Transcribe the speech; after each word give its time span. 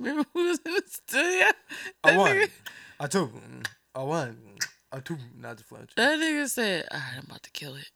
Remember 0.00 0.24
who 0.32 0.48
was 0.48 0.58
in 0.64 0.72
the? 0.72 1.54
I 2.02 2.16
won. 2.16 2.48
I 2.98 3.06
two. 3.06 3.30
I 3.94 4.02
won. 4.02 4.38
I 4.90 5.00
two. 5.00 5.18
Not 5.38 5.58
to 5.58 5.64
flinch. 5.64 5.94
that 5.94 6.18
nigga 6.18 6.48
said, 6.48 6.86
"All 6.90 6.98
right, 6.98 7.18
I'm 7.18 7.24
about 7.26 7.42
to 7.42 7.50
kill 7.50 7.74
it." 7.74 7.90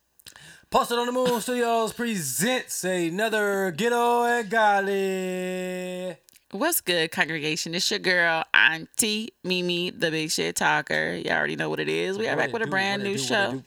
Posted 0.71 0.99
on 0.99 1.07
the 1.07 1.13
Moon 1.13 1.41
Studios 1.41 1.95
presents 1.95 2.85
another 2.85 3.71
Ghetto 3.71 4.25
and 4.25 4.51
Golly. 4.51 6.17
What's 6.51 6.83
good, 6.83 7.11
congregation? 7.11 7.75
It's 7.75 7.91
your 7.91 8.01
girl, 8.01 8.45
Auntie 8.53 9.31
Mimi, 9.43 9.91
the 9.91 10.11
big 10.11 10.31
shit 10.31 10.57
talker. 10.57 11.15
You 11.15 11.31
all 11.31 11.39
already 11.39 11.57
know 11.57 11.71
what 11.71 11.81
it 11.81 11.89
is. 11.89 12.19
We 12.19 12.29
are 12.29 12.33
What 12.33 12.39
back 12.39 12.49
it 12.51 12.53
with 12.53 12.63
a 12.63 12.67
brand 12.67 13.03
new 13.03 13.17
do, 13.17 13.23
show. 13.23 13.63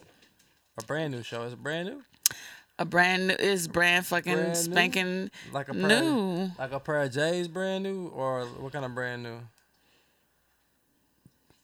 A 0.77 0.83
brand 0.85 1.11
new 1.13 1.23
show. 1.23 1.43
It's 1.43 1.53
it 1.53 1.57
brand 1.57 1.89
new? 1.89 2.03
A 2.79 2.85
brand 2.85 3.27
new 3.27 3.33
is 3.33 3.67
brand 3.67 4.05
fucking 4.05 4.35
Brand 4.35 4.57
spanking 4.57 5.31
Like 5.51 5.69
a 5.69 5.73
pair 5.73 5.87
new. 5.87 6.51
Like 6.59 6.71
a 6.71 6.79
pair 6.79 7.01
of 7.01 7.11
J's 7.11 7.47
brand 7.47 7.83
new? 7.83 8.07
Or 8.09 8.45
what 8.45 8.71
kind 8.71 8.85
of 8.85 8.93
brand 8.93 9.23
new? 9.23 9.39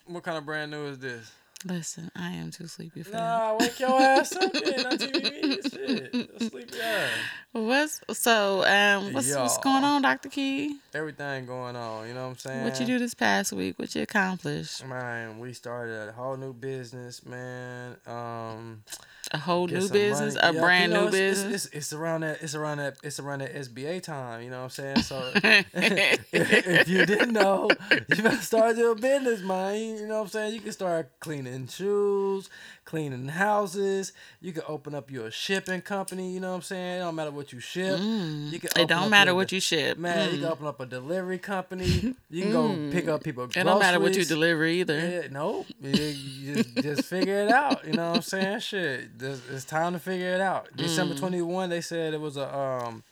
What 0.06 0.24
kind 0.24 0.38
of 0.38 0.46
brand 0.46 0.72
new 0.72 0.88
is 0.88 0.98
this? 1.00 1.32
Listen, 1.66 2.12
I 2.16 2.32
am 2.34 2.52
too 2.52 2.68
sleepy 2.68 3.04
for 3.04 3.12
that. 3.12 3.18
Nah, 3.18 3.58
wake 3.58 3.80
your 3.80 4.00
ass 4.02 4.36
up. 4.36 4.42
Not 4.54 4.54
TV. 5.00 5.72
Shit. 5.72 6.42
Sleepy 6.52 6.82
ass. 6.82 7.10
What's 7.54 8.02
so 8.20 8.66
um 8.66 9.14
what's 9.14 9.34
what's 9.36 9.58
going 9.60 9.84
on, 9.84 10.02
Dr. 10.02 10.28
Key? 10.30 10.78
Everything 10.94 11.46
going 11.46 11.76
on. 11.76 12.08
You 12.08 12.14
know 12.16 12.24
what 12.24 12.30
I'm 12.32 12.38
saying? 12.38 12.64
What 12.66 12.80
you 12.80 12.86
do 12.86 13.00
this 13.00 13.14
past 13.14 13.54
week? 13.54 13.80
What 13.80 13.94
you 13.96 14.02
accomplished? 14.02 14.86
Man, 14.86 15.40
we 15.40 15.54
started 15.54 16.10
a 16.10 16.12
whole 16.12 16.36
new 16.36 16.52
business, 16.54 17.26
man. 17.26 17.96
Um, 18.08 18.84
A 19.32 19.38
whole 19.38 19.68
new 19.68 19.88
business, 19.88 20.36
money. 20.36 20.58
a 20.58 20.60
brand 20.62 20.92
you 20.92 20.98
know, 20.98 21.10
new 21.10 21.16
it's- 21.16 21.22
it's- 21.22 21.44
business. 21.44 21.66
It's, 21.68 21.76
it's, 21.76 21.94
around 21.94 22.22
that. 22.22 22.42
It's 22.42 22.56
around 22.56 22.80
that. 22.80 22.98
It's 23.04 23.20
around 23.20 23.40
that 23.40 23.54
SBA 23.56 24.02
time. 24.02 24.42
You 24.42 24.50
know 24.50 24.58
what 24.64 24.78
I'm 24.80 24.96
saying? 24.96 24.98
So 25.04 25.32
if 25.44 26.88
you 26.90 27.06
didn't 27.06 27.34
know, 27.34 27.70
you 27.92 28.24
better 28.24 28.36
start 28.38 28.78
your 28.78 28.96
business, 28.96 29.42
man. 29.42 29.98
You 29.98 30.08
know 30.08 30.16
what 30.16 30.22
I'm 30.24 30.28
saying? 30.30 30.54
You 30.56 30.60
can 30.62 30.72
start 30.72 31.12
cleaning 31.20 31.53
shoes, 31.68 32.50
cleaning 32.86 33.28
houses. 33.28 34.14
You 34.42 34.52
can 34.54 34.64
open 34.68 34.94
up 34.96 35.10
your 35.12 35.32
shipping 35.32 35.82
company. 35.82 36.32
You 36.34 36.40
know 36.40 36.50
what 36.50 36.56
I'm 36.58 36.62
saying? 36.64 36.98
It 36.98 37.00
don't 37.00 37.16
matter 37.16 37.32
what 37.32 37.54
you 37.54 37.60
ship. 37.60 38.00
You 38.00 38.60
can 38.60 38.70
Mm. 38.70 38.80
it 38.82 38.88
don't 38.88 39.10
matter 39.10 39.30
your 39.30 39.36
what 39.36 39.52
you 39.52 39.60
ship. 39.60 39.98
Man, 39.98 40.32
you 40.32 40.38
Mm. 40.38 40.42
can 40.42 40.50
open 40.52 40.68
up 40.68 40.80
a 40.80 40.86
delivery 40.86 41.38
company. 41.40 42.16
You 42.30 42.44
can 42.44 42.52
go 42.52 42.90
pick 42.92 43.08
up 43.08 43.24
people. 43.24 43.44
It 43.44 43.54
don't 43.54 43.80
matter 43.80 44.00
what 44.00 44.16
you 44.16 44.26
deliver 44.26 44.66
either. 44.66 44.98
Yeah, 45.00 45.28
nope. 45.30 45.68
You, 45.80 45.92
you 45.92 46.56
just, 46.64 46.76
just 46.78 47.06
figure 47.06 47.38
it 47.46 47.52
out. 47.52 47.86
You 47.86 47.94
know 47.94 48.10
what 48.10 48.16
I'm 48.18 48.22
saying? 48.24 48.60
Shit, 48.62 49.20
This- 49.20 49.42
it's 49.52 49.66
time 49.66 49.94
to 49.94 50.00
figure 50.00 50.34
it 50.34 50.42
out. 50.42 50.72
Mm. 50.74 50.78
December 50.78 51.14
21, 51.16 51.70
they 51.70 51.82
said 51.82 52.14
it 52.16 52.20
was 52.22 52.38
a 52.38 52.56
um, 52.58 53.04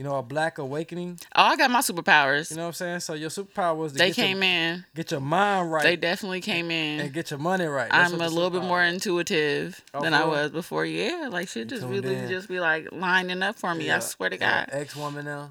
you 0.00 0.04
know, 0.04 0.16
a 0.16 0.22
black 0.22 0.56
awakening. 0.56 1.20
Oh, 1.36 1.42
I 1.42 1.56
got 1.56 1.70
my 1.70 1.80
superpowers. 1.80 2.50
You 2.50 2.56
know 2.56 2.62
what 2.62 2.68
I'm 2.68 2.72
saying? 2.72 3.00
So 3.00 3.12
your 3.12 3.28
superpower 3.28 3.76
was 3.76 3.92
they 3.92 4.06
get 4.06 4.16
came 4.16 4.38
your, 4.38 4.50
in. 4.50 4.84
get 4.94 5.10
your 5.10 5.20
mind 5.20 5.70
right 5.70 5.82
They 5.82 5.96
definitely 5.96 6.40
came 6.40 6.70
in. 6.70 7.00
and 7.00 7.12
get 7.12 7.30
your 7.30 7.38
money 7.38 7.66
right. 7.66 7.90
That's 7.90 8.10
I'm 8.10 8.18
a 8.18 8.28
little 8.28 8.48
bit 8.48 8.62
more 8.62 8.82
intuitive 8.82 9.84
Oh, 9.92 10.00
than 10.00 10.14
for 10.14 10.18
I 10.18 10.24
was 10.24 10.52
before. 10.52 10.86
Yeah, 10.86 11.28
like 11.30 11.48
shit 11.50 11.68
just 11.68 11.84
really 11.84 12.14
in. 12.14 12.30
just 12.30 12.48
be 12.48 12.60
like 12.60 12.88
lining 12.92 13.42
up 13.42 13.58
for 13.58 13.74
me. 13.74 13.90
I 13.90 13.98
swear 13.98 14.30
to 14.30 14.38
yeah, 14.38 14.64
God. 14.64 14.68
Ex 14.72 14.96
woman 14.96 15.26
now. 15.26 15.50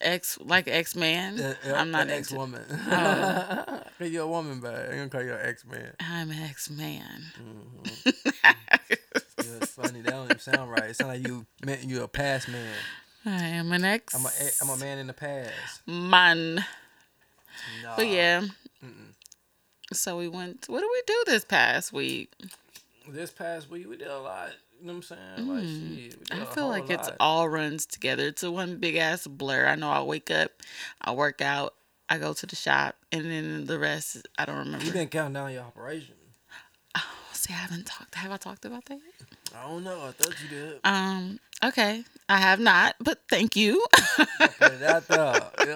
X 0.00 0.36
like 0.40 0.66
X 0.66 0.96
man. 0.96 1.36
Yeah, 1.36 1.54
yeah, 1.64 1.80
I'm 1.80 1.92
not 1.92 2.10
ex 2.10 2.32
oh. 2.32 2.36
woman. 2.38 2.64
call 4.00 4.08
you 4.08 4.22
a 4.22 4.26
woman, 4.26 4.58
but 4.58 4.74
I 4.74 4.80
ain't 4.82 4.90
gonna 4.90 5.08
call 5.10 5.22
you 5.22 5.32
an 5.32 5.46
ex 5.46 5.64
man. 5.64 5.92
I'm 6.00 6.30
an 6.32 6.42
X 6.42 6.70
man. 6.70 7.22
Yeah, 7.36 8.12
mm-hmm. 8.12 8.50
it's 8.88 8.99
funny. 9.70 10.00
That 10.00 10.10
don't 10.10 10.24
even 10.24 10.38
sound 10.38 10.70
right. 10.70 10.90
It 10.90 10.96
sound 10.96 11.10
like 11.10 11.26
you 11.26 11.46
meant 11.64 11.84
you 11.84 12.02
a 12.02 12.08
past 12.08 12.48
man. 12.48 12.74
I 13.24 13.44
am 13.44 13.70
an 13.72 13.84
X. 13.84 14.14
I'm 14.14 14.26
a 14.26 14.30
I'm 14.62 14.78
a 14.78 14.82
man 14.82 14.98
in 14.98 15.06
the 15.06 15.12
past. 15.12 15.86
man. 15.86 16.64
Nah. 17.82 17.96
But 17.96 18.08
yeah. 18.08 18.42
So 19.92 20.16
we 20.16 20.28
went. 20.28 20.66
What 20.68 20.80
did 20.80 20.88
we 20.90 21.02
do 21.06 21.24
this 21.26 21.44
past 21.44 21.92
week? 21.92 22.32
this 23.12 23.30
past 23.30 23.70
week 23.70 23.88
we 23.88 23.96
did 23.96 24.08
a 24.08 24.18
lot. 24.18 24.50
You 24.80 24.86
know 24.86 24.94
what 24.94 24.96
I'm 24.96 25.02
saying? 25.02 25.48
Like 25.48 25.64
mm. 25.64 25.96
shit. 25.96 26.18
We 26.18 26.24
did 26.24 26.40
I 26.40 26.44
feel 26.46 26.68
like 26.68 26.88
it's 26.88 27.10
all 27.18 27.48
runs 27.48 27.86
together. 27.86 28.26
It's 28.26 28.42
a 28.42 28.50
one 28.50 28.76
big 28.76 28.96
ass 28.96 29.26
blur. 29.26 29.66
I 29.66 29.74
know 29.74 29.90
I 29.90 30.02
wake 30.02 30.30
up, 30.30 30.50
I 31.00 31.12
work 31.12 31.40
out, 31.40 31.74
I 32.08 32.18
go 32.18 32.32
to 32.32 32.46
the 32.46 32.56
shop, 32.56 32.96
and 33.12 33.24
then 33.24 33.66
the 33.66 33.78
rest 33.78 34.26
I 34.38 34.44
don't 34.44 34.58
remember. 34.58 34.84
You 34.84 34.92
been 34.92 35.08
counting 35.08 35.34
down 35.34 35.52
your 35.52 35.62
operation. 35.62 36.14
I 37.50 37.56
haven't 37.56 37.86
talked. 37.86 38.14
Have 38.14 38.32
I 38.32 38.36
talked 38.36 38.64
about 38.64 38.84
that? 38.86 38.98
I 39.56 39.68
don't 39.68 39.84
know. 39.84 40.00
I 40.06 40.12
thought 40.12 40.34
you 40.42 40.48
did. 40.48 40.80
Um. 40.84 41.38
Okay, 41.62 42.04
I 42.28 42.38
have 42.38 42.58
not, 42.58 42.96
but 43.00 43.18
thank 43.28 43.54
you. 43.56 43.84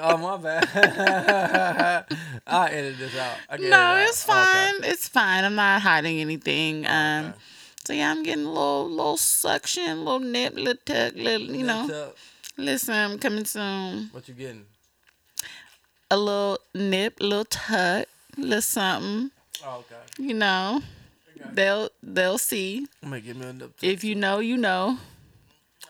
Oh 0.07 0.17
my 0.17 0.37
bad. 0.37 2.07
I'll 2.47 2.67
edit 2.69 2.99
this 2.99 3.17
out. 3.17 3.37
I 3.49 3.57
can 3.57 3.67
it 3.67 3.71
no, 3.71 3.77
out. 3.77 4.09
it's 4.09 4.25
Okay. 4.29 4.33
fine. 4.33 4.85
It's 4.85 5.09
fine. 5.09 5.45
I'm 5.45 5.55
not 5.55 5.83
hiding 5.83 6.21
anything. 6.21 6.87
Um. 6.87 7.27
Okay. 7.27 7.39
So 7.87 7.93
yeah, 7.93 8.11
I'm 8.11 8.23
getting 8.23 8.45
a 8.47 8.49
little, 8.49 8.89
little 8.89 9.17
suction, 9.19 10.05
little 10.05 10.21
nip, 10.21 10.55
little 10.55 10.75
tuck, 10.87 11.15
little, 11.17 11.55
you 11.55 11.65
know. 11.65 11.89
Up. 11.91 12.17
Listen, 12.56 12.95
I'm 12.95 13.19
coming 13.19 13.45
soon. 13.45 14.09
What 14.12 14.27
you 14.29 14.35
getting? 14.35 14.65
A 16.11 16.17
little 16.17 16.59
nip, 16.75 17.19
little 17.21 17.45
tuck, 17.45 18.06
little 18.39 18.62
something. 18.62 19.31
Oh, 19.67 19.79
okay. 19.81 19.97
You 20.19 20.35
know, 20.35 20.81
they'll 21.53 21.91
they'll 22.03 22.38
see. 22.38 22.87
I'm 23.03 23.10
gonna 23.10 23.21
give 23.21 23.37
me. 23.37 23.66
If 23.82 24.05
you 24.05 24.15
know, 24.15 24.38
you 24.38 24.56
know. 24.56 24.99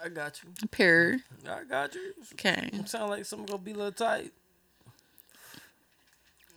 I 0.04 0.08
got 0.08 0.40
you. 0.42 0.68
Period. 0.68 1.20
I 1.48 1.64
got 1.64 1.94
you. 1.94 2.14
Okay. 2.32 2.70
Sound 2.84 3.10
like 3.10 3.24
something 3.24 3.46
gonna 3.46 3.58
be 3.58 3.72
a 3.72 3.76
little 3.76 3.92
tight. 3.92 4.32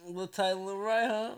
A 0.06 0.09
little 0.09 0.28
tight, 0.28 0.50
a 0.50 0.56
little 0.56 0.81
right, 0.81 1.08
huh? 1.08 1.31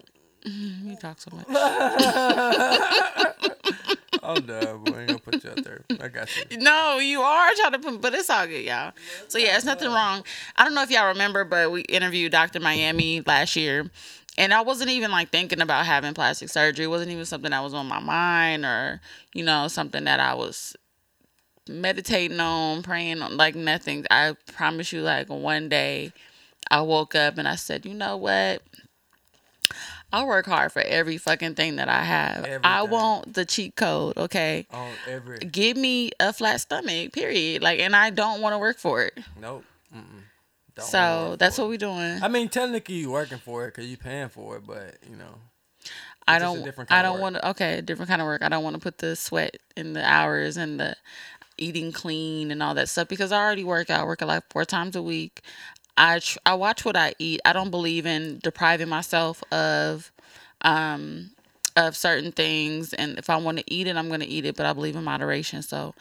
Mm-hmm. 0.46 0.92
You 0.92 0.96
talk 0.96 1.20
so 1.20 1.32
much. 1.36 1.46
I'm 4.24 4.46
done, 4.46 4.84
boy. 4.84 4.96
I 4.96 5.00
ain't 5.02 5.08
gonna 5.08 5.20
put 5.20 5.44
you 5.44 5.50
out 5.50 5.64
there. 5.64 5.82
I 6.02 6.08
got 6.08 6.30
you. 6.36 6.58
No, 6.58 6.98
you 6.98 7.22
are 7.22 7.50
trying 7.56 7.72
to 7.74 7.80
put, 7.80 8.02
but 8.02 8.14
it's 8.14 8.30
all 8.30 8.48
good, 8.48 8.64
y'all. 8.64 8.94
So 9.28 9.38
yeah, 9.38 9.56
it's 9.56 9.66
nothing 9.66 9.90
wrong. 9.90 10.24
I 10.56 10.64
don't 10.64 10.76
know 10.76 10.84
if 10.84 10.92
y'all 10.92 11.08
remember, 11.08 11.44
but 11.44 11.72
we 11.72 11.82
interviewed 11.82 12.32
Dr. 12.32 12.60
Miami 12.60 13.22
last 13.22 13.56
year, 13.56 13.90
and 14.40 14.54
I 14.54 14.62
wasn't 14.62 14.90
even 14.90 15.12
like 15.12 15.30
thinking 15.30 15.62
about 15.62 15.86
having 15.86 16.14
plastic 16.14 16.50
surgery. 16.50 16.86
It 16.86 16.90
wasn't 16.90 17.12
even 17.12 17.26
something 17.26 17.52
that 17.52 17.62
was 17.62 17.74
on 17.74 17.88
my 17.88 18.00
mind, 18.00 18.66
or 18.66 19.02
you 19.34 19.44
know, 19.44 19.68
something 19.68 20.06
that 20.06 20.20
I 20.22 20.34
was 20.34 20.76
meditating 21.68 22.40
on, 22.40 22.82
praying 22.82 23.22
on, 23.22 23.36
like 23.38 23.54
nothing. 23.54 24.06
I 24.10 24.36
promise 24.54 24.94
you, 24.94 25.02
like 25.02 25.30
one 25.30 25.68
day, 25.68 26.14
I 26.72 26.82
woke 26.82 27.16
up 27.16 27.38
and 27.38 27.48
I 27.48 27.56
said, 27.56 27.86
you 27.86 27.94
know 27.94 28.16
what? 28.16 28.64
I 30.12 30.24
work 30.24 30.48
hard 30.48 30.72
for 30.72 30.82
every 30.82 31.18
fucking 31.18 31.54
thing 31.54 31.76
that 31.76 31.90
I 31.90 32.04
have. 32.04 32.48
I 32.64 32.82
want 32.84 33.36
the 33.36 33.46
cheat 33.46 33.76
code, 33.76 34.18
okay? 34.18 34.66
On 34.72 34.92
every. 35.08 35.38
give 35.40 35.78
me 35.78 36.12
a 36.20 36.34
flat 36.34 36.62
stomach, 36.62 37.12
period. 37.12 37.62
Like, 37.62 37.80
and 37.80 37.96
I 37.96 38.10
don't 38.10 38.42
want 38.42 38.54
to 38.54 38.58
work 38.58 38.78
for 38.80 39.04
it. 39.04 39.20
Nope. 39.40 39.66
Mm-mm. 39.96 40.24
Don't 40.80 40.88
So 40.90 41.36
that's 41.38 41.58
what 41.58 41.68
we're 41.68 41.78
doing. 41.78 42.22
I 42.22 42.28
mean, 42.28 42.50
technically, 42.50 42.96
you 42.96 43.12
working 43.12 43.38
for 43.40 43.66
it 43.66 43.76
because 43.76 43.90
you 43.90 43.98
paying 43.98 44.30
for 44.30 44.58
it, 44.58 44.68
but 44.68 44.98
you 45.10 45.16
know. 45.16 45.36
I 46.28 46.36
it's 46.36 46.44
just 46.44 46.54
a 46.54 46.58
don't. 46.58 46.66
different 46.66 46.92
I 46.92 47.02
don't 47.02 47.20
want 47.20 47.36
to. 47.36 47.50
Okay, 47.50 47.82
different 47.82 48.10
kind 48.10 48.22
of 48.22 48.26
work. 48.26 48.42
I 48.44 48.50
don't 48.50 48.64
want 48.64 48.76
to 48.76 48.82
put 48.82 49.00
the 49.00 49.16
sweat 49.16 49.58
and 49.76 49.96
the 49.96 50.04
hours 50.04 50.58
and 50.58 50.80
the 50.80 50.96
eating 51.58 51.92
clean 51.92 52.52
and 52.52 52.64
all 52.64 52.74
that 52.76 52.90
stuff 52.90 53.08
because 53.08 53.32
I 53.32 53.40
already 53.40 53.64
work 53.64 53.90
out. 53.90 54.02
I 54.02 54.04
work 54.06 54.22
like 54.22 54.44
four 54.50 54.66
times 54.66 54.96
a 54.96 55.02
week. 55.02 55.42
I 55.98 56.20
tr- 56.20 56.40
I 56.46 56.54
watch 56.54 56.86
what 56.86 56.96
I 56.96 57.14
eat. 57.20 57.42
I 57.46 57.54
don't 57.54 57.72
believe 57.72 58.06
in 58.06 58.40
depriving 58.42 58.90
myself 58.90 59.44
of 59.52 60.12
um 60.62 61.32
of 61.76 61.96
certain 61.96 62.32
things 62.32 62.94
and 62.94 63.18
if 63.18 63.30
I 63.30 63.38
want 63.38 63.58
to 63.60 63.64
eat 63.74 63.88
it, 63.88 63.96
I'm 63.96 64.08
going 64.08 64.20
to 64.20 64.28
eat 64.28 64.46
it, 64.46 64.56
but 64.56 64.66
I 64.66 64.74
believe 64.74 64.96
in 64.96 65.04
moderation. 65.04 65.62
So, 65.62 65.94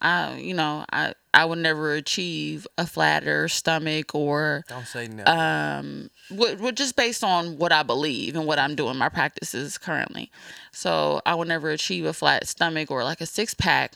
I 0.00 0.36
you 0.36 0.54
know, 0.54 0.84
I 0.92 1.14
I 1.36 1.44
would 1.44 1.58
never 1.58 1.92
achieve 1.92 2.66
a 2.78 2.86
flatter 2.86 3.46
stomach 3.48 4.14
or 4.14 4.64
Don't 4.68 4.86
say 4.86 5.06
nothing. 5.06 5.38
um 5.38 6.10
what, 6.30 6.58
what 6.58 6.74
just 6.74 6.96
based 6.96 7.22
on 7.22 7.58
what 7.58 7.72
I 7.72 7.82
believe 7.82 8.34
and 8.34 8.46
what 8.46 8.58
I'm 8.58 8.74
doing 8.74 8.96
my 8.96 9.08
practices 9.10 9.76
currently. 9.78 10.30
So 10.72 11.20
I 11.26 11.34
will 11.34 11.44
never 11.44 11.70
achieve 11.70 12.06
a 12.06 12.12
flat 12.14 12.48
stomach 12.48 12.90
or 12.90 13.04
like 13.04 13.20
a 13.20 13.26
six 13.26 13.54
pack 13.54 13.92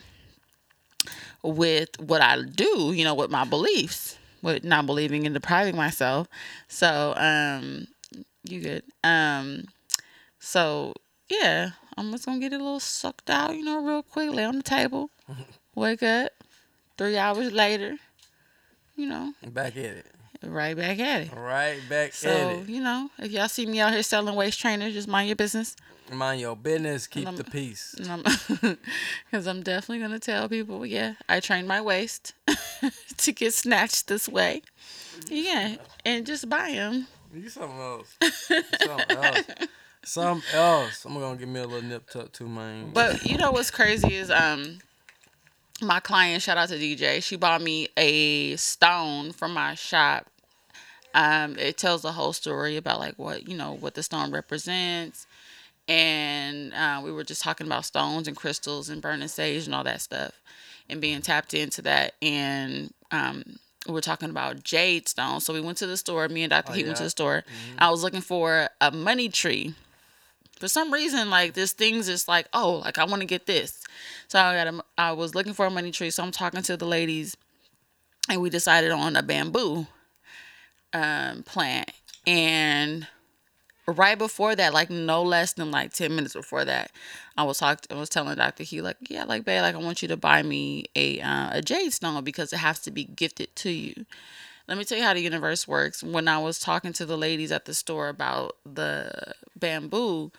with 1.42 1.98
what 2.00 2.20
I 2.20 2.42
do, 2.42 2.92
you 2.94 3.04
know, 3.04 3.14
with 3.14 3.30
my 3.30 3.44
beliefs, 3.44 4.18
with 4.42 4.62
not 4.64 4.86
believing 4.86 5.24
and 5.26 5.34
depriving 5.34 5.76
myself. 5.76 6.28
So 6.68 7.14
um 7.16 7.86
you 8.44 8.60
good. 8.60 8.82
Um 9.02 9.64
so 10.38 10.92
yeah, 11.30 11.70
I'm 11.96 12.10
just 12.12 12.26
gonna 12.26 12.38
get 12.40 12.52
it 12.52 12.60
a 12.60 12.64
little 12.64 12.80
sucked 12.80 13.30
out, 13.30 13.56
you 13.56 13.64
know, 13.64 13.82
real 13.82 14.02
quick, 14.02 14.30
lay 14.32 14.44
on 14.44 14.56
the 14.58 14.62
table, 14.62 15.10
wake 15.74 16.02
up, 16.02 16.30
three 17.00 17.16
hours 17.16 17.50
later, 17.50 17.96
you 18.94 19.08
know, 19.08 19.32
Back 19.42 19.74
at 19.78 19.84
it. 20.02 20.06
right 20.44 20.76
back 20.76 20.98
at 20.98 21.22
it. 21.22 21.30
Right 21.34 21.80
back 21.88 22.12
So 22.12 22.28
at 22.28 22.56
it. 22.58 22.68
you 22.68 22.82
know, 22.82 23.08
if 23.18 23.32
y'all 23.32 23.48
see 23.48 23.64
me 23.64 23.80
out 23.80 23.92
here 23.94 24.02
selling 24.02 24.34
waist 24.36 24.60
trainers, 24.60 24.92
just 24.92 25.08
mind 25.08 25.26
your 25.28 25.36
business. 25.36 25.76
Mind 26.12 26.42
your 26.42 26.56
business. 26.56 27.06
Keep 27.06 27.26
I'm- 27.26 27.36
the 27.36 27.44
peace. 27.44 27.94
Because 29.30 29.46
I'm 29.46 29.62
definitely 29.62 30.00
gonna 30.00 30.18
tell 30.18 30.46
people, 30.50 30.84
yeah, 30.84 31.14
I 31.26 31.40
trained 31.40 31.66
my 31.68 31.80
waist 31.80 32.34
to 33.16 33.32
get 33.32 33.54
snatched 33.54 34.08
this 34.08 34.28
way. 34.28 34.60
Yeah, 35.28 35.76
and 36.04 36.26
just 36.26 36.50
buy 36.50 36.72
them. 36.72 37.06
You 37.32 37.48
something 37.48 37.78
else. 37.80 38.14
something 38.82 39.16
else. 39.16 39.44
Something 40.04 40.54
else. 40.54 41.04
I'm 41.04 41.12
gonna 41.14 41.36
give 41.36 41.48
me 41.48 41.60
a 41.60 41.66
little 41.66 41.86
nip 41.88 42.08
tuck 42.10 42.32
too, 42.32 42.48
man. 42.48 42.90
But 42.92 43.24
you 43.24 43.36
know 43.38 43.50
what's 43.52 43.70
crazy 43.70 44.14
is 44.16 44.30
um 44.30 44.78
my 45.82 46.00
client, 46.00 46.42
shout 46.42 46.58
out 46.58 46.68
to 46.68 46.76
DJ, 46.76 47.22
she 47.22 47.36
bought 47.36 47.62
me 47.62 47.88
a 47.96 48.56
stone 48.56 49.32
from 49.32 49.54
my 49.54 49.74
shop. 49.74 50.26
Um, 51.14 51.58
it 51.58 51.76
tells 51.76 52.02
the 52.02 52.12
whole 52.12 52.32
story 52.32 52.76
about 52.76 53.00
like 53.00 53.14
what 53.18 53.48
you 53.48 53.56
know 53.56 53.72
what 53.74 53.94
the 53.94 54.02
stone 54.02 54.30
represents, 54.30 55.26
and 55.88 56.72
uh, 56.72 57.00
we 57.02 57.10
were 57.10 57.24
just 57.24 57.42
talking 57.42 57.66
about 57.66 57.84
stones 57.84 58.28
and 58.28 58.36
crystals 58.36 58.88
and 58.88 59.02
burning 59.02 59.26
sage 59.26 59.66
and 59.66 59.74
all 59.74 59.82
that 59.84 60.00
stuff, 60.00 60.40
and 60.88 61.00
being 61.00 61.20
tapped 61.20 61.52
into 61.52 61.82
that. 61.82 62.14
And 62.22 62.94
um, 63.10 63.42
we 63.88 63.94
were 63.94 64.00
talking 64.00 64.30
about 64.30 64.62
jade 64.62 65.08
stone. 65.08 65.40
So 65.40 65.52
we 65.52 65.60
went 65.60 65.78
to 65.78 65.86
the 65.86 65.96
store. 65.96 66.28
Me 66.28 66.44
and 66.44 66.50
Dr. 66.50 66.70
Oh, 66.70 66.74
Heat 66.74 66.84
went 66.86 66.98
to 66.98 67.04
the 67.04 67.10
store. 67.10 67.42
I 67.78 67.90
was 67.90 68.04
looking 68.04 68.20
for 68.20 68.68
a 68.80 68.92
money 68.92 69.28
tree 69.28 69.74
for 70.60 70.68
some 70.68 70.92
reason 70.92 71.30
like 71.30 71.54
this 71.54 71.72
thing's 71.72 72.06
just 72.06 72.28
like 72.28 72.46
oh 72.52 72.82
like 72.84 72.98
i 72.98 73.04
want 73.04 73.20
to 73.20 73.26
get 73.26 73.46
this. 73.46 73.82
So 74.28 74.38
i 74.38 74.54
got 74.54 74.74
a, 74.74 74.84
i 74.96 75.12
was 75.12 75.34
looking 75.34 75.54
for 75.54 75.66
a 75.66 75.70
money 75.70 75.90
tree 75.90 76.10
so 76.10 76.22
i'm 76.22 76.30
talking 76.30 76.62
to 76.62 76.76
the 76.76 76.86
ladies 76.86 77.36
and 78.28 78.40
we 78.40 78.50
decided 78.50 78.92
on 78.92 79.16
a 79.16 79.22
bamboo 79.22 79.86
um 80.92 81.42
plant. 81.42 81.90
And 82.26 83.08
right 83.86 84.18
before 84.18 84.54
that 84.54 84.72
like 84.72 84.88
no 84.90 85.22
less 85.22 85.54
than 85.54 85.72
like 85.72 85.92
10 85.92 86.14
minutes 86.14 86.34
before 86.34 86.64
that 86.64 86.92
i 87.36 87.42
was 87.42 87.58
talking 87.58 87.96
i 87.96 87.98
was 87.98 88.08
telling 88.08 88.36
dr 88.36 88.62
he 88.62 88.80
like 88.80 88.96
yeah 89.08 89.24
like 89.24 89.44
babe 89.44 89.62
like 89.62 89.74
i 89.74 89.78
want 89.78 90.00
you 90.00 90.06
to 90.06 90.16
buy 90.16 90.42
me 90.44 90.84
a 90.94 91.20
uh, 91.20 91.48
a 91.54 91.62
jade 91.62 91.92
stone 91.92 92.22
because 92.22 92.52
it 92.52 92.58
has 92.58 92.78
to 92.78 92.92
be 92.92 93.02
gifted 93.04 93.54
to 93.56 93.70
you 93.70 94.06
let 94.70 94.78
me 94.78 94.84
tell 94.84 94.96
you 94.96 95.02
how 95.02 95.14
the 95.14 95.20
universe 95.20 95.66
works. 95.66 96.00
When 96.00 96.28
I 96.28 96.38
was 96.38 96.60
talking 96.60 96.92
to 96.92 97.04
the 97.04 97.18
ladies 97.18 97.50
at 97.50 97.64
the 97.64 97.74
store 97.74 98.08
about 98.08 98.56
the 98.64 99.34
bamboo, 99.58 100.30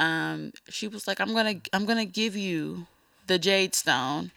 um, 0.00 0.52
she 0.70 0.88
was 0.88 1.06
like, 1.06 1.20
"I'm 1.20 1.34
gonna, 1.34 1.56
I'm 1.74 1.84
gonna 1.84 2.06
give 2.06 2.34
you 2.34 2.86
the 3.26 3.38
jade 3.38 3.74
stone, 3.74 4.30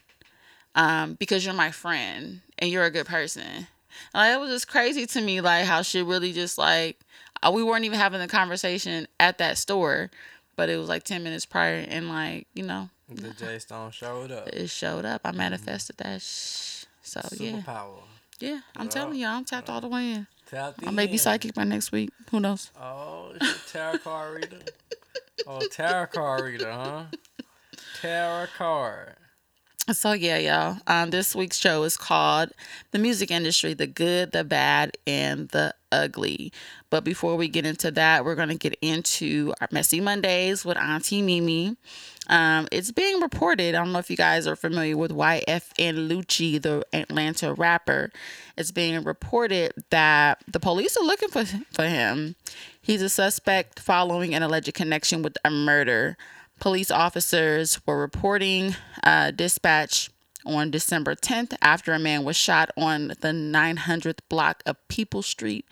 um, 0.75 1.13
because 1.13 1.45
you're 1.45 1.54
my 1.54 1.72
friend 1.72 2.42
and 2.60 2.69
you're 2.69 2.83
a 2.83 2.92
good 2.92 3.06
person." 3.06 3.68
Like, 4.13 4.36
it 4.36 4.39
was 4.39 4.50
just 4.50 4.68
crazy 4.68 5.06
to 5.06 5.22
me, 5.22 5.39
like 5.39 5.66
how 5.66 5.81
she 5.81 6.01
really 6.01 6.33
just 6.33 6.57
like 6.57 7.00
uh, 7.42 7.51
we 7.54 7.63
weren't 7.63 7.86
even 7.86 8.00
having 8.00 8.19
the 8.19 8.28
conversation 8.28 9.07
at 9.18 9.38
that 9.38 9.57
store, 9.57 10.12
but 10.57 10.69
it 10.69 10.75
was 10.75 10.89
like 10.89 11.04
ten 11.04 11.24
minutes 11.24 11.45
prior, 11.45 11.86
and 11.88 12.10
like 12.10 12.48
you 12.54 12.63
know, 12.63 12.89
the 13.07 13.31
J 13.31 13.60
Stone 13.60 13.92
showed 13.92 14.31
up. 14.31 14.50
it 14.50 14.69
showed 14.69 15.06
up. 15.06 15.22
I 15.24 15.31
manifested 15.31 15.95
that. 16.00 16.22
Sh- 16.22 16.83
so 17.01 17.22
yeah, 17.38 17.54
Superpower. 17.54 17.63
yeah, 17.95 18.11
I'm 18.44 18.86
Yeah. 18.86 18.88
telling 18.90 19.20
you, 19.20 19.28
I'm 19.28 19.46
tapped 19.46 19.70
all 19.70 19.82
the 19.82 19.88
way 19.88 20.12
in. 20.12 20.28
Tapped 20.50 20.86
I 20.86 20.92
may 20.92 21.08
be 21.08 21.18
psychic 21.18 21.54
by 21.54 21.64
next 21.64 21.92
week. 21.92 22.10
Who 22.32 22.40
knows? 22.40 22.72
Oh, 22.80 23.32
it's 23.36 23.70
a 23.70 23.74
tarot 23.74 23.98
card 24.00 24.36
reader. 24.42 24.58
Oh, 25.48 25.66
tarot 25.72 26.08
card 26.08 26.44
reader, 26.44 26.72
huh? 26.72 27.04
Tarot 28.00 28.48
card. 28.58 29.16
So 29.92 30.14
yeah, 30.14 30.38
y'all. 30.38 30.78
Um, 30.86 31.10
this 31.10 31.36
week's 31.36 31.58
show 31.58 31.84
is 31.84 31.98
called 31.98 32.52
"The 32.92 33.00
Music 33.00 33.32
Industry: 33.32 33.74
The 33.74 33.88
Good, 33.88 34.32
the 34.32 34.44
Bad, 34.44 34.98
and 35.08 35.50
the 35.50 35.74
Ugly." 35.92 36.54
But 36.92 37.04
before 37.04 37.36
we 37.36 37.48
get 37.48 37.66
into 37.66 37.90
that, 37.92 38.24
we're 38.24 38.36
gonna 38.36 38.56
get 38.56 38.78
into 38.82 39.54
our 39.60 39.68
messy 39.72 40.00
Mondays 40.00 40.64
with 40.64 40.78
Auntie 40.78 41.24
Mimi. 41.24 41.76
Um, 42.31 42.69
it's 42.72 42.92
being 42.92 43.19
reported. 43.19 43.75
I 43.75 43.80
don't 43.80 43.92
know 43.92 44.00
if 44.00 44.10
you 44.10 44.16
guys 44.16 44.48
are 44.48 44.56
familiar 44.56 44.95
with 44.95 45.12
YFN 45.12 46.07
Lucci, 46.10 46.62
the 46.62 46.83
Atlanta 46.94 47.54
rapper. 47.54 48.10
It's 48.57 48.72
being 48.72 49.04
reported 49.04 49.74
that 49.89 50.42
the 50.48 50.60
police 50.60 50.95
are 50.95 51.04
looking 51.04 51.28
for 51.30 51.44
for 51.74 51.88
him. 51.88 52.36
He's 52.81 53.01
a 53.01 53.10
suspect 53.10 53.80
following 53.81 54.33
an 54.33 54.44
alleged 54.44 54.74
connection 54.74 55.22
with 55.22 55.38
a 55.44 55.51
murder. 55.51 56.18
Police 56.60 56.89
officers 56.89 57.86
were 57.86 58.00
reporting 58.00 58.75
uh, 59.04 59.31
dispatch 59.31 60.10
on 60.46 60.72
December 60.72 61.16
10th 61.16 61.56
after 61.62 61.94
a 61.94 62.00
man 62.00 62.24
was 62.24 62.36
shot 62.36 62.70
on 62.78 63.10
the 63.10 63.30
900th 63.30 64.20
block 64.30 64.64
of 64.66 64.78
People 64.88 65.22
Street. 65.22 65.66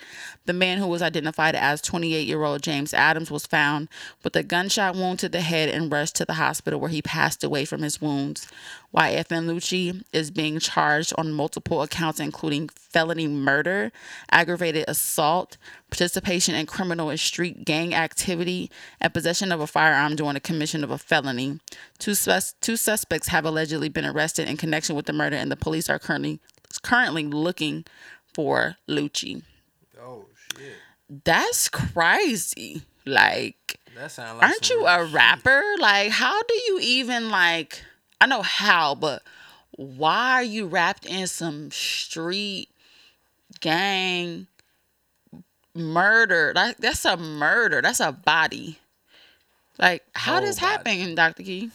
The 0.45 0.53
man 0.53 0.77
who 0.77 0.87
was 0.87 1.01
identified 1.01 1.55
as 1.55 1.81
28 1.81 2.27
year 2.27 2.43
old 2.43 2.61
James 2.61 2.93
Adams 2.93 3.31
was 3.31 3.45
found 3.45 3.89
with 4.23 4.35
a 4.35 4.43
gunshot 4.43 4.95
wound 4.95 5.19
to 5.19 5.29
the 5.29 5.41
head 5.41 5.69
and 5.69 5.91
rushed 5.91 6.15
to 6.17 6.25
the 6.25 6.35
hospital 6.35 6.79
where 6.79 6.89
he 6.89 7.01
passed 7.01 7.43
away 7.43 7.65
from 7.65 7.81
his 7.81 8.01
wounds. 8.01 8.47
YFN 8.95 9.45
Lucci 9.45 10.01
is 10.11 10.31
being 10.31 10.57
charged 10.59 11.13
on 11.17 11.31
multiple 11.31 11.83
accounts, 11.83 12.19
including 12.19 12.69
felony 12.69 13.27
murder, 13.27 13.91
aggravated 14.31 14.85
assault, 14.87 15.57
participation 15.91 16.55
in 16.55 16.65
criminal 16.65 17.11
and 17.11 17.19
street 17.19 17.65
gang 17.65 17.93
activity, 17.93 18.71
and 18.99 19.13
possession 19.13 19.51
of 19.51 19.59
a 19.59 19.67
firearm 19.67 20.15
during 20.15 20.33
the 20.33 20.39
commission 20.39 20.83
of 20.83 20.89
a 20.89 20.97
felony. 20.97 21.59
Two, 21.99 22.15
sus- 22.15 22.55
two 22.61 22.75
suspects 22.75 23.27
have 23.27 23.45
allegedly 23.45 23.89
been 23.89 24.05
arrested 24.05 24.47
in 24.49 24.57
connection 24.57 24.95
with 24.95 25.05
the 25.05 25.13
murder, 25.13 25.35
and 25.35 25.51
the 25.51 25.55
police 25.55 25.87
are 25.89 25.99
currently 25.99 26.39
currently 26.83 27.23
looking 27.25 27.85
for 28.33 28.75
Lucci. 28.87 29.43
Oh 30.01 30.25
shit. 30.57 30.73
That's 31.23 31.69
crazy. 31.69 32.83
Like, 33.05 33.79
That 33.95 34.15
like 34.17 34.43
aren't 34.43 34.69
you 34.69 34.85
a 34.85 35.03
shit. 35.05 35.13
rapper? 35.13 35.63
Like, 35.79 36.09
how 36.11 36.41
do 36.43 36.53
you 36.67 36.79
even 36.81 37.29
like? 37.29 37.83
I 38.21 38.25
know 38.27 38.41
how, 38.41 38.95
but 38.95 39.23
why 39.71 40.33
are 40.33 40.43
you 40.43 40.67
wrapped 40.67 41.05
in 41.05 41.27
some 41.27 41.71
street 41.71 42.69
gang 43.61 44.47
murder? 45.73 46.51
Like, 46.55 46.77
that's 46.77 47.05
a 47.05 47.17
murder. 47.17 47.81
That's 47.81 47.99
a 47.99 48.11
body. 48.11 48.79
Like, 49.77 50.03
how 50.13 50.33
Whole 50.33 50.41
this 50.41 50.59
body. 50.59 50.89
happen, 50.91 51.15
Doctor 51.15 51.43
Key? 51.43 51.71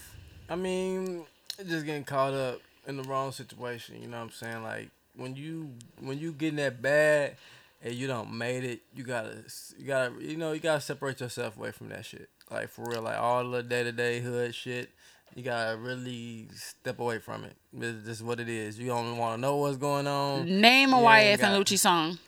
I 0.50 0.56
mean, 0.56 1.24
just 1.66 1.86
getting 1.86 2.04
caught 2.04 2.34
up 2.34 2.60
in 2.86 2.96
the 2.96 3.02
wrong 3.04 3.32
situation. 3.32 4.00
You 4.00 4.08
know 4.08 4.18
what 4.18 4.24
I'm 4.24 4.30
saying? 4.30 4.62
Like 4.62 4.90
when 5.16 5.36
you 5.36 5.70
when 6.00 6.18
you 6.18 6.32
getting 6.32 6.56
that 6.56 6.82
bad 6.82 7.36
and 7.82 7.94
you 7.94 8.06
don't 8.06 8.32
made 8.32 8.64
it, 8.64 8.80
you 8.94 9.04
gotta 9.04 9.44
you 9.78 9.86
gotta 9.86 10.12
you 10.20 10.36
know 10.36 10.52
you 10.52 10.60
gotta 10.60 10.80
separate 10.80 11.20
yourself 11.20 11.56
away 11.56 11.70
from 11.72 11.88
that 11.90 12.04
shit. 12.04 12.28
Like 12.50 12.68
for 12.68 12.84
real, 12.88 13.02
like 13.02 13.18
all 13.18 13.48
the 13.48 13.62
day 13.62 13.82
to 13.84 13.92
day 13.92 14.20
hood 14.20 14.54
shit. 14.54 14.90
You 15.34 15.42
gotta 15.42 15.76
really 15.76 16.48
step 16.54 17.00
away 17.00 17.18
from 17.18 17.44
it. 17.44 17.56
This 17.72 17.96
this 18.04 18.16
is 18.18 18.22
what 18.22 18.38
it 18.38 18.48
is. 18.48 18.78
You 18.78 18.88
don't 18.88 19.16
want 19.18 19.36
to 19.36 19.40
know 19.40 19.56
what's 19.56 19.76
going 19.76 20.06
on. 20.06 20.60
Name 20.60 20.94
a 20.94 20.96
YFN 20.96 21.58
Lucci 21.58 21.78
song. 21.78 22.18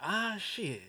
Ah 0.00 0.36
shit. 0.38 0.80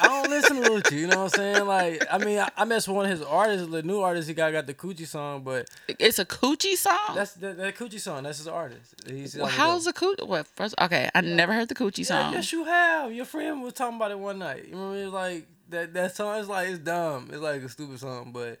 I 0.00 0.08
don't 0.08 0.30
listen 0.30 0.62
to 0.62 0.68
Lucci, 0.68 0.92
you 0.92 1.06
know 1.06 1.24
what 1.24 1.38
I'm 1.38 1.54
saying? 1.54 1.66
Like, 1.66 2.04
I 2.10 2.18
mean, 2.18 2.38
I, 2.38 2.50
I 2.56 2.64
mess 2.64 2.88
with 2.88 2.96
one 2.96 3.04
of 3.04 3.10
his 3.10 3.22
artists, 3.22 3.68
the 3.68 3.82
new 3.82 4.00
artist 4.00 4.28
he 4.28 4.34
got, 4.34 4.52
got 4.52 4.66
the 4.66 4.74
Coochie 4.74 5.06
song, 5.06 5.42
but 5.42 5.70
It's 5.88 6.18
a 6.18 6.24
coochie 6.24 6.76
song. 6.76 7.14
That's 7.14 7.34
that, 7.34 7.56
that 7.56 7.76
Coochie 7.76 8.00
song. 8.00 8.24
That's 8.24 8.38
his 8.38 8.48
artist. 8.48 8.94
He's 9.06 9.36
well, 9.36 9.46
how's 9.46 9.84
the 9.84 9.92
coochie? 9.92 10.26
What 10.26 10.46
first? 10.48 10.74
Okay, 10.80 11.08
I 11.14 11.20
never 11.20 11.52
heard 11.52 11.68
the 11.68 11.74
coochie 11.74 11.98
yeah, 11.98 12.04
song. 12.04 12.32
Yes, 12.32 12.52
you 12.52 12.64
have. 12.64 13.12
Your 13.12 13.24
friend 13.24 13.62
was 13.62 13.74
talking 13.74 13.96
about 13.96 14.10
it 14.10 14.18
one 14.18 14.38
night. 14.38 14.66
You 14.66 14.76
remember? 14.76 14.96
It 14.96 15.04
was 15.04 15.14
like 15.14 15.46
that. 15.70 15.94
That 15.94 16.16
song 16.16 16.38
is 16.38 16.48
like 16.48 16.68
it's 16.68 16.78
dumb. 16.78 17.30
It's 17.32 17.40
like 17.40 17.62
a 17.62 17.68
stupid 17.68 18.00
song, 18.00 18.32
but 18.32 18.58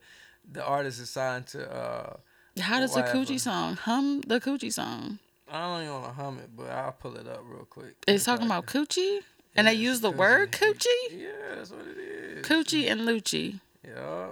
the 0.50 0.64
artist 0.64 1.00
is 1.00 1.10
signed 1.10 1.46
to. 1.48 1.70
uh 1.72 2.16
How 2.60 2.80
does 2.80 2.94
the 2.94 3.02
coochie 3.02 3.40
song? 3.40 3.76
Hum 3.76 4.20
the 4.26 4.40
coochie 4.40 4.72
song. 4.72 5.18
I 5.50 5.60
don't 5.60 5.82
even 5.82 5.92
want 5.94 6.04
to 6.06 6.12
hum 6.12 6.38
it, 6.38 6.50
but 6.56 6.68
I'll 6.70 6.92
pull 6.92 7.16
it 7.16 7.28
up 7.28 7.40
real 7.44 7.64
quick. 7.70 7.94
It's 8.08 8.24
talking 8.24 8.46
about 8.46 8.66
coochie, 8.66 9.20
and 9.54 9.66
they 9.68 9.74
use 9.74 10.00
the 10.00 10.10
word 10.10 10.50
coochie, 10.52 10.86
Yeah, 11.10 11.54
that's 11.56 11.70
what 11.70 11.86
it 11.86 11.98
is. 11.98 12.46
coochie 12.46 12.90
and 12.90 13.02
Lucci. 13.02 13.60
Yeah, 13.86 14.28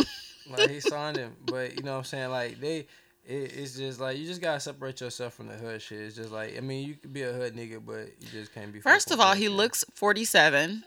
like 0.51 0.71
he 0.71 0.81
signed 0.81 1.17
him, 1.17 1.37
but 1.49 1.77
you 1.77 1.83
know 1.85 1.93
what 1.93 1.99
I'm 1.99 2.05
saying? 2.05 2.31
Like 2.31 2.61
they, 2.61 2.79
it, 3.27 3.53
it's 3.57 3.77
just 3.77 4.01
like 4.01 4.19
you 4.19 4.27
just 4.27 4.41
gotta 4.41 4.59
separate 4.59 5.01
yourself 5.01 5.35
from 5.35 5.47
the 5.47 5.55
hood 5.55 5.81
shit. 5.81 6.01
It's 6.01 6.17
just 6.17 6.33
like 6.33 6.57
I 6.57 6.61
mean, 6.61 6.89
you 6.89 6.95
could 6.95 7.13
be 7.13 7.23
a 7.23 7.33
hood 7.33 7.55
nigga, 7.55 7.81
but 7.85 8.09
you 8.21 8.29
just 8.33 8.53
can't 8.53 8.73
be. 8.73 8.81
First 8.81 9.13
of 9.13 9.21
all, 9.21 9.35
he 9.35 9.49
looks 9.49 9.85
47. 9.95 10.83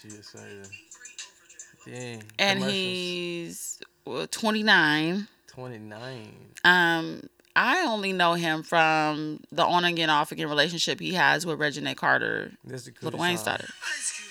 She 0.00 0.08
is 0.08 0.26
saying, 0.26 0.66
Dang, 1.86 2.22
and 2.38 2.62
he's 2.62 3.78
29. 4.06 5.28
29. 5.48 6.34
Um, 6.64 7.28
I 7.54 7.86
only 7.86 8.12
know 8.12 8.34
him 8.34 8.62
from 8.62 9.40
the 9.50 9.64
on 9.64 9.84
again, 9.84 10.10
off 10.10 10.30
again 10.32 10.48
relationship 10.48 11.00
he 11.00 11.14
has 11.14 11.44
with 11.46 11.58
Reginae 11.58 11.96
Carter, 11.96 12.52
This 12.64 12.86
is 12.86 12.92
the 12.92 12.92
Lil 13.02 13.12
Coochie 13.12 13.18
Wayne's 13.20 13.40
song. 13.40 13.54
daughter. 13.54 13.68
Ice 13.96 14.12
Cube. 14.12 14.26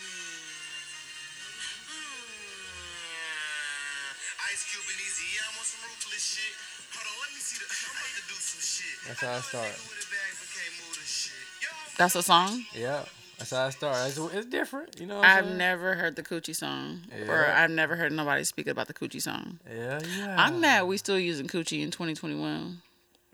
Ice 4.52 4.64
Cube 4.72 4.86
and 4.86 5.00
Eazy, 5.02 5.26
yeah, 5.36 5.50
I'm 5.50 5.58
on 5.60 5.66
some 5.66 5.82
ruthless 5.84 6.24
shit. 6.24 6.54
Hold 6.94 7.08
on, 7.10 7.18
let 7.26 7.32
me 7.34 7.40
see 7.42 7.58
the. 7.58 7.66
I'm 7.66 7.92
about 7.98 8.14
to 8.16 8.24
do 8.30 8.36
some 8.38 8.62
shit. 8.62 8.96
That's 9.08 9.22
how 9.22 9.34
I 9.34 9.42
start. 9.42 9.74
With 9.90 10.06
a 10.06 10.10
bag 10.14 10.32
for 10.38 10.48
K 10.54 10.58
Mood 10.80 10.98
and 11.02 11.10
shit. 11.10 11.46
Yo, 11.66 11.70
That's 11.98 12.16
a 12.16 12.24
song. 12.24 12.64
Yeah, 12.78 13.04
That's 13.38 13.52
how 13.52 13.66
I 13.66 13.70
started. 13.70 14.08
It's, 14.08 14.34
it's 14.34 14.46
different, 14.46 15.00
you 15.00 15.08
know. 15.08 15.20
I've 15.22 15.46
saying? 15.46 15.58
never 15.58 15.96
heard 15.96 16.16
the 16.16 16.24
coochie 16.24 16.56
song, 16.56 17.02
or 17.28 17.46
I've 17.46 17.72
never 17.72 17.96
heard 17.96 18.12
nobody 18.12 18.44
speak 18.44 18.68
about 18.68 18.88
the 18.88 18.94
coochie 18.94 19.22
song. 19.22 19.60
Yeah, 19.70 20.00
yeah. 20.18 20.36
I'm 20.38 20.62
mad 20.62 20.84
we 20.84 20.98
still 20.98 21.20
using 21.20 21.48
coochie 21.48 21.84
in 21.84 21.92
2021. 21.92 22.82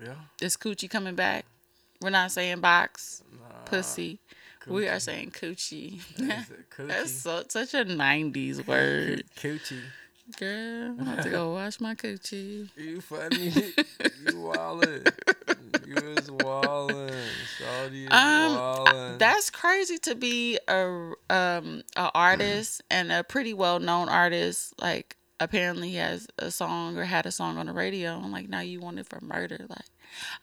Yeah. 0.04 0.14
Is 0.42 0.58
coochie 0.58 0.90
coming 0.90 1.16
back? 1.16 1.46
We're 2.02 2.10
not 2.10 2.32
saying 2.32 2.62
box, 2.62 3.22
Nah, 3.32 3.64
pussy. 3.66 4.20
We 4.68 4.88
are 4.88 5.00
saying 5.00 5.32
coochie. 5.32 6.00
Coochie. 6.18 6.88
That's 6.88 7.12
so, 7.12 7.44
such 7.48 7.74
a 7.74 7.84
90s 7.84 8.66
word. 8.68 9.24
Coochie. 9.38 9.82
Girl, 10.38 10.92
I'm 10.92 11.00
about 11.00 11.24
to 11.24 11.30
go 11.30 11.54
wash 11.54 11.80
my 11.80 11.96
coochie. 11.96 12.70
You 12.78 13.02
funny. 13.02 13.50
you 13.50 14.34
wildin'. 14.34 15.12
You 16.02 16.10
is 16.14 16.30
wildin'. 16.30 17.14
Shawty 17.60 18.12
Um. 18.12 19.18
That's 19.18 19.50
crazy 19.50 19.98
to 20.00 20.16
be 20.16 20.60
a 20.68 21.14
um 21.30 21.84
a 21.96 22.12
artist 22.16 22.82
and 22.90 23.12
a 23.12 23.24
pretty 23.24 23.54
well 23.54 23.80
known 23.80 24.10
artist. 24.10 24.74
Like 24.82 25.16
apparently 25.40 25.90
he 25.90 25.96
has 25.98 26.28
a 26.40 26.50
song 26.50 26.98
or 26.98 27.04
had 27.04 27.26
a 27.26 27.32
song 27.32 27.58
on 27.58 27.68
the 27.68 27.74
radio. 27.74 28.18
And 28.18 28.32
like 28.32 28.50
now 28.50 28.62
you 28.62 28.80
want 28.80 29.00
it 29.00 29.08
for 29.08 29.20
murder. 29.22 29.66
Like 29.70 29.86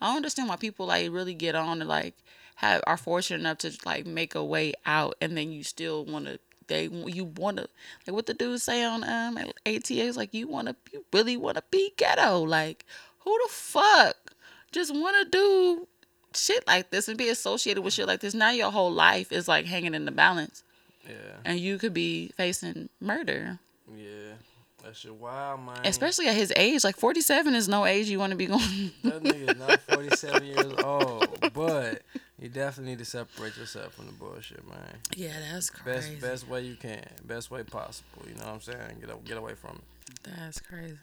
I 0.01 0.07
don't 0.07 0.17
understand 0.17 0.49
why 0.49 0.57
people 0.57 0.87
like 0.87 1.11
really 1.11 1.35
get 1.35 1.55
on 1.55 1.81
and 1.81 1.89
like 1.89 2.15
have 2.57 2.83
are 2.87 2.97
fortunate 2.97 3.41
enough 3.41 3.59
to 3.59 3.77
like 3.85 4.07
make 4.07 4.35
a 4.35 4.45
way 4.45 4.75
out 4.87 5.17
and 5.21 5.37
then 5.37 5.51
you 5.51 5.63
still 5.63 6.05
want 6.05 6.27
to 6.27 6.39
they 6.67 6.89
you 7.07 7.25
want 7.25 7.57
to 7.57 7.69
like 8.07 8.15
what 8.15 8.27
the 8.27 8.35
dude 8.35 8.61
say 8.61 8.85
on 8.85 9.03
um 9.05 9.39
ATA 9.65 10.03
is 10.03 10.17
like 10.17 10.35
you 10.35 10.47
want 10.47 10.69
to 10.69 10.77
you 10.93 11.05
really 11.13 11.37
want 11.37 11.57
to 11.57 11.63
be 11.71 11.93
ghetto 11.97 12.41
like 12.41 12.85
who 13.21 13.31
the 13.45 13.53
fuck 13.53 14.35
just 14.73 14.95
want 14.95 15.17
to 15.25 15.31
do 15.31 15.87
shit 16.35 16.67
like 16.67 16.91
this 16.91 17.09
and 17.09 17.17
be 17.17 17.29
associated 17.29 17.83
with 17.83 17.95
shit 17.95 18.07
like 18.07 18.21
this 18.21 18.35
now 18.35 18.51
your 18.51 18.71
whole 18.71 18.93
life 18.93 19.33
is 19.33 19.49
like 19.49 19.65
hanging 19.67 19.95
in 19.95 20.05
the 20.05 20.11
balance 20.13 20.63
yeah. 21.09 21.15
and 21.45 21.59
you 21.59 21.79
could 21.79 21.95
be 21.95 22.29
facing 22.37 22.89
murder 23.01 23.59
Yeah. 23.97 24.05
That 24.85 24.95
shit 24.97 25.15
wild, 25.15 25.61
man. 25.67 25.81
especially 25.85 26.29
at 26.29 26.35
his 26.37 26.53
age 26.57 26.85
like 26.85 26.97
47 26.97 27.55
is 27.55 27.69
no 27.69 27.85
age 27.87 28.09
you 28.09 28.19
want 28.19 28.31
to 28.31 28.37
be 28.37 28.47
going 28.47 28.61
That 29.05 29.23
nigga 29.23 29.59
not 29.59 29.81
47 29.83 30.45
years 30.47 30.73
old, 30.85 31.53
but 31.53 32.03
you 32.39 32.49
definitely 32.49 32.93
need 32.93 32.99
to 33.01 33.05
separate 33.05 33.57
yourself 33.57 33.95
from 33.95 34.07
the 34.07 34.13
bullshit, 34.13 34.67
man. 34.69 34.97
yeah 35.17 35.33
that's 35.53 35.69
crazy 35.71 36.11
Best 36.15 36.21
best 36.23 36.49
way 36.49 36.63
you 36.63 36.77
can, 36.77 37.05
best 37.27 37.51
way 37.51 37.63
possible. 37.65 38.23
You 38.27 38.35
know 38.37 38.45
what 38.47 38.55
I'm 38.55 38.61
saying? 38.61 38.99
Get 39.01 39.25
get 39.25 39.37
away 39.39 39.55
from 39.55 39.77
it. 39.77 40.31
that's 40.37 40.61
crazy 40.61 40.97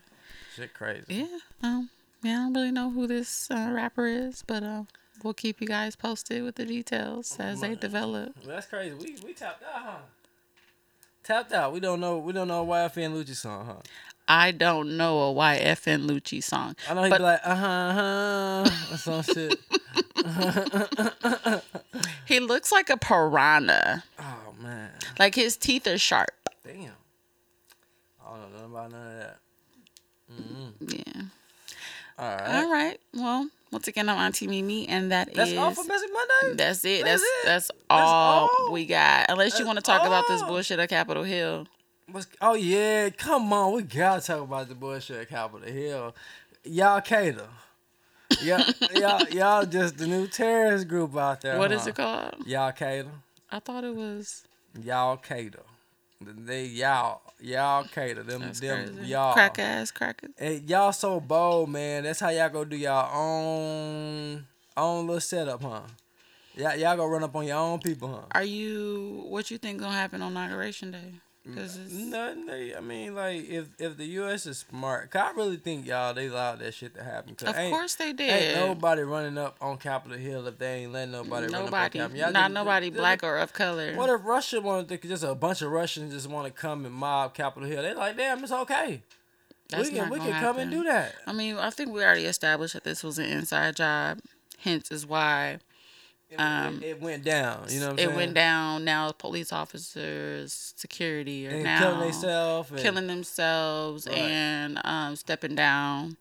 Shit 0.55 0.73
crazy. 0.73 1.03
yeah 1.09 1.37
um 1.63 1.89
yeah 2.23 2.33
i 2.33 2.35
don't 2.43 2.53
really 2.53 2.71
know 2.71 2.89
who 2.91 3.07
this 3.07 3.49
uh, 3.51 3.69
rapper 3.73 4.05
is 4.07 4.43
but 4.47 4.63
uh 4.63 4.83
we'll 5.23 5.33
keep 5.33 5.59
you 5.61 5.67
guys 5.67 5.95
posted 5.95 6.43
with 6.43 6.55
the 6.55 6.65
details 6.65 7.37
as 7.39 7.61
they 7.61 7.75
develop 7.75 8.33
Well, 8.45 8.55
that's 8.55 8.67
crazy. 8.67 8.93
We 8.95 9.15
we 9.25 9.33
tapped 9.33 9.63
out, 9.63 9.81
huh? 9.83 9.97
Tapped 11.23 11.51
out. 11.53 11.73
We 11.73 11.79
don't 11.79 11.99
know. 11.99 12.19
We 12.19 12.33
don't 12.33 12.47
know 12.47 12.61
a 12.61 12.65
YFN 12.89 13.13
Lucci 13.13 13.35
song, 13.35 13.65
huh? 13.65 13.73
i 14.27 14.49
don't 14.51 14.97
know 14.97 15.19
a 15.29 15.33
yfn 15.35 16.07
lucci 16.07 16.41
song 16.43 16.75
I 16.89 16.95
know 16.95 17.03
he'd 17.03 17.11
But- 17.11 17.17
be 17.19 17.23
like, 17.25 17.41
uh 17.43 17.55
huh, 17.55 17.67
uh 17.67 17.93
huh, 18.69 18.93
or 18.93 18.97
some 18.97 19.21
shit. 19.33 19.59
he 22.25 22.39
looks 22.39 22.71
like 22.71 22.89
a 22.89 22.97
piranha 22.97 24.03
Oh 24.19 24.53
man, 24.59 24.89
like 25.19 25.35
his 25.35 25.55
teeth 25.57 25.85
are 25.87 25.97
sharp 25.99 26.31
damn. 26.63 26.91
I 28.25 28.29
don't 28.31 28.41
know 28.41 28.47
nothing 28.57 28.71
about 28.71 28.91
none 28.91 29.11
of 29.11 29.17
that. 29.19 29.37
yeah 30.97 31.21
All 32.17 32.25
right, 32.29 32.55
All 32.63 32.71
right. 32.71 32.99
Well, 33.13 33.49
once 33.71 33.87
again, 33.87 34.07
I'm 34.07 34.17
Auntie 34.17 34.47
Mimi, 34.47 34.87
and 34.87 35.11
that 35.11 35.33
that's 35.33 35.51
is- 35.51 35.57
all 35.57 35.71
for 35.71 35.83
Messy 35.83 36.05
Monday. 36.11 36.57
That's 36.63 36.85
it. 36.85 37.03
That's 37.03 37.21
That's 37.21 37.23
it? 37.23 37.45
that's, 37.45 37.67
That's 37.67 37.71
all, 37.89 38.49
all? 38.59 38.71
we 38.71 38.85
got. 38.85 39.25
Unless 39.29 39.59
you 39.59 39.65
want 39.65 39.77
to 39.77 39.81
talk 39.83 40.05
about 40.05 40.25
this 40.27 40.41
bullshit 40.43 40.79
at 40.79 40.89
Capitol 40.89 41.23
Hill. 41.23 41.67
Oh 42.39 42.53
yeah, 42.53 43.09
come 43.09 43.51
on, 43.51 43.73
we 43.73 43.81
gotta 43.81 44.21
talk 44.21 44.41
about 44.41 44.69
the 44.69 44.75
bullshit 44.75 45.17
at 45.17 45.29
Capitol 45.29 45.67
Hill. 45.67 46.15
Y'all 46.63 47.01
cater. 47.01 47.47
y'all, 48.41 48.63
y'all, 48.93 49.27
y'all 49.31 49.65
just 49.65 49.97
the 49.97 50.07
new 50.07 50.27
terrorist 50.27 50.87
group 50.87 51.15
out 51.17 51.41
there. 51.41 51.57
What 51.57 51.71
is 51.71 51.81
huh? 51.83 51.89
it 51.89 51.95
called? 51.95 52.35
Y'all 52.47 52.71
cater. 52.71 53.09
I 53.51 53.59
thought 53.59 53.83
it 53.83 53.95
was. 53.95 54.43
Y'all 54.81 55.17
cater. 55.17 55.63
They 56.21 56.65
y'all 56.65 57.21
y'all 57.41 57.83
cater 57.83 58.23
them 58.23 58.41
That's 58.41 58.59
them 58.59 58.95
crazy. 58.95 59.07
y'all. 59.09 59.33
Crack 59.33 59.59
ass 59.59 59.91
crackers. 59.91 60.31
Hey, 60.37 60.61
y'all 60.65 60.91
so 60.93 61.19
bold, 61.19 61.69
man. 61.69 62.03
That's 62.03 62.19
how 62.19 62.29
y'all 62.29 62.49
go 62.49 62.63
do 62.63 62.75
y'all 62.77 63.09
own 63.13 64.45
own 64.77 65.07
little 65.07 65.21
setup, 65.21 65.61
huh? 65.61 65.81
Y'all 66.55 66.75
y'all 66.75 66.95
go 66.95 67.05
run 67.05 67.23
up 67.23 67.35
on 67.35 67.45
your 67.45 67.57
own 67.57 67.79
people, 67.79 68.07
huh? 68.07 68.27
Are 68.31 68.43
you? 68.43 69.25
What 69.27 69.51
you 69.51 69.57
think 69.57 69.79
gonna 69.79 69.93
happen 69.93 70.21
on 70.21 70.31
inauguration 70.31 70.91
day? 70.91 71.13
Nothing. 71.45 72.45
They, 72.47 72.75
I 72.75 72.79
mean, 72.79 73.13
like 73.15 73.47
if 73.47 73.67
if 73.79 73.97
the 73.97 74.05
U.S. 74.05 74.45
is 74.45 74.65
smart, 74.69 75.11
'cause 75.11 75.21
I 75.21 75.31
really 75.37 75.57
think 75.57 75.85
y'all 75.85 76.13
they 76.13 76.27
allowed 76.27 76.59
that 76.59 76.73
shit 76.73 76.95
to 76.95 77.03
happen. 77.03 77.35
of 77.45 77.55
course 77.55 77.95
they 77.95 78.13
did. 78.13 78.29
ain't 78.29 78.55
nobody 78.67 79.03
running 79.03 79.37
up 79.37 79.57
on 79.61 79.77
Capitol 79.77 80.17
Hill 80.17 80.47
if 80.47 80.57
they 80.57 80.83
ain't 80.83 80.93
letting 80.93 81.11
nobody, 81.11 81.45
run 81.45 81.53
up 81.55 81.59
on 81.59 81.65
Nobody. 81.65 81.99
Capitol. 81.99 82.31
Not 82.31 82.33
just- 82.33 82.51
nobody 82.53 82.89
just- 82.89 82.97
black 82.97 83.23
or 83.23 83.37
of 83.37 83.53
color. 83.53 83.93
What 83.95 84.09
if 84.09 84.25
Russia 84.25 84.59
wanted 84.61 84.89
to 85.01 85.07
just 85.07 85.23
a 85.23 85.35
bunch 85.35 85.61
of 85.61 85.71
Russians 85.71 86.13
just 86.13 86.27
want 86.29 86.47
to 86.47 86.51
come 86.51 86.85
and 86.85 86.93
mob 86.93 87.33
Capitol 87.33 87.69
Hill? 87.69 87.81
They 87.83 87.93
like, 87.93 88.17
damn, 88.17 88.43
it's 88.43 88.51
okay. 88.51 89.03
That's 89.69 89.89
we 89.89 89.95
can 89.95 90.09
we 90.09 90.19
can 90.19 90.39
come 90.41 90.57
and 90.57 90.69
do 90.71 90.83
that. 90.83 91.15
I 91.27 91.33
mean, 91.33 91.57
I 91.57 91.69
think 91.69 91.91
we 91.91 92.03
already 92.03 92.25
established 92.25 92.73
that 92.73 92.83
this 92.83 93.03
was 93.03 93.17
an 93.19 93.25
inside 93.25 93.75
job. 93.75 94.19
Hence, 94.59 94.89
is 94.91 95.05
why 95.05 95.59
It, 96.35 96.41
Um, 96.41 96.83
it, 96.83 97.01
went 97.01 97.23
down. 97.23 97.65
You 97.69 97.79
know 97.79 97.85
what 97.87 97.93
I'm 97.93 97.99
it 97.99 98.05
saying? 98.05 98.15
went 98.15 98.33
down. 98.33 98.85
Now 98.85 99.11
police 99.11 99.51
officers, 99.51 100.73
security 100.75 101.47
are 101.47 101.51
And 101.51 101.63
now 101.63 101.79
killing 101.79 101.99
themselves. 102.01 102.71
killing 102.81 103.07
themselves 103.07 104.07
Right. 104.07 104.17
and 104.17 104.81
um, 104.83 105.15
stepping 105.15 105.55
down. 105.55 106.17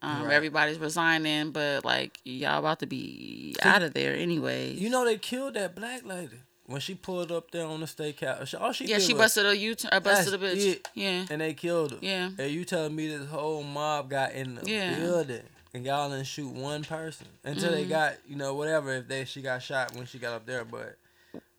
Um, 0.00 0.24
Right. 0.24 0.34
Everybody's 0.34 0.78
resigning, 0.78 1.50
but 1.50 1.84
like 1.84 2.20
y'all 2.24 2.60
about 2.60 2.78
to 2.80 2.86
be 2.86 3.56
out 3.62 3.82
of 3.82 3.94
there 3.94 4.14
anyway. 4.14 4.72
You 4.72 4.90
know 4.90 5.04
they 5.04 5.18
killed 5.18 5.54
that 5.54 5.74
black 5.74 6.06
lady 6.06 6.38
when 6.66 6.80
she 6.80 6.94
pulled 6.94 7.32
up 7.32 7.50
there 7.50 7.64
on 7.66 7.80
the 7.80 7.86
state 7.88 8.20
house. 8.20 8.54
All 8.54 8.70
she 8.72 8.84
yeah, 8.86 8.98
she 9.00 9.12
was- 9.12 9.22
busted 9.34 9.46
a 9.46 9.56
U 9.56 9.74
turn. 9.74 9.88
Uh, 9.92 9.98
busted 9.98 10.34
a 10.34 10.38
bitch. 10.38 10.64
it. 10.74 10.88
Yeah, 10.94 11.26
and 11.30 11.40
they 11.40 11.52
killed 11.52 11.92
her. 11.92 11.98
yeah. 12.00 12.30
And 12.38 12.50
you 12.52 12.64
telling 12.64 12.94
me 12.94 13.08
this 13.08 13.28
whole 13.28 13.64
mob 13.64 14.08
got 14.10 14.32
in 14.32 14.54
the 14.54 14.70
Yeah. 14.70 14.94
building 15.00 15.42
and 15.74 15.84
y'all 15.84 16.08
didn't 16.10 16.26
shoot 16.26 16.48
one 16.52 16.84
person 16.84 17.26
until 17.44 17.72
they 17.72 17.84
Mhm. 17.84 17.88
got 17.90 18.14
you 18.28 18.36
know 18.36 18.54
whatever 18.54 18.92
if 18.94 19.08
they 19.08 19.24
she 19.24 19.42
got 19.42 19.62
shot 19.62 19.94
when 19.94 20.06
she 20.06 20.18
got 20.18 20.32
up 20.34 20.46
there, 20.46 20.64
but 20.64 20.96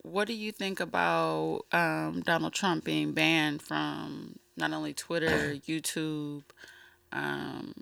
What 0.02 0.28
do 0.28 0.34
you 0.34 0.52
think 0.52 0.80
about 0.80 1.66
um, 1.72 2.22
Donald 2.22 2.54
Trump 2.54 2.84
being 2.86 3.12
banned 3.14 3.62
from 3.62 4.40
not 4.58 4.72
only 4.74 4.94
Twitter, 4.94 5.54
YouTube, 5.68 6.44
um, 7.12 7.74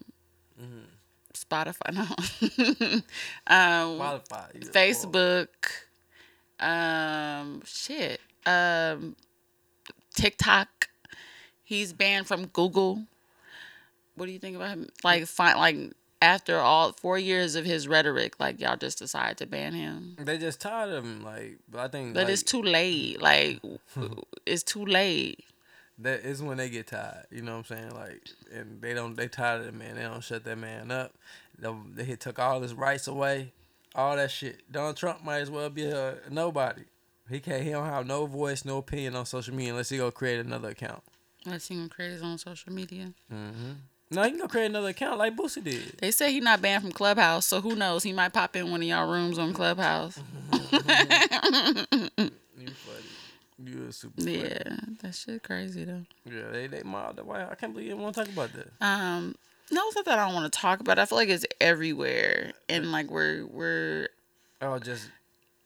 Mhm. 0.60 0.86
Spotify, 1.34 1.94
no, 1.94 3.54
um, 3.56 4.22
you 4.56 4.70
Facebook, 4.72 5.48
um, 6.60 7.62
shit, 7.66 8.20
um, 8.46 9.16
TikTok. 10.16 10.90
He's 11.64 11.94
banned 11.94 12.28
from 12.28 12.48
Google. 12.48 13.04
What 14.16 14.26
do 14.26 14.32
you 14.32 14.40
think 14.40 14.56
about 14.56 14.70
him? 14.70 14.90
Like, 15.04 15.28
fine, 15.28 15.58
like 15.58 15.78
after 16.22 16.58
all 16.58 16.94
four 16.94 17.18
years 17.18 17.56
of 17.56 17.66
his 17.66 17.88
rhetoric, 17.88 18.40
like 18.40 18.60
y'all 18.60 18.78
just 18.78 19.00
decided 19.00 19.38
to 19.38 19.46
ban 19.46 19.74
him. 19.74 20.16
They 20.20 20.38
just 20.38 20.60
tired 20.62 20.92
of 20.92 21.04
him, 21.04 21.24
like. 21.24 21.60
But 21.70 21.80
I 21.82 21.88
think 21.88 22.14
But 22.14 22.24
like, 22.26 22.34
it's 22.34 22.44
too 22.44 22.62
late. 22.62 23.22
Like, 23.22 23.62
it's 24.46 24.64
too 24.64 24.86
late. 24.86 25.44
that 26.00 26.22
is 26.22 26.42
when 26.42 26.58
they 26.58 26.70
get 26.70 26.88
tired. 26.88 27.26
You 27.32 27.42
know 27.42 27.58
what 27.58 27.72
I'm 27.72 27.78
saying? 27.78 27.92
Like, 27.96 28.22
and 28.54 28.82
they 28.82 28.94
don't. 28.94 29.16
They 29.16 29.28
tired 29.28 29.62
of 29.62 29.66
that 29.68 29.76
man. 29.76 29.96
They 29.96 30.04
don't 30.04 30.24
shut 30.24 30.44
that 30.46 30.58
man 30.58 30.92
up. 30.92 31.14
They, 31.60 31.74
they 31.96 32.16
took 32.16 32.40
all 32.40 32.62
his 32.62 32.74
rights 32.74 33.08
away, 33.08 33.52
all 33.96 34.16
that 34.16 34.32
shit. 34.32 34.72
Donald 34.72 34.98
Trump 34.98 35.24
might 35.24 35.40
as 35.40 35.50
well 35.52 35.70
be 35.70 35.86
a 35.86 36.16
nobody. 36.30 36.84
He 37.30 37.40
can't. 37.40 37.64
He 37.64 37.72
don't 37.72 37.86
have 37.86 38.06
no 38.08 38.26
voice, 38.26 38.64
no 38.64 38.78
opinion 38.78 39.16
on 39.16 39.26
social 39.26 39.54
media 39.54 39.72
unless 39.72 39.90
he 39.90 39.98
go 39.98 40.10
create 40.12 40.40
another 40.40 40.70
account. 40.70 41.04
Let's 41.46 41.66
see 41.66 41.76
him 41.76 41.90
create 41.90 42.12
his 42.12 42.22
own 42.24 42.38
social 42.38 42.74
media. 42.74 43.14
Mm-hmm. 43.34 43.72
No, 44.10 44.24
you 44.24 44.32
can 44.32 44.40
go 44.40 44.48
create 44.48 44.68
another 44.68 44.90
account 44.90 45.18
like 45.20 45.36
Boosie 45.36 45.64
did. 45.64 45.98
They 46.00 46.12
say 46.12 46.32
he's 46.32 46.44
not 46.44 46.62
banned 46.62 46.84
from 46.84 46.92
Clubhouse, 46.94 47.46
so 47.46 47.60
who 47.62 47.76
knows? 47.76 48.04
He 48.04 48.14
might 48.14 48.32
pop 48.34 48.56
in 48.56 48.72
one 48.72 48.82
of 48.82 48.88
y'all 48.88 49.12
rooms 49.12 49.38
on 49.38 49.54
Clubhouse. 49.54 50.20
You 52.60 52.74
funny. 52.74 53.06
You 53.64 53.88
a 53.88 53.92
super 53.94 54.22
funny. 54.22 54.38
Yeah, 54.40 54.76
that 55.02 55.14
shit 55.16 55.44
crazy 55.44 55.84
though. 55.84 56.04
Yeah, 56.26 56.50
they 56.52 56.68
they 56.68 56.82
mobbed 56.84 57.18
the 57.18 57.24
White 57.24 57.48
I 57.50 57.56
can't 57.56 57.74
believe 57.74 57.90
you 57.90 57.98
want 57.98 58.16
to 58.16 58.24
talk 58.24 58.34
about 58.34 58.50
that. 58.54 58.72
Um, 58.82 59.36
no, 59.72 59.82
it's 59.88 59.96
not 59.96 60.06
that 60.06 60.20
I 60.20 60.26
don't 60.26 60.34
want 60.36 60.52
to 60.52 60.60
talk 60.60 60.80
about. 60.80 60.98
it. 60.98 61.02
I 61.02 61.06
feel 61.06 61.18
like 61.18 61.30
it's 61.30 61.46
everywhere, 61.62 62.54
and 62.70 62.92
like 62.92 63.10
we're 63.12 63.46
we're 63.46 64.10
Oh, 64.62 64.80
just 64.80 65.10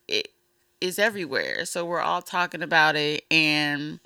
it 0.08 0.30
is 0.82 1.00
everywhere. 1.00 1.66
So 1.66 1.86
we're 1.86 2.02
all 2.02 2.22
talking 2.22 2.62
about 2.62 2.96
it, 2.96 3.24
and 3.32 4.00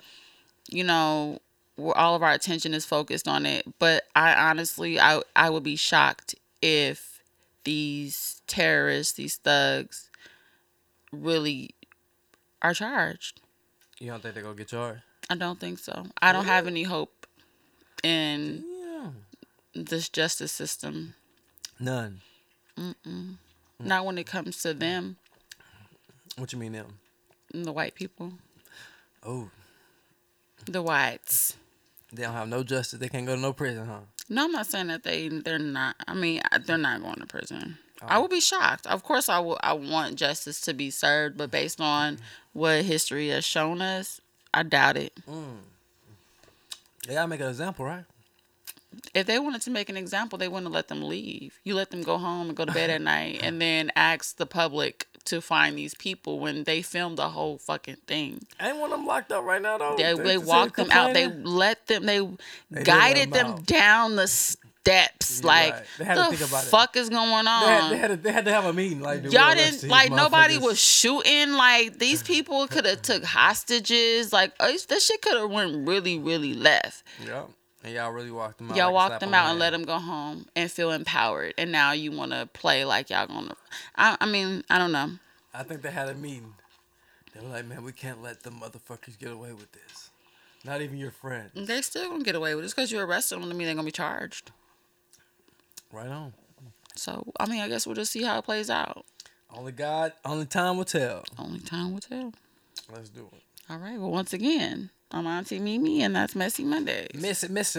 you 0.68 0.84
know, 0.84 1.40
all 1.78 2.14
of 2.14 2.22
our 2.22 2.32
attention 2.32 2.72
is 2.74 2.84
focused 2.86 3.28
on 3.28 3.46
it. 3.46 3.66
But 3.78 4.04
I 4.14 4.34
honestly, 4.50 4.98
I 5.00 5.20
I 5.34 5.50
would 5.50 5.62
be 5.62 5.76
shocked 5.76 6.34
if 6.62 7.22
these 7.64 8.40
terrorists, 8.46 9.14
these 9.14 9.36
thugs, 9.36 10.08
really 11.12 11.70
are 12.62 12.74
charged. 12.74 13.40
You 13.98 14.08
don't 14.10 14.22
think 14.22 14.34
they're 14.34 14.42
gonna 14.42 14.54
get 14.56 14.68
charged? 14.68 15.02
I 15.28 15.34
don't 15.34 15.58
think 15.58 15.78
so. 15.78 16.06
I 16.22 16.32
don't 16.32 16.44
have 16.44 16.66
any 16.66 16.84
hope 16.84 17.26
in 18.02 18.64
Yeah. 18.68 19.10
this 19.74 20.08
justice 20.08 20.52
system. 20.52 21.14
None. 21.80 22.20
Mm 22.78 22.94
mm. 23.06 23.34
Not 23.78 24.04
when 24.06 24.16
it 24.18 24.26
comes 24.26 24.62
to 24.62 24.72
them, 24.72 25.16
What 26.36 26.52
you 26.52 26.58
mean 26.58 26.72
them? 26.72 26.98
the 27.52 27.72
white 27.72 27.94
people, 27.94 28.32
Oh, 29.22 29.50
the 30.66 30.82
whites. 30.82 31.56
They 32.16 32.22
don't 32.22 32.32
have 32.32 32.48
no 32.48 32.62
justice. 32.62 32.98
They 32.98 33.08
can't 33.08 33.26
go 33.26 33.34
to 33.34 33.40
no 33.40 33.52
prison, 33.52 33.86
huh? 33.86 34.00
No, 34.28 34.44
I'm 34.44 34.52
not 34.52 34.66
saying 34.66 34.88
that 34.88 35.04
they 35.04 35.28
they're 35.28 35.58
not. 35.58 35.96
I 36.06 36.14
mean, 36.14 36.40
they're 36.64 36.78
not 36.78 37.02
going 37.02 37.16
to 37.16 37.26
prison. 37.26 37.78
Oh. 38.02 38.06
I 38.08 38.18
would 38.18 38.30
be 38.30 38.40
shocked. 38.40 38.86
Of 38.86 39.02
course, 39.02 39.28
I 39.28 39.38
will. 39.38 39.58
I 39.62 39.72
want 39.74 40.16
justice 40.16 40.60
to 40.62 40.74
be 40.74 40.90
served, 40.90 41.36
but 41.36 41.50
based 41.50 41.80
on 41.80 42.16
mm-hmm. 42.16 42.24
what 42.58 42.84
history 42.84 43.28
has 43.28 43.44
shown 43.44 43.80
us, 43.80 44.20
I 44.52 44.62
doubt 44.64 44.96
it. 44.96 45.12
Mm. 45.28 45.58
They 47.06 47.14
gotta 47.14 47.28
make 47.28 47.40
an 47.40 47.48
example, 47.48 47.84
right? 47.84 48.04
If 49.14 49.26
they 49.26 49.38
wanted 49.38 49.62
to 49.62 49.70
make 49.70 49.88
an 49.88 49.96
example, 49.96 50.38
they 50.38 50.48
wouldn't 50.48 50.72
let 50.72 50.88
them 50.88 51.02
leave. 51.02 51.58
You 51.64 51.74
let 51.74 51.90
them 51.90 52.02
go 52.02 52.18
home 52.18 52.48
and 52.48 52.56
go 52.56 52.64
to 52.64 52.72
bed 52.72 52.90
at 52.90 53.00
night, 53.00 53.40
and 53.44 53.60
then 53.60 53.90
ask 53.96 54.36
the 54.36 54.46
public 54.46 55.06
to 55.24 55.40
find 55.40 55.76
these 55.76 55.94
people 55.94 56.38
when 56.38 56.62
they 56.64 56.82
filmed 56.82 57.18
the 57.18 57.28
whole 57.30 57.58
fucking 57.58 57.96
thing. 58.06 58.46
I 58.60 58.68
ain't 58.68 58.78
one 58.78 58.92
of 58.92 58.98
them 58.98 59.06
locked 59.06 59.32
up 59.32 59.44
right 59.44 59.60
now 59.60 59.76
though. 59.78 59.96
They, 59.96 60.02
They- 60.04 60.14
they 60.14 60.22
they 60.22 60.38
walked 60.38 60.76
them 60.76 60.90
out. 60.92 61.14
They 61.14 61.26
let 61.28 61.86
them. 61.88 62.06
They, 62.06 62.18
did 62.20 62.84
guided 62.84 63.30
let 63.32 63.44
'em 63.44 63.54
them 63.56 63.62
down 63.64 64.16
the 64.16 64.28
steps. 64.28 65.40
You're 65.42 65.48
like 65.48 65.72
right. 65.74 65.84
They 65.98 66.04
had 66.04 66.14
to 66.14 66.20
the 66.30 66.36
think 66.36 66.48
about 66.48 66.64
it. 66.64 66.68
fuck 66.68 66.96
is 66.96 67.08
going 67.08 67.46
on? 67.46 67.46
They 67.46 67.66
had, 67.66 67.90
they, 67.90 67.96
had 67.98 68.06
to, 68.08 68.16
they 68.18 68.32
had 68.32 68.44
to 68.44 68.52
have 68.52 68.64
a 68.66 68.72
meeting. 68.72 69.00
Like, 69.00 69.24
Y'all 69.32 69.52
didn't 69.54 69.88
like 69.90 70.12
nobody 70.12 70.58
was 70.58 70.78
shooting. 70.80 71.52
Like 71.54 71.98
these 71.98 72.22
people 72.32 72.68
could 72.68 72.84
have 72.84 73.02
took 73.02 73.24
hostages. 73.24 74.32
Like 74.32 74.52
uh, 74.60 74.70
this 74.88 75.06
shit 75.06 75.22
could 75.22 75.36
have 75.36 75.50
went 75.50 75.88
really, 75.88 76.18
really 76.20 76.54
left. 76.54 77.02
Yep. 77.26 77.48
And 77.86 77.94
y'all 77.94 78.10
really 78.10 78.32
walked 78.32 78.58
them 78.58 78.72
out. 78.72 78.76
Y'all 78.76 78.86
like 78.86 79.10
walked 79.10 79.20
them 79.20 79.32
out 79.32 79.48
and 79.48 79.60
let 79.60 79.70
them 79.70 79.84
go 79.84 80.00
home 80.00 80.46
and 80.56 80.68
feel 80.68 80.90
empowered. 80.90 81.54
And 81.56 81.70
now 81.70 81.92
you 81.92 82.10
want 82.10 82.32
to 82.32 82.48
play 82.52 82.84
like 82.84 83.10
y'all 83.10 83.28
gonna. 83.28 83.54
I, 83.94 84.16
I 84.20 84.26
mean, 84.26 84.64
I 84.68 84.78
don't 84.78 84.90
know. 84.90 85.12
I 85.54 85.62
think 85.62 85.82
they 85.82 85.92
had 85.92 86.08
a 86.08 86.14
meeting. 86.14 86.54
They 87.32 87.46
were 87.46 87.52
like, 87.52 87.64
man, 87.64 87.84
we 87.84 87.92
can't 87.92 88.24
let 88.24 88.42
the 88.42 88.50
motherfuckers 88.50 89.16
get 89.16 89.30
away 89.30 89.52
with 89.52 89.70
this. 89.70 90.10
Not 90.64 90.82
even 90.82 90.98
your 90.98 91.12
friend. 91.12 91.48
They 91.54 91.80
still 91.80 92.10
gonna 92.10 92.24
get 92.24 92.34
away 92.34 92.56
with 92.56 92.64
it. 92.64 92.74
Because 92.74 92.90
you 92.90 92.98
arrested 92.98 93.36
them, 93.36 93.42
doesn't 93.42 93.56
mean 93.56 93.66
they're 93.66 93.76
gonna 93.76 93.86
be 93.86 93.92
charged. 93.92 94.50
Right 95.92 96.08
on. 96.08 96.32
So 96.96 97.24
I 97.38 97.46
mean, 97.46 97.60
I 97.60 97.68
guess 97.68 97.86
we'll 97.86 97.94
just 97.94 98.10
see 98.10 98.24
how 98.24 98.40
it 98.40 98.44
plays 98.44 98.68
out. 98.68 99.06
Only 99.48 99.70
God, 99.70 100.12
only 100.24 100.46
time 100.46 100.76
will 100.76 100.84
tell. 100.84 101.22
Only 101.38 101.60
time 101.60 101.92
will 101.92 102.00
tell. 102.00 102.32
Let's 102.92 103.10
do 103.10 103.28
it. 103.32 103.42
All 103.70 103.78
right. 103.78 103.96
Well, 103.96 104.10
once 104.10 104.32
again, 104.32 104.90
I'm 105.12 105.26
Auntie 105.26 105.60
Mimi, 105.60 106.02
and 106.02 106.16
that's 106.16 106.34
Messy 106.34 106.64
Mondays. 106.64 107.06
It, 107.14 107.20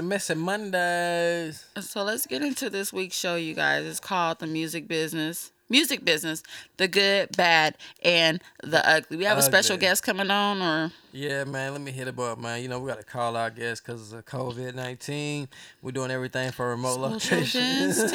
miss 0.01 0.29
it, 0.29 0.37
Mondays. 0.37 1.65
So 1.81 2.03
let's 2.03 2.25
get 2.25 2.41
into 2.41 2.69
this 2.69 2.93
week's 2.93 3.17
show, 3.17 3.35
you 3.35 3.53
guys. 3.53 3.85
It's 3.85 3.99
called 3.99 4.39
The 4.39 4.47
Music 4.47 4.87
Business. 4.87 5.51
Music 5.69 6.05
Business, 6.05 6.41
the 6.77 6.87
good, 6.87 7.35
bad, 7.35 7.75
and 8.01 8.41
the 8.63 8.87
ugly. 8.89 9.17
We 9.17 9.25
have 9.25 9.37
a 9.37 9.41
special 9.41 9.75
guest 9.75 10.01
coming 10.01 10.31
on, 10.31 10.61
or 10.61 10.93
Yeah, 11.11 11.43
man, 11.43 11.73
let 11.73 11.81
me 11.81 11.91
hit 11.91 12.07
it 12.07 12.17
up, 12.17 12.39
man. 12.39 12.61
You 12.61 12.69
know, 12.69 12.79
we 12.79 12.87
got 12.87 12.99
to 12.99 13.03
call 13.03 13.35
our 13.35 13.49
guests 13.49 13.83
because 13.85 14.13
of 14.13 14.23
COVID 14.25 14.75
19. 14.75 15.49
We're 15.81 15.91
doing 15.91 16.11
everything 16.11 16.51
for 16.51 16.69
remote 16.69 17.21
social 17.21 17.59
locations. 17.61 18.13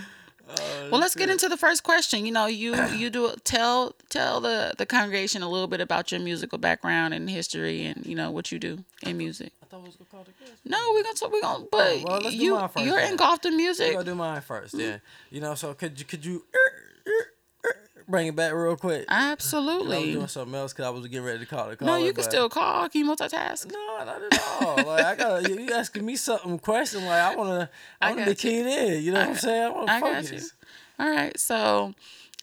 distance. 0.48 0.90
well, 0.90 1.00
let's 1.00 1.14
get 1.14 1.28
into 1.30 1.48
the 1.48 1.56
first 1.56 1.82
question. 1.82 2.24
You 2.26 2.32
know, 2.32 2.46
you 2.46 2.74
you 2.96 3.10
do 3.10 3.32
tell 3.44 3.94
tell 4.10 4.40
the 4.40 4.74
the 4.76 4.86
congregation 4.86 5.42
a 5.42 5.48
little 5.50 5.66
bit 5.68 5.80
about 5.80 6.10
your 6.12 6.20
musical 6.20 6.58
background 6.58 7.14
and 7.14 7.28
history, 7.30 7.84
and 7.86 8.04
you 8.06 8.14
know 8.14 8.30
what 8.30 8.52
you 8.52 8.58
do 8.58 8.84
in 9.02 9.16
music. 9.16 9.52
I 9.62 9.66
thought 9.66 9.80
we 9.80 9.86
was 9.86 9.96
to 9.96 10.04
call 10.04 10.24
the 10.24 10.32
guest. 10.44 10.58
No, 10.64 10.78
we're 10.92 11.02
gonna 11.02 11.14
talk. 11.14 11.32
We're 11.32 11.40
gonna, 11.42 11.64
but 11.70 11.80
Oh, 11.98 12.02
well, 12.04 12.20
let's 12.20 12.36
do 12.36 12.44
you 12.44 12.58
first 12.58 12.86
you're 12.86 12.96
then. 12.96 13.12
engulfed 13.12 13.44
in 13.46 13.52
We're 13.52 13.56
music. 13.58 13.92
going 13.92 14.04
to 14.04 14.10
do 14.12 14.14
mine 14.14 14.40
first, 14.40 14.74
yeah. 14.74 14.86
Mm-hmm. 14.86 15.34
You 15.34 15.40
know, 15.40 15.54
so 15.54 15.74
could 15.74 15.98
you, 15.98 16.04
could 16.06 16.24
you 16.24 16.44
bring 18.08 18.26
it 18.28 18.36
back 18.36 18.52
real 18.52 18.76
quick? 18.76 19.04
I 19.08 19.30
was 19.30 19.32
Absolutely. 19.32 20.12
doing 20.12 20.28
something 20.28 20.54
else 20.54 20.72
because 20.72 20.86
I 20.86 20.90
was 20.90 21.06
getting 21.06 21.24
ready 21.24 21.40
to 21.40 21.46
call 21.46 21.68
the 21.68 21.76
call. 21.76 21.86
No, 21.86 21.96
you 21.96 22.12
can 22.12 22.24
still 22.24 22.48
call. 22.48 22.88
Can 22.88 23.04
you 23.04 23.10
multitask? 23.10 23.70
No, 23.70 24.04
not 24.04 24.22
at 24.22 24.42
all. 24.60 24.84
Like 24.86 25.04
I 25.04 25.14
got 25.16 25.48
you, 25.48 25.72
asking 25.72 26.04
me 26.04 26.16
something 26.16 26.58
question 26.58 27.04
like 27.04 27.20
I 27.20 27.34
wanna 27.34 27.70
I 28.00 28.06
I 28.06 28.10
wanna 28.10 28.26
be 28.26 28.34
keyed 28.34 28.66
in. 28.66 29.02
You 29.02 29.12
know 29.12 29.20
what 29.20 29.28
I'm 29.30 29.34
saying? 29.36 29.62
I 29.62 29.68
wanna 29.70 29.92
I 29.92 30.00
got 30.00 30.32
you. 30.32 30.40
All 30.98 31.10
right. 31.10 31.38
So, 31.38 31.94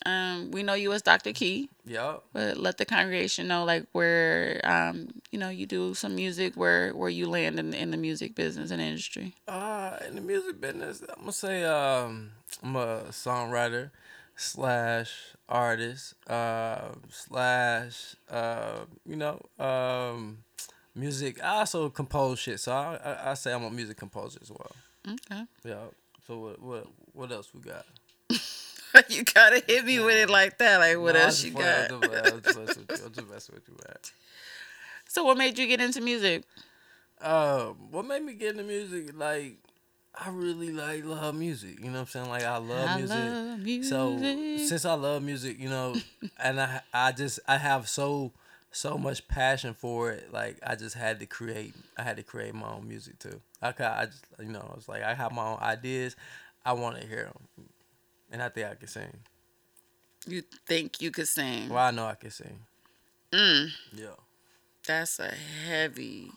um, 0.06 0.52
we 0.52 0.64
know 0.64 0.74
you 0.74 0.92
as 0.94 1.02
Dr. 1.02 1.32
Key, 1.32 1.70
Yup. 1.86 2.26
but 2.34 2.58
let 2.58 2.78
the 2.78 2.86
congregation 2.86 3.48
know 3.48 3.64
like 3.64 3.86
where 3.92 4.60
um, 4.64 5.08
you 5.32 5.40
know, 5.40 5.50
you 5.50 5.66
do 5.66 5.94
some 5.94 6.16
music, 6.16 6.56
where 6.56 6.92
where 6.92 7.10
you 7.10 7.28
land 7.28 7.60
in, 7.60 7.74
in 7.74 7.92
the 7.92 7.98
music 7.98 8.36
business 8.36 8.72
and 8.72 8.82
industry. 8.82 9.34
Uh 9.48 9.98
in 10.08 10.16
the 10.16 10.22
music 10.22 10.60
business, 10.60 11.02
I'm 11.02 11.22
gonna 11.22 11.32
say 11.32 11.64
um 11.64 12.32
I'm 12.64 12.76
a 12.76 13.04
songwriter 13.12 13.92
slash 14.42 15.12
artist, 15.48 16.16
uh 16.30 16.90
slash 17.10 18.16
uh 18.30 18.86
you 19.06 19.16
know, 19.16 19.40
um 19.60 20.40
music 20.96 21.42
I 21.44 21.60
also 21.60 21.90
compose 21.90 22.40
shit, 22.40 22.60
so 22.60 22.72
I 22.72 22.96
I, 23.04 23.32
I 23.32 23.34
say 23.36 23.54
I'm 23.54 23.64
a 23.64 23.70
music 23.72 23.98
composer 23.98 24.40
as 24.42 24.50
well. 24.50 24.72
Okay. 25.08 25.44
Yeah. 25.64 25.86
So 26.28 26.38
what 26.40 26.62
what 26.62 26.88
what 27.14 27.32
else 27.32 27.54
we 27.54 27.62
got? 27.62 27.86
you 29.10 29.24
gotta 29.24 29.64
hit 29.66 29.86
me 29.86 30.00
with 30.00 30.16
it 30.16 30.30
like 30.30 30.58
that. 30.58 30.78
Like 30.80 30.98
what 30.98 31.14
No, 31.14 31.22
else 31.22 31.44
you 31.44 31.52
got? 31.52 31.92
I 31.92 32.38
just 32.38 32.44
just 32.44 32.58
mess 32.58 32.78
with 32.78 32.92
you. 32.92 33.06
I 33.06 33.10
just 33.10 33.30
mess 33.30 33.50
with 33.50 33.68
you, 33.68 33.76
man. 33.86 33.98
So, 35.08 35.24
what 35.26 35.38
made 35.38 35.58
you 35.60 35.68
get 35.68 35.82
into 35.82 36.00
music? 36.02 36.44
Uh, 37.20 37.66
what 37.92 38.06
made 38.06 38.24
me 38.24 38.34
get 38.34 38.52
into 38.52 38.64
music? 38.64 39.12
Like, 39.14 39.58
I 40.13 40.30
really 40.30 40.71
like 40.71 41.06
love 41.06 41.36
music. 41.36 41.80
You 41.80 41.86
know 41.88 41.93
what 41.93 42.00
I'm 42.02 42.08
saying? 42.08 42.30
Like, 42.30 42.43
I 42.43 42.58
love 42.58 42.89
I 42.89 42.97
music. 42.97 43.17
love 43.17 43.84
So 43.84 44.17
since 44.58 44.86
I 44.86 44.93
love 44.93 45.24
music, 45.24 45.60
you 45.60 45.69
know, 45.69 45.95
and 46.38 46.60
I 46.62 46.82
I 46.93 47.12
just 47.12 47.39
I 47.47 47.58
have 47.58 47.88
so 47.89 48.32
so 48.71 48.97
much 48.97 49.28
passion 49.28 49.74
for 49.74 50.12
it. 50.12 50.32
Like, 50.32 50.58
I 50.65 50.76
just 50.76 50.95
had 50.95 51.19
to 51.19 51.26
create. 51.26 51.74
I 51.97 52.04
had 52.04 52.17
to 52.17 52.24
create 52.24 52.54
my 52.54 52.69
own 52.74 52.88
music 52.88 53.19
too. 53.19 53.41
I 53.62 53.71
ca- 53.71 53.95
I 53.97 54.06
just 54.08 54.24
you 54.39 54.52
know 54.52 54.74
it's 54.78 54.88
like 54.89 55.04
I 55.04 55.13
have 55.13 55.32
my 55.32 55.45
own 55.45 55.60
ideas. 55.60 56.15
I 56.65 56.74
want 56.74 57.00
to 57.02 57.08
hear 57.08 57.26
them, 57.26 57.67
and 58.32 58.43
I 58.43 58.50
think 58.50 58.67
I 58.69 58.76
can 58.76 58.88
sing. 58.88 59.17
You 60.28 60.43
think 60.67 61.02
you 61.02 61.10
could 61.10 61.28
sing? 61.28 61.69
Well, 61.69 61.80
I 61.80 61.89
know 61.91 62.06
I 62.06 62.13
can 62.15 62.30
sing. 62.30 62.60
Mm, 63.32 63.69
Yeah. 63.93 64.10
that's 64.86 65.19
a 65.19 65.30
heavy, 65.34 66.30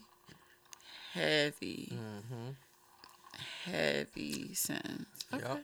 heavy, 1.12 1.92
Mm-hmm. 1.92 2.50
Heavy 3.64 4.54
sentence. 4.54 5.06
Okay. 5.32 5.42
Yup. 5.42 5.60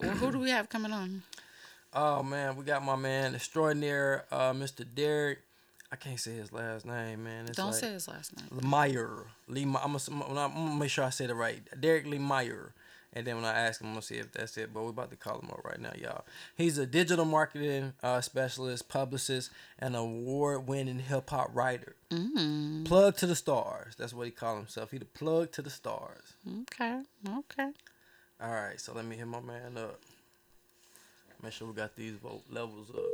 Well, 0.00 0.10
who 0.12 0.32
do 0.32 0.38
we 0.38 0.50
have 0.50 0.68
coming 0.68 0.92
on? 0.92 1.22
Oh 1.92 2.22
man, 2.22 2.56
we 2.56 2.64
got 2.64 2.84
my 2.84 2.96
man 2.96 3.34
extraordinaire, 3.34 4.24
uh, 4.30 4.52
Mr. 4.52 4.84
Derek. 4.94 5.40
I 5.92 5.96
can't 5.96 6.20
say 6.20 6.32
his 6.32 6.52
last 6.52 6.86
name, 6.86 7.24
man. 7.24 7.46
It's 7.46 7.56
Don't 7.56 7.72
like 7.72 7.80
say 7.80 7.92
his 7.92 8.06
last 8.06 8.36
name. 8.36 8.60
Meyer. 8.62 9.24
Lee. 9.48 9.62
I'm 9.62 9.72
gonna, 9.72 9.98
I'm 10.08 10.34
gonna 10.54 10.76
make 10.76 10.90
sure 10.90 11.04
I 11.04 11.10
say 11.10 11.24
it 11.24 11.34
right. 11.34 11.60
Derek 11.80 12.06
Lee 12.06 12.18
Meyer. 12.18 12.72
And 13.12 13.26
then 13.26 13.36
when 13.36 13.44
I 13.44 13.52
ask 13.58 13.80
him, 13.80 13.88
I'm 13.88 13.94
gonna 13.94 14.02
see 14.02 14.16
if 14.16 14.30
that's 14.32 14.56
it. 14.56 14.72
But 14.72 14.84
we're 14.84 14.90
about 14.90 15.10
to 15.10 15.16
call 15.16 15.40
him 15.40 15.50
up 15.50 15.64
right 15.64 15.80
now, 15.80 15.92
y'all. 16.00 16.24
He's 16.56 16.78
a 16.78 16.86
digital 16.86 17.24
marketing 17.24 17.92
uh, 18.02 18.20
specialist, 18.20 18.88
publicist, 18.88 19.50
and 19.80 19.96
award-winning 19.96 21.00
hip 21.00 21.28
hop 21.30 21.50
writer. 21.52 21.96
Mm, 22.10 22.84
Plug 22.84 23.16
to 23.16 23.26
the 23.26 23.34
stars. 23.34 23.94
That's 23.98 24.14
what 24.14 24.26
he 24.26 24.30
call 24.30 24.56
himself. 24.56 24.92
He 24.92 24.98
the 24.98 25.04
plug 25.06 25.50
to 25.52 25.62
the 25.62 25.70
stars. 25.70 26.34
okay. 26.62 27.00
Okay. 27.28 27.70
All 28.42 28.50
right, 28.54 28.80
so 28.80 28.94
let 28.94 29.04
me 29.04 29.16
hit 29.16 29.26
my 29.26 29.40
man 29.40 29.76
up. 29.76 30.00
Make 31.42 31.52
sure 31.52 31.66
we 31.68 31.74
got 31.74 31.96
these 31.96 32.14
vote 32.14 32.42
levels 32.50 32.90
up. 32.90 33.04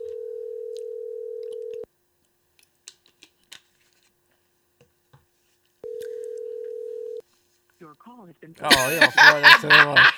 Your 7.78 7.94
call 7.94 8.24
has 8.24 8.36
been 8.36 8.54
Oh, 8.62 8.88
he 8.90 8.98
on 8.98 9.10
Florida 9.10 9.46
us 9.46 9.60
too 9.60 9.68
much. 9.68 10.14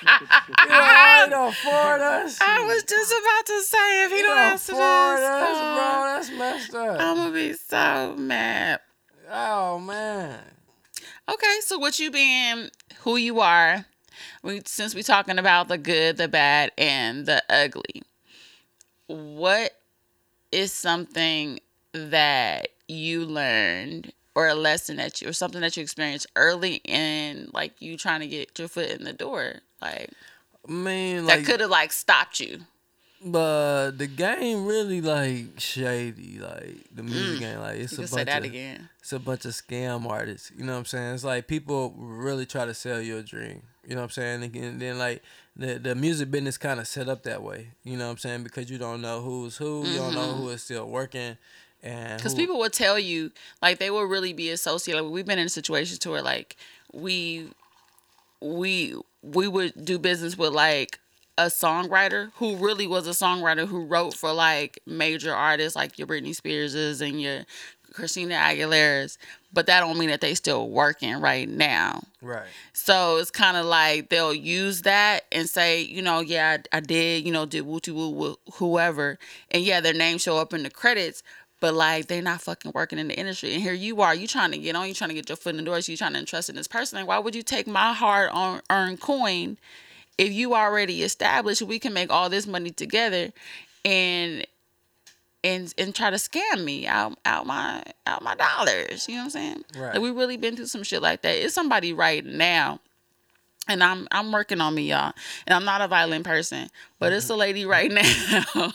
Yeah, 0.65 1.25
he 1.25 1.29
don't 1.29 1.53
forward 1.55 2.01
us. 2.01 2.37
I 2.39 2.63
was 2.65 2.83
just 2.83 3.11
about 3.11 3.45
to 3.47 3.61
say 3.63 4.05
if 4.05 4.11
he 4.11 4.17
He 4.17 4.21
don't 4.23 4.35
don't 4.37 4.45
answer 4.51 4.71
this, 4.71 4.81
us, 4.81 5.57
call, 5.57 5.75
bro. 5.75 5.83
Uh, 5.83 6.15
that's 6.15 6.31
messed 6.31 6.75
up. 6.75 7.01
I'm 7.01 7.17
gonna 7.17 7.33
be 7.33 7.53
so 7.53 8.15
mad. 8.17 8.79
Oh 9.29 9.77
man. 9.79 10.39
Okay, 11.27 11.57
so 11.61 11.77
what 11.77 11.99
you 11.99 12.11
being 12.11 12.69
who 13.01 13.17
you 13.17 13.41
are, 13.41 13.85
we 14.41 14.61
since 14.65 14.95
we 14.95 15.03
talking 15.03 15.37
about 15.37 15.67
the 15.67 15.77
good, 15.77 16.15
the 16.15 16.29
bad, 16.29 16.71
and 16.77 17.25
the 17.25 17.43
ugly, 17.49 18.03
what 19.07 19.73
is 20.51 20.71
something 20.71 21.59
that 21.91 22.69
you 22.87 23.25
learned 23.25 24.13
or 24.39 24.47
a 24.47 24.55
lesson 24.55 24.95
that 24.97 25.21
you 25.21 25.27
or 25.29 25.33
something 25.33 25.59
that 25.61 25.75
you 25.75 25.83
experienced 25.83 26.27
early 26.35 26.75
in 26.85 27.49
like 27.53 27.73
you 27.81 27.97
trying 27.97 28.21
to 28.21 28.27
get 28.27 28.57
your 28.57 28.67
foot 28.69 28.89
in 28.89 29.03
the 29.03 29.13
door? 29.13 29.55
Like 29.81 30.09
I 30.67 30.71
mean, 30.71 31.25
that 31.25 31.37
like 31.39 31.45
could 31.45 31.59
have 31.59 31.69
like 31.69 31.91
stopped 31.91 32.39
you. 32.39 32.61
But 33.21 33.97
the 33.97 34.07
game 34.07 34.65
really 34.65 35.01
like 35.01 35.59
shady, 35.59 36.39
like 36.39 36.75
the 36.95 37.03
music 37.03 37.39
game, 37.41 37.59
like 37.59 37.77
it's 37.79 37.93
Mm. 37.93 37.97
You 37.99 38.03
a 38.05 38.07
bunch 38.07 38.09
say 38.11 38.23
that 38.23 38.39
of 38.39 38.45
again. 38.45 38.89
it's 39.01 39.11
a 39.11 39.19
bunch 39.19 39.43
of 39.45 39.51
scam 39.51 40.09
artists. 40.09 40.51
You 40.57 40.63
know 40.63 40.71
what 40.73 40.79
I'm 40.79 40.85
saying? 40.85 41.15
It's 41.15 41.23
like 41.25 41.47
people 41.47 41.93
really 41.97 42.45
try 42.45 42.65
to 42.65 42.73
sell 42.73 43.01
you 43.01 43.17
a 43.17 43.21
dream. 43.23 43.63
You 43.85 43.95
know 43.95 44.01
what 44.01 44.17
I'm 44.17 44.41
saying? 44.41 44.43
And 44.55 44.79
then- 44.81 44.97
like 44.97 45.21
the 45.55 45.77
the 45.79 45.95
music 45.95 46.31
business 46.31 46.57
kind 46.57 46.79
of 46.79 46.87
set 46.87 47.09
up 47.09 47.23
that 47.23 47.43
way. 47.43 47.71
You 47.83 47.97
know 47.97 48.05
what 48.05 48.11
I'm 48.11 48.17
saying? 48.19 48.43
Because 48.43 48.69
you 48.71 48.77
don't 48.77 49.01
know 49.01 49.19
who's 49.21 49.57
who, 49.57 49.85
you 49.85 49.97
don't 49.97 50.13
know 50.15 50.31
who 50.35 50.47
is 50.49 50.63
still 50.63 50.85
working, 50.85 51.37
Because 51.81 52.35
people 52.35 52.59
will 52.59 52.69
tell 52.69 52.99
you, 52.99 53.31
like, 53.61 53.79
they 53.79 53.89
will 53.89 54.03
really 54.03 54.33
be 54.33 54.49
associated. 54.49 55.01
Like, 55.03 55.11
we've 55.11 55.25
been 55.25 55.39
in 55.39 55.49
situations 55.49 55.99
to 55.99 56.09
where, 56.09 56.21
like, 56.21 56.57
we, 56.91 57.49
we, 58.41 58.95
we 59.21 59.47
would 59.47 59.85
do 59.85 59.97
business 59.99 60.37
with 60.37 60.53
like 60.53 60.99
a 61.37 61.45
songwriter 61.45 62.31
who 62.35 62.57
really 62.57 62.85
was 62.85 63.07
a 63.07 63.11
songwriter 63.11 63.65
who 63.67 63.85
wrote 63.85 64.13
for 64.13 64.33
like 64.33 64.79
major 64.85 65.33
artists 65.33 65.75
like 65.75 65.97
your 65.97 66.07
Britney 66.07 66.35
Spearses 66.35 67.01
and 67.01 67.21
your 67.21 67.45
Christina 67.93 68.35
Aguilera's, 68.35 69.17
but 69.51 69.65
that 69.65 69.79
don't 69.79 69.97
mean 69.97 70.09
that 70.09 70.21
they 70.21 70.35
still 70.35 70.69
working 70.69 71.19
right 71.19 71.49
now. 71.49 72.03
right. 72.21 72.47
So 72.73 73.17
it's 73.17 73.31
kind 73.31 73.57
of 73.57 73.65
like 73.65 74.09
they'll 74.09 74.33
use 74.33 74.83
that 74.83 75.25
and 75.31 75.49
say, 75.49 75.81
you 75.81 76.01
know, 76.01 76.19
yeah, 76.19 76.57
I, 76.73 76.77
I 76.77 76.79
did, 76.81 77.25
you 77.25 77.31
know, 77.31 77.45
did 77.45 77.61
wooty 77.65 77.91
woo 77.91 78.09
with 78.09 78.37
whoever, 78.55 79.17
and 79.51 79.63
yeah, 79.63 79.81
their 79.81 79.93
name 79.93 80.17
show 80.17 80.37
up 80.37 80.53
in 80.53 80.63
the 80.63 80.69
credits, 80.69 81.23
but 81.59 81.73
like 81.73 82.07
they're 82.07 82.21
not 82.21 82.41
fucking 82.41 82.71
working 82.73 82.99
in 82.99 83.07
the 83.07 83.17
industry. 83.17 83.53
And 83.53 83.61
here 83.61 83.73
you 83.73 84.01
are, 84.01 84.15
you 84.15 84.27
trying 84.27 84.51
to 84.51 84.57
get 84.57 84.75
on, 84.75 84.87
you 84.87 84.93
trying 84.93 85.09
to 85.09 85.13
get 85.13 85.29
your 85.29 85.35
foot 85.35 85.51
in 85.51 85.57
the 85.57 85.63
door, 85.63 85.81
so 85.81 85.91
you 85.91 85.97
trying 85.97 86.13
to 86.13 86.19
entrust 86.19 86.49
in 86.49 86.55
this 86.55 86.67
person. 86.67 86.99
Like, 86.99 87.07
why 87.07 87.19
would 87.19 87.35
you 87.35 87.43
take 87.43 87.67
my 87.67 87.93
hard 87.93 88.29
on 88.29 88.61
earned 88.69 89.01
coin 89.01 89.57
if 90.17 90.33
you 90.33 90.53
already 90.53 91.01
established 91.01 91.61
we 91.61 91.79
can 91.79 91.93
make 91.93 92.11
all 92.11 92.29
this 92.29 92.45
money 92.45 92.71
together, 92.71 93.31
and 93.85 94.45
and 95.43 95.73
and 95.77 95.95
try 95.95 96.09
to 96.09 96.17
scam 96.17 96.63
me 96.63 96.85
out 96.85 97.17
out 97.25 97.45
my 97.45 97.83
out 98.05 98.21
my 98.21 98.35
dollars. 98.35 99.07
You 99.07 99.15
know 99.15 99.21
what 99.21 99.25
I'm 99.25 99.29
saying? 99.31 99.63
Right. 99.77 99.93
Like 99.93 100.01
we 100.01 100.11
really 100.11 100.37
been 100.37 100.55
through 100.55 100.67
some 100.67 100.83
shit 100.83 101.01
like 101.01 101.21
that. 101.21 101.35
It's 101.35 101.53
somebody 101.53 101.93
right 101.93 102.25
now. 102.25 102.79
And 103.67 103.83
I'm 103.83 104.07
I'm 104.11 104.31
working 104.31 104.61
on 104.61 104.75
me, 104.75 104.89
y'all. 104.89 105.13
And 105.47 105.53
I'm 105.53 105.65
not 105.65 105.81
a 105.81 105.87
violent 105.87 106.25
person, 106.25 106.69
but 106.97 107.13
it's 107.13 107.25
mm-hmm. 107.25 107.33
a 107.33 107.37
lady 107.37 107.65
right 107.65 107.91
now. 108.55 108.73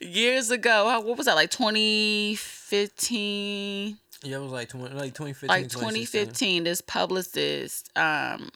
Years 0.00 0.50
ago, 0.50 0.88
how- 0.88 1.00
what 1.00 1.16
was 1.16 1.26
that? 1.26 1.34
Like 1.34 1.50
2015, 1.50 3.98
Yeah, 4.22 4.36
it 4.36 4.40
was 4.40 4.52
like 4.52 4.68
20, 4.68 4.94
like 4.94 5.14
2015. 5.14 5.48
like 5.48 5.68
2015. 5.70 6.64
This 6.64 6.80
publicist, 6.80 7.90
um, 7.96 8.50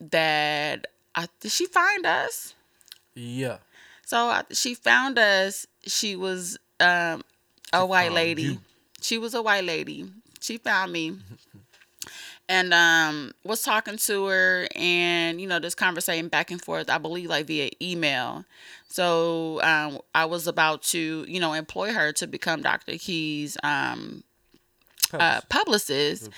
that 0.00 0.86
I 1.14 1.28
did 1.40 1.50
she 1.52 1.66
find 1.66 2.06
us? 2.06 2.54
Yeah. 3.14 3.58
So 4.06 4.16
I, 4.28 4.42
she 4.52 4.74
found 4.74 5.18
us. 5.18 5.66
She 5.86 6.16
was 6.16 6.58
um, 6.80 7.22
a 7.72 7.84
white 7.84 8.12
lady. 8.12 8.42
you. 8.42 8.60
She 9.00 9.18
was 9.18 9.34
a 9.34 9.42
white 9.42 9.64
lady. 9.64 10.08
She 10.40 10.58
found 10.58 10.92
me. 10.92 11.18
And 12.50 12.72
um, 12.72 13.32
was 13.44 13.62
talking 13.62 13.98
to 13.98 14.26
her, 14.26 14.68
and 14.74 15.38
you 15.38 15.46
know, 15.46 15.58
just 15.60 15.76
conversating 15.76 16.28
back 16.28 16.50
and 16.50 16.62
forth. 16.62 16.88
I 16.88 16.96
believe 16.96 17.28
like 17.28 17.46
via 17.46 17.70
email. 17.82 18.44
So 18.88 19.60
um, 19.62 19.98
I 20.14 20.24
was 20.24 20.46
about 20.46 20.82
to, 20.84 21.26
you 21.28 21.40
know, 21.40 21.52
employ 21.52 21.92
her 21.92 22.10
to 22.12 22.26
become 22.26 22.62
Dr. 22.62 22.96
Key's 22.96 23.58
um, 23.62 24.24
uh, 25.12 25.42
publicist 25.50 26.30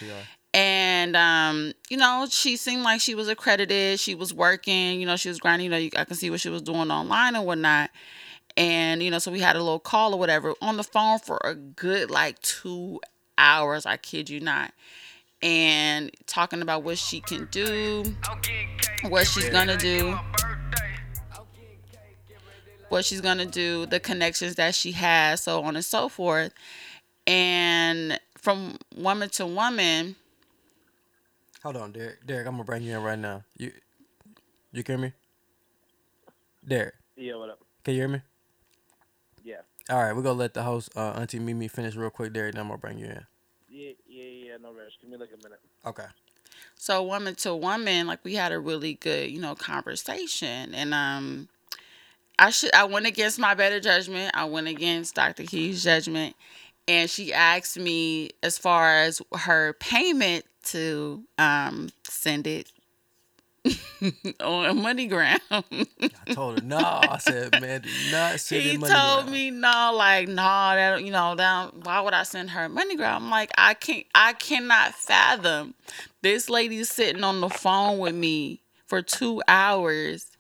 and 0.52 1.16
um, 1.16 1.72
you 1.88 1.96
know, 1.96 2.26
she 2.28 2.56
seemed 2.56 2.82
like 2.82 3.00
she 3.00 3.14
was 3.14 3.28
accredited. 3.28 4.00
She 4.00 4.14
was 4.14 4.34
working. 4.34 5.00
You 5.00 5.06
know, 5.06 5.16
she 5.16 5.28
was 5.28 5.38
grinding. 5.38 5.66
You 5.66 5.70
know, 5.70 5.76
you, 5.76 5.90
I 5.96 6.04
can 6.04 6.16
see 6.16 6.30
what 6.30 6.40
she 6.40 6.48
was 6.48 6.62
doing 6.62 6.90
online 6.90 7.36
and 7.36 7.46
whatnot. 7.46 7.90
And 8.56 9.02
you 9.02 9.10
know, 9.10 9.18
so 9.20 9.30
we 9.30 9.40
had 9.40 9.54
a 9.56 9.60
little 9.60 9.78
call 9.78 10.14
or 10.14 10.18
whatever 10.18 10.54
on 10.60 10.76
the 10.76 10.82
phone 10.82 11.20
for 11.20 11.40
a 11.44 11.54
good 11.54 12.10
like 12.10 12.40
two 12.40 13.00
hours. 13.38 13.86
I 13.86 13.96
kid 13.96 14.28
you 14.28 14.40
not. 14.40 14.72
And 15.42 16.10
talking 16.26 16.60
about 16.62 16.82
what 16.82 16.98
she 16.98 17.20
can 17.20 17.48
do, 17.50 18.04
what 19.08 19.26
she's 19.26 19.48
gonna 19.48 19.76
do, 19.78 20.18
what 22.90 23.04
she's 23.04 23.20
gonna 23.20 23.46
do, 23.46 23.86
the 23.86 24.00
connections 24.00 24.56
that 24.56 24.74
she 24.74 24.92
has, 24.92 25.42
so 25.42 25.62
on 25.62 25.76
and 25.76 25.84
so 25.84 26.08
forth. 26.08 26.52
And 27.26 28.18
from 28.36 28.76
woman 28.96 29.28
to 29.30 29.46
woman, 29.46 30.16
Hold 31.62 31.76
on, 31.76 31.92
Derek. 31.92 32.26
Derek, 32.26 32.46
I'm 32.46 32.54
gonna 32.54 32.64
bring 32.64 32.82
you 32.82 32.96
in 32.96 33.02
right 33.02 33.18
now. 33.18 33.42
You, 33.58 33.70
you 34.72 34.82
hear 34.86 34.96
me? 34.96 35.12
Derek, 36.66 36.94
Yeah, 37.16 37.34
what 37.36 37.50
up? 37.50 37.60
can 37.84 37.94
you 37.94 38.00
hear 38.00 38.08
me? 38.08 38.20
Yeah. 39.44 39.60
All 39.90 39.98
right, 40.02 40.14
we're 40.14 40.22
gonna 40.22 40.38
let 40.38 40.54
the 40.54 40.62
host, 40.62 40.90
uh, 40.96 41.12
Auntie 41.12 41.38
Mimi, 41.38 41.68
finish 41.68 41.94
real 41.96 42.10
quick, 42.10 42.32
Derek. 42.32 42.54
Then 42.54 42.62
I'm 42.62 42.68
gonna 42.68 42.78
bring 42.78 42.98
you 42.98 43.06
in. 43.06 43.26
Yeah, 44.50 44.56
yeah, 44.56 44.58
yeah, 44.62 44.68
no 44.70 44.72
rush. 44.76 44.92
Give 45.00 45.10
me 45.10 45.16
like 45.16 45.30
a 45.32 45.42
minute. 45.42 45.60
Okay. 45.86 46.06
so 46.76 47.02
woman 47.02 47.34
to 47.36 47.54
woman 47.54 48.06
like 48.06 48.24
we 48.24 48.34
had 48.34 48.52
a 48.52 48.58
really 48.58 48.94
good 48.94 49.30
you 49.30 49.40
know 49.40 49.54
conversation 49.54 50.74
and 50.74 50.94
um 50.94 51.48
i 52.38 52.50
should 52.50 52.72
i 52.74 52.84
went 52.84 53.06
against 53.06 53.38
my 53.38 53.54
better 53.54 53.80
judgment 53.80 54.30
i 54.34 54.44
went 54.44 54.68
against 54.68 55.14
dr 55.14 55.42
key's 55.44 55.82
judgment 55.84 56.36
and 56.88 57.10
she 57.10 57.32
asked 57.32 57.78
me 57.78 58.30
as 58.42 58.58
far 58.58 58.96
as 58.98 59.22
her 59.38 59.74
payment 59.74 60.44
to 60.64 61.24
um 61.38 61.90
send 62.04 62.46
it 62.46 62.70
on 64.40 64.78
MoneyGram. 64.78 65.38
I 65.50 66.32
told 66.32 66.60
her 66.60 66.66
no. 66.66 66.78
I 66.78 67.18
said, 67.18 67.60
man, 67.60 67.82
do 67.82 67.90
not 68.10 68.40
send 68.40 68.62
he 68.62 68.76
money 68.78 68.92
told 68.92 69.24
around." 69.24 69.30
me 69.32 69.50
no, 69.50 69.92
like 69.94 70.28
no, 70.28 70.34
that 70.34 71.04
you 71.04 71.10
know, 71.12 71.34
that 71.34 71.74
why 71.76 72.00
would 72.00 72.14
I 72.14 72.22
send 72.22 72.50
her 72.50 72.68
MoneyGram? 72.68 73.16
I'm 73.16 73.30
like, 73.30 73.50
I 73.58 73.74
can't, 73.74 74.06
I 74.14 74.32
cannot 74.32 74.94
fathom 74.94 75.74
this 76.22 76.48
lady 76.48 76.82
sitting 76.84 77.22
on 77.22 77.40
the 77.40 77.50
phone 77.50 77.98
with 77.98 78.14
me 78.14 78.60
for 78.86 79.02
two 79.02 79.42
hours 79.46 80.30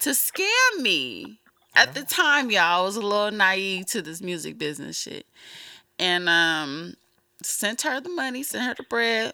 to 0.00 0.10
scam 0.10 0.80
me. 0.80 1.38
At 1.76 1.94
the 1.94 2.02
time, 2.02 2.50
y'all, 2.52 2.82
I 2.82 2.84
was 2.84 2.96
a 2.96 3.00
little 3.00 3.32
naive 3.32 3.86
to 3.86 4.02
this 4.02 4.20
music 4.22 4.58
business 4.58 4.96
shit, 4.96 5.26
and 5.98 6.28
um, 6.28 6.94
sent 7.42 7.82
her 7.82 8.00
the 8.00 8.10
money, 8.10 8.42
sent 8.44 8.64
her 8.64 8.74
the 8.74 8.84
bread, 8.84 9.32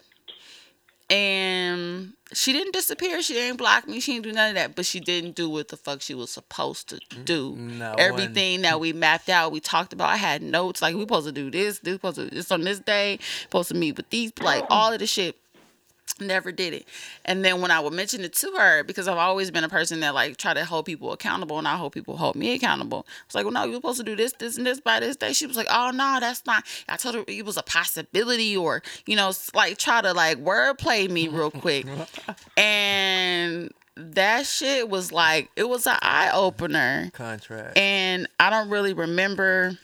and 1.10 2.12
she 2.32 2.52
didn't 2.52 2.72
disappear. 2.72 3.20
She 3.20 3.34
didn't 3.34 3.56
block 3.56 3.88
me. 3.88 3.98
She 3.98 4.12
didn't 4.12 4.24
do 4.24 4.32
none 4.32 4.50
of 4.50 4.54
that. 4.54 4.76
But 4.76 4.86
she 4.86 5.00
didn't 5.00 5.34
do 5.34 5.50
what 5.50 5.68
the 5.68 5.76
fuck 5.76 6.00
she 6.00 6.14
was 6.14 6.30
supposed 6.30 6.88
to 6.90 7.00
do. 7.24 7.56
Not 7.56 7.98
Everything 7.98 8.62
that 8.62 8.78
we 8.78 8.92
mapped 8.92 9.28
out, 9.28 9.50
we 9.50 9.58
talked 9.58 9.92
about. 9.92 10.08
I 10.08 10.16
had 10.16 10.40
notes 10.40 10.80
like 10.80 10.94
we 10.94 11.02
supposed 11.02 11.26
to 11.26 11.32
do 11.32 11.50
this. 11.50 11.80
This 11.80 11.94
supposed 11.94 12.16
to 12.16 12.26
this 12.26 12.52
on 12.52 12.62
this 12.62 12.78
day. 12.78 13.18
Supposed 13.42 13.70
to 13.70 13.74
meet 13.74 13.96
with 13.96 14.08
these. 14.10 14.32
Like 14.40 14.64
all 14.70 14.92
of 14.92 15.00
the 15.00 15.06
shit. 15.06 15.36
Never 16.20 16.52
did 16.52 16.74
it. 16.74 16.86
And 17.24 17.44
then 17.44 17.60
when 17.60 17.70
I 17.70 17.80
would 17.80 17.92
mention 17.92 18.22
it 18.22 18.32
to 18.34 18.52
her, 18.58 18.84
because 18.84 19.08
I've 19.08 19.16
always 19.16 19.50
been 19.50 19.64
a 19.64 19.68
person 19.68 20.00
that 20.00 20.14
like 20.14 20.36
try 20.36 20.54
to 20.54 20.64
hold 20.64 20.86
people 20.86 21.12
accountable, 21.12 21.58
and 21.58 21.66
I 21.66 21.76
hope 21.76 21.94
people 21.94 22.16
hold 22.16 22.36
me 22.36 22.54
accountable. 22.54 23.06
I 23.08 23.12
was 23.26 23.34
like, 23.34 23.44
well, 23.44 23.52
no, 23.52 23.64
you're 23.64 23.76
supposed 23.76 23.98
to 23.98 24.04
do 24.04 24.16
this, 24.16 24.32
this, 24.38 24.56
and 24.56 24.66
this 24.66 24.80
by 24.80 25.00
this 25.00 25.16
day. 25.16 25.32
She 25.32 25.46
was 25.46 25.56
like, 25.56 25.68
oh 25.70 25.90
no, 25.90 26.18
that's 26.20 26.44
not. 26.46 26.64
I 26.88 26.96
told 26.96 27.14
her 27.14 27.24
it 27.26 27.44
was 27.44 27.56
a 27.56 27.62
possibility, 27.62 28.56
or 28.56 28.82
you 29.06 29.16
know, 29.16 29.32
like 29.54 29.78
try 29.78 30.00
to 30.02 30.12
like 30.12 30.38
wordplay 30.38 31.08
me 31.10 31.28
real 31.28 31.50
quick, 31.50 31.86
and 32.56 33.72
that 33.96 34.46
shit 34.46 34.88
was 34.88 35.12
like 35.12 35.50
it 35.56 35.68
was 35.68 35.86
an 35.86 35.96
eye 36.02 36.30
opener, 36.32 37.10
contract. 37.12 37.76
and 37.76 38.28
I 38.38 38.50
don't 38.50 38.68
really 38.70 38.92
remember. 38.92 39.78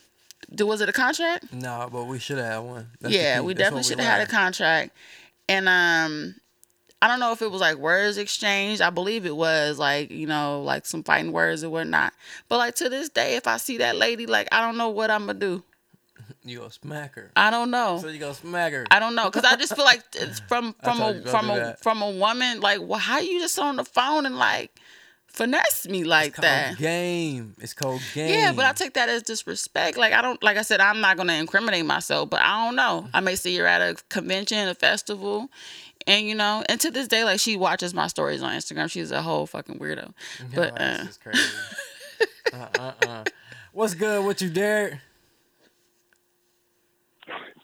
Was 0.61 0.81
it 0.81 0.89
a 0.89 0.93
contract? 0.93 1.53
no, 1.53 1.89
but 1.91 2.05
we 2.05 2.21
should 2.21 2.39
have 2.39 2.47
had 2.47 2.59
one. 2.59 2.87
That's 3.01 3.13
yeah, 3.13 3.41
we 3.41 3.53
definitely 3.53 3.83
should 3.83 3.99
have 3.99 4.19
had 4.19 4.29
a 4.29 4.31
contract. 4.31 4.93
And 5.49 5.69
um 5.69 6.35
I 7.03 7.09
don't 7.09 7.21
know 7.21 7.33
if 7.33 7.43
it 7.43 7.51
was 7.51 7.61
like 7.61 7.77
words 7.77 8.17
exchanged. 8.17 8.81
I 8.81 8.91
believe 8.91 9.27
it 9.27 9.37
was 9.37 9.79
like, 9.79 10.11
you 10.11 10.27
know, 10.27 10.63
like 10.63 10.87
some 10.87 11.03
fighting 11.03 11.31
words 11.31 11.63
or 11.63 11.71
whatnot. 11.71 12.13
But 12.49 12.59
like 12.59 12.75
to 12.77 12.89
this 12.89 13.09
day, 13.11 13.37
if 13.37 13.47
I 13.47 13.59
see 13.59 13.79
that 13.79 13.97
lady, 13.97 14.27
like 14.27 14.49
I 14.51 14.61
don't 14.63 14.77
know 14.79 14.89
what 14.89 15.11
I'm 15.11 15.27
gonna 15.27 15.39
do. 15.39 15.63
You 16.45 16.59
gonna 16.59 16.71
smack 16.71 17.17
her. 17.17 17.33
I 17.35 17.51
don't 17.51 17.73
know. 17.73 17.99
So 18.01 18.07
you 18.09 18.19
gonna 18.21 18.33
smack 18.33 18.73
her. 18.73 18.87
I 18.91 19.01
don't 19.01 19.17
know, 19.17 19.29
cause 19.31 19.45
I 19.45 19.57
just 19.57 19.75
feel 19.75 19.85
like 19.85 20.03
it's 20.15 20.39
from 20.41 20.75
from 20.83 21.01
a 21.01 21.21
from 21.23 21.51
a 21.51 21.55
that. 21.57 21.81
from 21.81 22.03
a 22.03 22.11
woman. 22.11 22.61
Like, 22.61 22.81
well, 22.83 23.01
how 23.01 23.19
you 23.19 23.41
just 23.41 23.59
on 23.59 23.75
the 23.77 23.85
phone 23.85 24.27
and 24.27 24.39
like 24.39 24.71
finesse 25.37 25.87
me 25.87 26.03
like 26.05 26.29
It's 26.31 26.41
that? 26.41 26.77
game. 26.79 27.55
It's 27.61 27.75
called 27.75 28.01
game. 28.15 28.31
Yeah, 28.33 28.53
but 28.53 28.65
I 28.65 28.73
take 28.73 28.95
that 28.95 29.09
as 29.09 29.23
disrespect. 29.23 29.97
Like 29.97 30.13
I 30.13 30.23
don't 30.23 30.43
like 30.43 30.57
I 30.57 30.63
said, 30.63 30.81
I'm 30.81 31.01
not 31.01 31.17
gonna 31.17 31.35
incriminate 31.35 31.85
myself, 31.87 32.31
but 32.31 32.41
I 32.41 32.65
don't 32.65 32.75
know. 32.75 33.09
I 33.15 33.21
may 33.21 33.37
see 33.37 33.57
her 33.59 33.67
at 33.67 33.81
a 33.81 33.95
convention, 34.09 34.67
a 34.69 34.75
festival, 34.75 35.49
and 36.07 36.27
you 36.27 36.35
know, 36.35 36.65
and 36.69 36.81
to 36.81 36.91
this 36.91 37.07
day, 37.07 37.23
like 37.25 37.39
she 37.39 37.57
watches 37.57 37.95
my 37.95 38.07
stories 38.09 38.43
on 38.43 38.53
Instagram. 38.55 38.91
She's 38.91 39.11
a 39.13 39.23
whole 39.23 39.47
fucking 39.47 39.79
weirdo. 39.79 40.13
But 40.55 40.81
uh, 40.81 40.99
this 41.05 41.09
is 41.11 41.19
crazy. 41.19 41.41
uh, 42.53 42.67
uh, 42.79 42.93
uh. 43.07 43.25
What's 43.73 43.95
good 43.95 44.25
What 44.25 44.41
you, 44.41 44.49
Derek? 44.49 44.95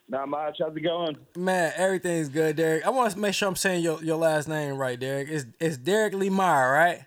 Not 0.09 0.29
much. 0.29 0.59
How's 0.61 0.77
it 0.77 0.81
going? 0.81 1.17
Man, 1.39 1.73
everything's 1.75 2.29
good, 2.29 2.57
Derek. 2.57 2.85
I 2.85 2.91
want 2.91 3.13
to 3.13 3.19
make 3.19 3.33
sure 3.35 3.49
I'm 3.49 3.57
saying 3.57 3.83
your, 3.83 4.03
your 4.05 4.17
last 4.19 4.47
name 4.47 4.77
right, 4.77 5.01
Derek. 5.01 5.29
It's 5.31 5.47
it's 5.59 5.79
Derek 5.79 6.13
Lee 6.13 6.29
Meyer, 6.29 6.71
right? 6.71 7.05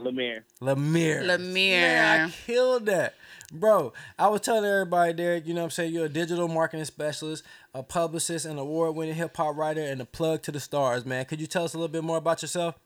Lemire. 0.00 0.42
Lemire. 0.60 1.22
Lemire. 1.22 1.52
Man, 1.52 2.28
I 2.28 2.32
killed 2.32 2.86
that. 2.86 3.14
Bro, 3.52 3.92
I 4.18 4.28
was 4.28 4.42
telling 4.42 4.64
everybody, 4.64 5.12
Derek, 5.12 5.46
you 5.46 5.54
know 5.54 5.62
what 5.62 5.66
I'm 5.66 5.70
saying? 5.70 5.92
You're 5.92 6.06
a 6.06 6.08
digital 6.08 6.46
marketing 6.46 6.84
specialist, 6.84 7.42
a 7.74 7.82
publicist, 7.82 8.46
an 8.46 8.58
award 8.58 8.94
winning 8.94 9.16
hip 9.16 9.36
hop 9.36 9.56
writer, 9.56 9.80
and 9.80 10.00
a 10.00 10.04
plug 10.04 10.42
to 10.42 10.52
the 10.52 10.60
stars, 10.60 11.04
man. 11.04 11.24
Could 11.24 11.40
you 11.40 11.48
tell 11.48 11.64
us 11.64 11.74
a 11.74 11.76
little 11.76 11.92
bit 11.92 12.04
more 12.04 12.18
about 12.18 12.42
yourself? 12.42 12.78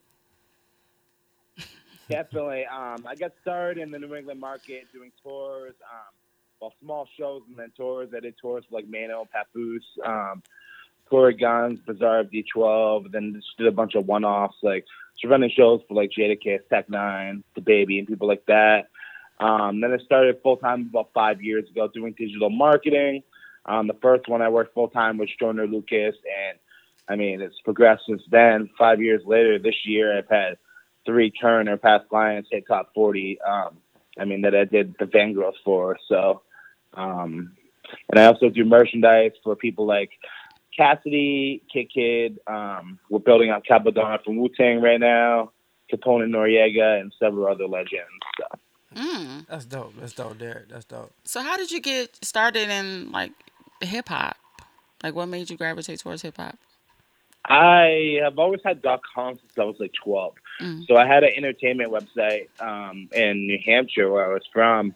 Definitely. 2.08 2.64
Um, 2.64 3.06
I 3.06 3.14
got 3.14 3.32
started 3.42 3.82
in 3.82 3.90
the 3.90 3.98
New 3.98 4.14
England 4.14 4.40
market 4.40 4.86
doing 4.92 5.12
tours, 5.22 5.74
um, 5.82 6.14
well, 6.60 6.72
small 6.82 7.06
shows 7.18 7.42
and 7.46 7.58
then 7.58 7.70
tours. 7.76 8.08
I 8.16 8.20
did 8.20 8.34
tours 8.40 8.64
like 8.70 8.86
Mano, 8.88 9.28
Papoose, 9.30 9.84
um, 10.04 10.42
Cory 11.10 11.36
Gunz, 11.36 11.84
Bizarre 11.84 12.20
of 12.20 12.30
D12, 12.30 13.12
then 13.12 13.34
just 13.36 13.48
did 13.58 13.66
a 13.66 13.72
bunch 13.72 13.94
of 13.94 14.06
one 14.06 14.24
offs, 14.24 14.56
like 14.62 14.86
running 15.28 15.50
shows 15.50 15.80
for 15.88 15.94
like 15.94 16.10
Jadakiss, 16.10 16.68
Tech 16.68 16.88
N9ne, 16.88 17.42
The 17.54 17.60
Baby, 17.60 17.98
and 17.98 18.08
people 18.08 18.28
like 18.28 18.44
that. 18.46 18.88
Um, 19.40 19.80
then 19.80 19.92
I 19.92 19.98
started 20.04 20.40
full 20.42 20.56
time 20.56 20.88
about 20.90 21.10
five 21.12 21.42
years 21.42 21.68
ago 21.68 21.88
doing 21.92 22.14
digital 22.16 22.50
marketing. 22.50 23.22
Um, 23.66 23.86
the 23.86 23.96
first 24.00 24.28
one 24.28 24.42
I 24.42 24.48
worked 24.48 24.74
full 24.74 24.88
time 24.88 25.18
was 25.18 25.28
Joyner 25.40 25.66
Lucas, 25.66 26.14
and 26.14 26.58
I 27.08 27.16
mean 27.16 27.40
it's 27.40 27.60
progressed 27.64 28.02
since 28.06 28.22
then. 28.30 28.70
Five 28.78 29.02
years 29.02 29.22
later, 29.26 29.58
this 29.58 29.74
year 29.84 30.16
I've 30.16 30.28
had 30.28 30.58
three 31.06 31.30
turn 31.30 31.68
or 31.68 31.76
past 31.76 32.08
clients 32.08 32.48
hit 32.52 32.64
top 32.68 32.90
forty. 32.94 33.38
Um, 33.40 33.78
I 34.18 34.24
mean 34.24 34.42
that 34.42 34.54
I 34.54 34.64
did 34.64 34.94
the 34.98 35.06
Van 35.06 35.32
Girls 35.32 35.56
for. 35.64 35.98
So, 36.08 36.42
um, 36.94 37.52
and 38.10 38.20
I 38.20 38.26
also 38.26 38.50
do 38.50 38.64
merchandise 38.64 39.32
for 39.42 39.56
people 39.56 39.86
like 39.86 40.10
Cassidy, 40.76 41.62
Kidd 41.72 41.88
Kidd. 41.92 42.38
Um, 42.46 42.98
we're 43.08 43.20
building 43.20 43.50
out 43.50 43.64
Cappadonna 43.64 44.22
from 44.24 44.36
Wu 44.36 44.48
Tang 44.48 44.80
right 44.80 45.00
now, 45.00 45.52
Capone 45.92 46.24
and 46.24 46.34
Noreaga, 46.34 47.00
and 47.00 47.12
several 47.18 47.46
other 47.46 47.66
legends. 47.66 48.08
So. 48.38 49.00
Mm. 49.00 49.46
That's 49.48 49.64
dope. 49.64 49.94
That's 49.98 50.12
dope, 50.12 50.38
Derek. 50.38 50.68
That's 50.68 50.84
dope. 50.84 51.12
So 51.24 51.42
how 51.42 51.56
did 51.56 51.70
you 51.70 51.80
get 51.80 52.24
started 52.24 52.68
in 52.68 53.10
like 53.12 53.32
hip 53.80 54.08
hop? 54.08 54.36
Like 55.02 55.14
what 55.14 55.26
made 55.26 55.50
you 55.50 55.56
gravitate 55.56 56.00
towards 56.00 56.22
hip 56.22 56.36
hop? 56.36 56.56
I 57.46 58.20
have 58.22 58.38
always 58.38 58.60
had 58.64 58.80
dot 58.80 59.00
com 59.14 59.36
since 59.36 59.52
I 59.58 59.64
was 59.64 59.76
like 59.78 59.92
12. 60.02 60.34
Mm. 60.62 60.86
So 60.86 60.96
I 60.96 61.06
had 61.06 61.24
an 61.24 61.30
entertainment 61.36 61.92
website 61.92 62.48
um, 62.60 63.08
in 63.12 63.46
New 63.46 63.58
Hampshire 63.66 64.10
where 64.10 64.30
I 64.30 64.32
was 64.32 64.44
from. 64.52 64.94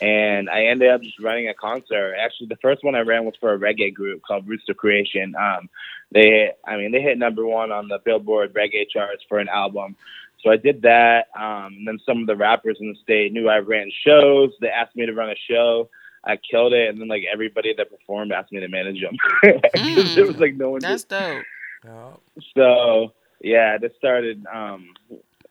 And 0.00 0.48
I 0.48 0.64
ended 0.64 0.90
up 0.90 1.02
just 1.02 1.18
running 1.20 1.48
a 1.48 1.54
concert. 1.54 2.14
Actually, 2.18 2.48
the 2.48 2.56
first 2.56 2.82
one 2.82 2.94
I 2.94 3.00
ran 3.00 3.24
was 3.24 3.34
for 3.38 3.52
a 3.52 3.58
reggae 3.58 3.92
group 3.92 4.22
called 4.22 4.48
Roots 4.48 4.68
of 4.68 4.76
Creation. 4.76 5.34
Um, 5.36 5.68
they, 6.12 6.52
I 6.66 6.76
mean, 6.76 6.92
they 6.92 7.02
hit 7.02 7.18
number 7.18 7.44
one 7.44 7.70
on 7.70 7.88
the 7.88 7.98
Billboard 8.04 8.54
reggae 8.54 8.88
charts 8.88 9.22
for 9.28 9.38
an 9.38 9.48
album. 9.48 9.96
So 10.42 10.50
I 10.50 10.56
did 10.56 10.82
that. 10.82 11.26
Um, 11.36 11.74
and 11.78 11.88
then 11.88 11.98
some 12.04 12.20
of 12.22 12.26
the 12.26 12.36
rappers 12.36 12.78
in 12.80 12.88
the 12.88 12.98
state 13.02 13.32
knew 13.32 13.48
I 13.48 13.58
ran 13.58 13.90
shows. 14.04 14.52
They 14.60 14.68
asked 14.68 14.96
me 14.96 15.06
to 15.06 15.12
run 15.12 15.30
a 15.30 15.36
show. 15.48 15.88
I 16.24 16.36
killed 16.36 16.74
it, 16.74 16.90
and 16.90 17.00
then 17.00 17.08
like 17.08 17.24
everybody 17.32 17.72
that 17.74 17.90
performed 17.90 18.32
asked 18.32 18.52
me 18.52 18.60
to 18.60 18.68
manage 18.68 19.00
them. 19.00 19.16
Mm. 19.74 20.14
there 20.14 20.26
was 20.26 20.36
like 20.36 20.54
no 20.54 20.70
one. 20.70 20.80
That's 20.80 21.04
to, 21.04 21.42
dope. 21.84 22.22
Yeah. 22.36 22.42
so 22.54 23.12
yeah, 23.40 23.78
this 23.78 23.92
started. 23.96 24.44
Um, 24.52 24.94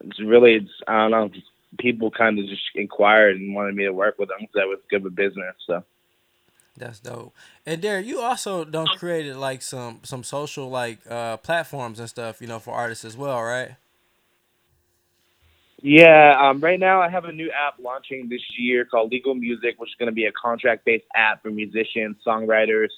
it's 0.01 0.19
really, 0.19 0.55
it's, 0.55 0.71
I 0.87 1.07
don't 1.07 1.11
know. 1.11 1.31
People 1.77 2.11
kind 2.11 2.39
of 2.39 2.45
just 2.47 2.61
inquired 2.75 3.37
and 3.37 3.53
wanted 3.53 3.75
me 3.75 3.85
to 3.85 3.93
work 3.93 4.17
with 4.17 4.29
them 4.29 4.39
because 4.41 4.61
I 4.61 4.65
was 4.65 4.79
good 4.89 5.03
with 5.03 5.15
business. 5.15 5.55
So 5.67 5.83
That's 6.75 6.99
dope. 6.99 7.33
And 7.65 7.81
Derek, 7.81 8.05
you 8.05 8.21
also 8.21 8.65
done 8.65 8.87
created 8.97 9.35
like 9.35 9.61
some 9.61 9.99
some 10.03 10.23
social 10.23 10.69
like 10.69 10.99
uh 11.09 11.37
platforms 11.37 11.99
and 11.99 12.09
stuff, 12.09 12.41
you 12.41 12.47
know, 12.47 12.59
for 12.59 12.73
artists 12.73 13.05
as 13.05 13.15
well, 13.15 13.41
right? 13.41 13.75
yeah, 15.81 16.35
um, 16.39 16.59
right 16.59 16.79
now 16.79 17.01
I 17.01 17.09
have 17.09 17.25
a 17.25 17.31
new 17.31 17.49
app 17.51 17.75
launching 17.79 18.27
this 18.29 18.41
year 18.57 18.85
called 18.85 19.11
Legal 19.11 19.33
Music, 19.33 19.75
which 19.77 19.89
is 19.89 19.95
going 19.97 20.07
to 20.07 20.13
be 20.13 20.25
a 20.25 20.31
contract-based 20.31 21.05
app 21.15 21.41
for 21.41 21.51
musicians, 21.51 22.17
songwriters, 22.25 22.89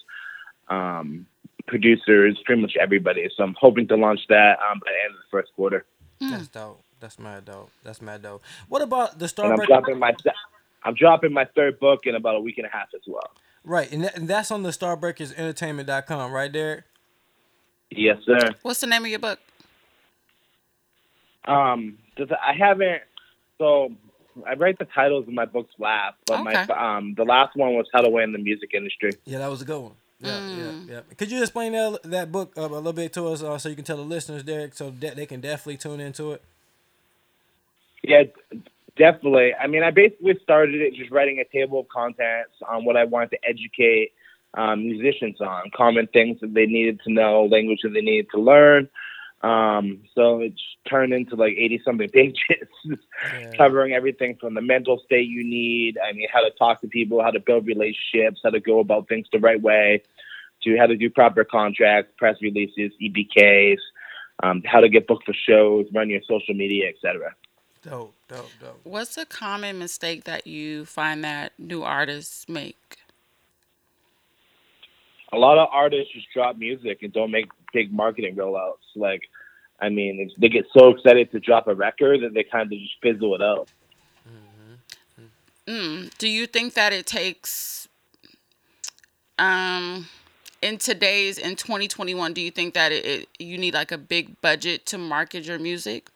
um, 0.68 1.28
producers, 1.68 2.40
pretty 2.46 2.62
much 2.62 2.76
everybody. 2.80 3.30
So 3.36 3.44
I'm 3.44 3.56
hoping 3.60 3.88
to 3.90 3.96
launch 3.96 4.22
that 4.30 4.58
um, 4.60 4.80
by 4.80 4.92
the 4.92 5.06
end 5.06 5.14
of 5.14 5.20
the 5.20 5.30
first 5.30 5.52
quarter. 5.56 5.86
That's 6.20 6.48
dope. 6.48 6.84
That's 7.02 7.20
mad 7.20 7.46
dope. 7.46 7.70
That's 7.84 8.02
mad 8.02 8.22
dope. 8.22 8.42
What 8.70 8.82
about 8.82 9.20
the 9.20 9.28
Star? 9.28 9.46
And 9.52 9.54
I'm 9.54 9.60
Starbreaker? 9.60 9.68
dropping 9.68 10.00
my 10.00 10.14
I'm 10.84 10.94
dropping 10.94 11.34
my 11.34 11.46
third 11.56 11.80
book 11.80 12.06
in 12.06 12.16
about 12.16 12.36
a 12.36 12.40
week 12.40 12.58
and 12.58 12.66
a 12.66 12.70
half 12.70 12.88
as 12.96 13.02
well. 13.08 13.30
Right, 13.64 13.92
and, 13.92 14.04
that, 14.06 14.16
and 14.18 14.28
that's 14.28 14.50
on 14.50 14.64
the 14.64 14.70
StarbreakersEntertainment.com, 14.70 16.32
right, 16.32 16.52
Derek? 16.52 16.84
Yes, 17.92 18.18
sir. 18.26 18.50
What's 18.64 18.80
the 18.82 18.88
name 18.88 19.04
of 19.04 19.10
your 19.10 19.20
book? 19.20 19.38
Um, 21.46 21.98
just- 22.18 22.32
I 22.32 22.54
haven't. 22.54 23.02
So 23.58 23.92
I 24.48 24.54
write 24.56 24.80
the 24.80 24.86
titles 24.86 25.28
of 25.28 25.34
my 25.34 25.46
books 25.46 25.74
last, 25.78 26.16
but 26.26 26.40
Okay. 26.40 26.66
my 26.68 26.98
um 26.98 27.14
the 27.16 27.26
last 27.26 27.56
one 27.56 27.74
was 27.76 27.88
How 27.94 28.02
to 28.02 28.10
Win 28.10 28.26
in 28.26 28.32
the 28.34 28.40
Music 28.40 28.74
Industry. 28.74 29.12
Yeah, 29.26 29.40
that 29.40 29.50
was 29.50 29.62
a 29.62 29.66
good 29.66 29.80
one. 29.80 29.94
Yeah, 30.20 30.40
Mm. 30.40 30.88
yeah, 30.88 30.94
yeah. 30.94 31.02
Could 31.18 31.32
you 31.32 31.42
explain 31.42 31.72
that 31.74 32.00
that 32.04 32.32
book 32.32 32.54
uh, 32.58 32.62
a 32.62 32.68
little 32.68 32.94
bit 32.94 33.12
to 33.14 33.28
us, 33.28 33.42
uh, 33.44 33.58
so 33.58 33.70
you 33.70 33.76
can 33.76 33.86
tell 33.86 33.98
the 33.98 34.04
listeners, 34.04 34.44
Derek, 34.44 34.74
so 34.74 34.92
that 35.00 35.16
they 35.16 35.26
can 35.26 35.42
definitely 35.42 35.78
tune 35.78 36.00
into 36.00 36.32
it? 36.32 36.44
Yeah, 38.04 38.24
definitely. 38.98 39.54
I 39.54 39.68
mean, 39.68 39.84
I 39.84 39.92
basically 39.92 40.38
started 40.42 40.82
it 40.82 40.94
just 40.96 41.12
writing 41.12 41.40
a 41.40 41.46
table 41.46 41.80
of 41.82 41.90
contents 41.90 42.54
on 42.68 42.86
what 42.86 42.98
I 42.98 43.06
wanted 43.06 43.32
to 43.32 43.38
educate 43.48 44.12
um, 44.54 44.86
musicians 44.86 45.40
on, 45.40 45.72
common 45.76 46.08
things 46.08 46.40
that 46.42 46.54
they 46.54 46.66
needed 46.66 47.00
to 47.06 47.14
know, 47.14 47.46
language 47.46 47.80
that 47.84 47.90
they 47.94 48.02
needed 48.02 48.28
to 48.34 48.42
learn. 48.42 48.90
Um, 49.44 50.02
so 50.14 50.40
it's 50.42 50.62
turned 50.88 51.14
into 51.14 51.36
like 51.36 51.54
80 51.58 51.82
something 51.84 52.10
pages, 52.14 52.38
Yeah. 52.86 53.52
covering 53.58 53.94
everything 53.94 54.38
from 54.40 54.54
the 54.54 54.62
mental 54.62 55.02
state 55.06 55.28
you 55.28 55.44
need, 55.44 55.98
I 55.98 56.14
mean, 56.14 56.28
how 56.32 56.42
to 56.42 56.52
talk 56.52 56.82
to 56.82 56.88
people, 56.88 57.24
how 57.24 57.32
to 57.32 57.40
build 57.40 57.66
relationships, 57.66 58.42
how 58.44 58.52
to 58.52 58.60
go 58.60 58.80
about 58.80 59.08
things 59.08 59.28
the 59.32 59.40
right 59.40 59.60
way, 59.62 60.04
to 60.64 60.78
how 60.78 60.86
to 60.86 60.96
do 60.96 61.10
proper 61.10 61.44
contracts, 61.44 62.12
press 62.18 62.36
releases, 62.42 62.92
EPKs, 63.02 63.80
um, 64.44 64.62
how 64.66 64.80
to 64.80 64.90
get 64.90 65.08
booked 65.08 65.26
for 65.26 65.34
shows, 65.34 65.88
run 65.94 66.10
your 66.10 66.22
social 66.28 66.54
media, 66.54 66.90
etc. 66.90 67.34
Dope, 67.84 68.13
dope, 68.28 68.52
dope. 68.60 68.80
What's 68.84 69.17
a 69.17 69.26
common 69.26 69.80
mistake 69.80 70.26
that 70.26 70.46
you 70.46 70.86
find 70.86 71.24
that 71.24 71.54
new 71.58 71.82
artists 71.84 72.48
make? 72.48 72.98
a 75.32 75.38
lot 75.38 75.58
of 75.58 75.70
artists 75.72 76.13
just 76.13 76.28
drop 76.34 76.58
music 76.58 77.04
and 77.04 77.13
don't 77.13 77.32
make 77.32 77.50
big 77.74 77.94
marketing 77.94 78.36
rollouts. 78.36 78.76
Like, 78.96 79.22
I 79.80 79.89
mean, 79.89 80.30
they 80.38 80.50
get 80.50 80.65
so 80.78 80.89
excited 80.89 81.32
to 81.32 81.39
drop 81.39 81.67
a 81.67 81.76
record 81.76 82.22
that 82.22 82.34
they 82.34 82.44
kind 82.44 82.72
of 82.72 82.78
just 82.78 82.94
fizzle 83.02 83.36
it 83.36 83.41
out. 83.41 83.70
Mm, 85.67 86.15
do 86.17 86.28
you 86.28 86.48
think 86.48 86.74
that 86.74 86.91
it 86.91 87.06
takes 87.06 87.88
um 89.38 90.08
in 90.62 90.78
today's 90.78 91.38
in 91.38 91.56
2021 91.56 92.34
do 92.34 92.41
you 92.41 92.52
think 92.52 92.74
that 92.74 92.91
it, 92.91 93.06
it 93.06 93.30
you 93.39 93.58
need 93.58 93.74
like 93.74 93.91
a 93.91 93.98
big 93.98 94.39
budget 94.41 94.86
to 94.86 94.98
market 94.98 95.46
your 95.46 95.58
music 95.58 96.10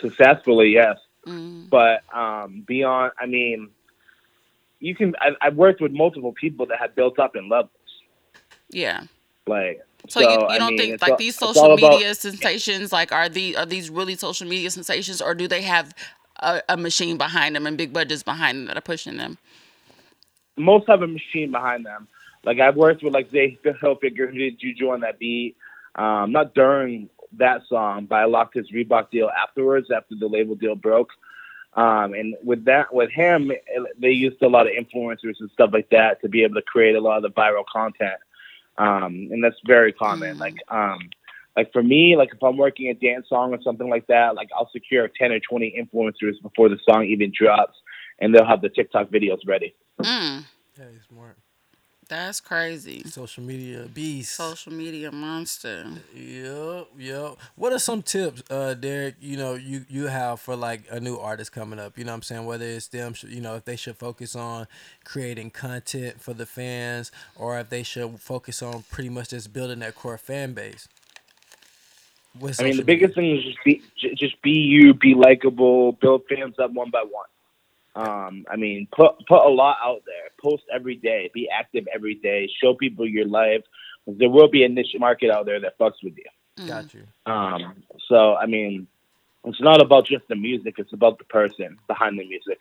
Successfully, 0.00 0.70
yes, 0.70 0.98
mm. 1.26 1.68
but 1.70 2.02
um, 2.14 2.64
beyond, 2.66 3.12
I 3.18 3.26
mean, 3.26 3.70
you 4.80 4.94
can. 4.94 5.14
I, 5.20 5.30
I've 5.40 5.56
worked 5.56 5.80
with 5.80 5.92
multiple 5.92 6.32
people 6.32 6.66
that 6.66 6.78
have 6.78 6.94
built 6.94 7.18
up 7.18 7.36
in 7.36 7.48
levels. 7.48 7.70
yeah 8.70 9.02
Like, 9.46 9.80
so, 10.08 10.20
you, 10.20 10.28
you 10.30 10.58
don't 10.58 10.70
mean, 10.70 10.78
think 10.78 11.00
like 11.02 11.12
all- 11.12 11.16
these 11.16 11.36
social 11.36 11.72
about- 11.74 11.92
media 11.92 12.14
sensations 12.14 12.92
like 12.92 13.12
are 13.12 13.28
the 13.28 13.56
are 13.56 13.66
these 13.66 13.88
really 13.90 14.16
social 14.16 14.46
media 14.48 14.70
sensations 14.70 15.22
or 15.22 15.34
do 15.34 15.46
they 15.46 15.62
have 15.62 15.94
a, 16.40 16.60
a 16.68 16.76
machine 16.76 17.16
behind 17.16 17.54
them 17.54 17.66
and 17.66 17.78
big 17.78 17.92
budgets 17.92 18.22
behind 18.22 18.58
them 18.58 18.66
that 18.66 18.76
are 18.76 18.80
pushing 18.82 19.16
them 19.16 19.38
most 20.56 20.86
have 20.88 21.02
a 21.02 21.06
machine 21.06 21.50
behind 21.50 21.86
them. 21.86 22.08
Like 22.44 22.60
I've 22.60 22.76
worked 22.76 23.02
with 23.02 23.14
like 23.14 23.30
they 23.30 23.58
Zay 23.62 23.72
Hilfigerrr 23.82 24.30
who 24.30 24.38
did 24.38 24.58
Juju 24.58 24.90
on 24.90 25.00
that 25.00 25.18
beat. 25.18 25.56
Um, 25.94 26.32
not 26.32 26.54
during 26.54 27.08
that 27.38 27.62
song, 27.68 28.06
but 28.06 28.16
I 28.16 28.24
locked 28.24 28.54
his 28.54 28.70
Reebok 28.70 29.10
deal 29.10 29.30
afterwards 29.30 29.88
after 29.94 30.14
the 30.18 30.26
label 30.26 30.54
deal 30.54 30.74
broke. 30.74 31.10
Um, 31.74 32.12
and 32.12 32.34
with 32.44 32.66
that, 32.66 32.92
with 32.92 33.10
him, 33.10 33.50
they 33.98 34.10
used 34.10 34.42
a 34.42 34.48
lot 34.48 34.66
of 34.66 34.72
influencers 34.74 35.40
and 35.40 35.50
stuff 35.52 35.70
like 35.72 35.88
that 35.90 36.20
to 36.20 36.28
be 36.28 36.42
able 36.42 36.56
to 36.56 36.62
create 36.62 36.96
a 36.96 37.00
lot 37.00 37.16
of 37.16 37.22
the 37.22 37.30
viral 37.30 37.64
content. 37.72 38.20
Um, 38.76 39.28
and 39.30 39.42
that's 39.42 39.56
very 39.66 39.92
common. 39.92 40.36
Mm. 40.36 40.40
Like, 40.40 40.56
um, 40.68 40.98
like 41.56 41.72
for 41.72 41.82
me, 41.82 42.16
like 42.16 42.30
if 42.34 42.42
I'm 42.42 42.56
working 42.56 42.88
a 42.88 42.94
dance 42.94 43.28
song 43.28 43.54
or 43.54 43.62
something 43.62 43.88
like 43.88 44.06
that, 44.08 44.34
like 44.34 44.48
I'll 44.56 44.70
secure 44.70 45.08
10 45.08 45.32
or 45.32 45.40
20 45.40 45.74
influencers 45.78 46.40
before 46.42 46.68
the 46.68 46.78
song 46.88 47.04
even 47.04 47.32
drops 47.36 47.76
and 48.20 48.34
they'll 48.34 48.46
have 48.46 48.62
the 48.62 48.68
TikTok 48.68 49.08
videos 49.08 49.38
ready. 49.46 49.74
mm, 50.00 50.44
Yeah, 50.78 50.84
he's 50.90 51.02
smart. 51.08 51.36
That's 52.08 52.40
crazy 52.40 53.02
Social 53.04 53.42
media 53.42 53.86
beast. 53.92 54.34
social 54.34 54.72
media 54.72 55.10
monster 55.10 55.86
Yep, 56.14 56.88
yep. 56.98 57.36
What 57.56 57.72
are 57.72 57.78
some 57.78 58.02
tips, 58.02 58.42
uh, 58.50 58.74
Derek? 58.74 59.16
You 59.20 59.36
know, 59.36 59.54
you 59.54 59.84
you 59.88 60.06
have 60.06 60.40
for 60.40 60.56
like 60.56 60.82
a 60.90 61.00
new 61.00 61.16
artist 61.16 61.52
coming 61.52 61.78
up. 61.78 61.96
You 61.96 62.04
know, 62.04 62.12
what 62.12 62.16
I'm 62.16 62.22
saying 62.22 62.44
whether 62.44 62.64
it's 62.64 62.88
them, 62.88 63.14
you 63.26 63.40
know, 63.40 63.56
if 63.56 63.64
they 63.64 63.76
should 63.76 63.96
focus 63.96 64.36
on 64.36 64.66
creating 65.04 65.50
content 65.50 66.20
for 66.20 66.34
the 66.34 66.46
fans, 66.46 67.10
or 67.36 67.58
if 67.58 67.70
they 67.70 67.82
should 67.82 68.20
focus 68.20 68.62
on 68.62 68.84
pretty 68.90 69.08
much 69.08 69.30
just 69.30 69.52
building 69.52 69.80
that 69.80 69.94
core 69.94 70.18
fan 70.18 70.52
base. 70.52 70.88
I 72.34 72.38
mean, 72.38 72.52
the 72.54 72.60
social 72.72 72.84
biggest 72.84 73.14
thing 73.14 73.36
is 73.36 73.44
just 73.44 73.58
be 73.64 73.82
just 74.16 74.40
be 74.42 74.50
you, 74.52 74.94
be 74.94 75.14
likable, 75.14 75.92
build 75.92 76.22
fans 76.28 76.58
up 76.58 76.72
one 76.72 76.90
by 76.90 77.02
one. 77.02 77.26
Um, 77.94 78.44
I 78.50 78.56
mean, 78.56 78.88
put 78.90 79.14
put 79.28 79.44
a 79.44 79.48
lot 79.48 79.76
out 79.84 80.02
there. 80.06 80.30
Post 80.42 80.64
every 80.72 80.96
day. 80.96 81.30
Be 81.34 81.48
active 81.48 81.86
every 81.94 82.14
day. 82.14 82.48
Show 82.62 82.74
people 82.74 83.06
your 83.06 83.26
life. 83.26 83.62
There 84.06 84.30
will 84.30 84.48
be 84.48 84.64
a 84.64 84.68
niche 84.68 84.96
market 84.98 85.30
out 85.30 85.46
there 85.46 85.60
that 85.60 85.78
fucks 85.78 86.02
with 86.02 86.14
you. 86.16 86.24
Mm. 86.58 86.68
Got 86.68 86.94
you. 86.94 87.06
Um, 87.26 87.82
so 88.08 88.34
I 88.36 88.46
mean, 88.46 88.86
it's 89.44 89.60
not 89.60 89.82
about 89.82 90.06
just 90.06 90.26
the 90.28 90.36
music; 90.36 90.76
it's 90.78 90.92
about 90.92 91.18
the 91.18 91.24
person 91.24 91.78
behind 91.86 92.18
the 92.18 92.26
music. 92.26 92.58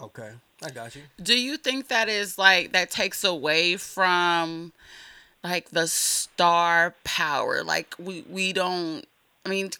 Okay, 0.00 0.32
I 0.62 0.70
got 0.70 0.94
you. 0.94 1.02
Do 1.22 1.38
you 1.38 1.56
think 1.56 1.88
that 1.88 2.08
is 2.08 2.38
like 2.38 2.72
that 2.72 2.90
takes 2.90 3.24
away 3.24 3.76
from 3.76 4.72
like 5.42 5.70
the 5.70 5.86
star 5.86 6.94
power? 7.04 7.62
Like 7.62 7.94
we 7.98 8.24
we 8.28 8.52
don't. 8.52 9.06
I 9.44 9.48
mean, 9.48 9.70
per- 9.70 9.78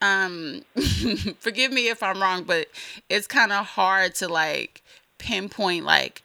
um, 0.00 0.62
forgive 1.38 1.72
me 1.72 1.88
if 1.88 2.02
I'm 2.02 2.20
wrong, 2.20 2.44
but 2.44 2.68
it's 3.08 3.26
kind 3.26 3.52
of 3.52 3.66
hard 3.66 4.14
to 4.16 4.28
like 4.28 4.82
pinpoint 5.18 5.84
like 5.84 6.22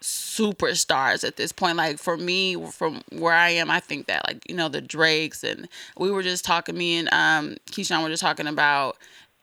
superstars 0.00 1.24
at 1.24 1.36
this 1.36 1.52
point. 1.52 1.76
Like 1.76 1.98
for 1.98 2.16
me, 2.16 2.56
from 2.70 3.02
where 3.10 3.34
I 3.34 3.50
am, 3.50 3.70
I 3.70 3.80
think 3.80 4.06
that 4.06 4.26
like 4.26 4.48
you 4.48 4.54
know 4.54 4.68
the 4.68 4.80
Drakes 4.80 5.44
and 5.44 5.68
we 5.96 6.10
were 6.10 6.22
just 6.22 6.44
talking. 6.44 6.76
Me 6.76 6.98
and 6.98 7.08
um 7.12 7.56
Keyshawn 7.70 8.02
were 8.02 8.08
just 8.10 8.22
talking 8.22 8.46
about 8.46 8.96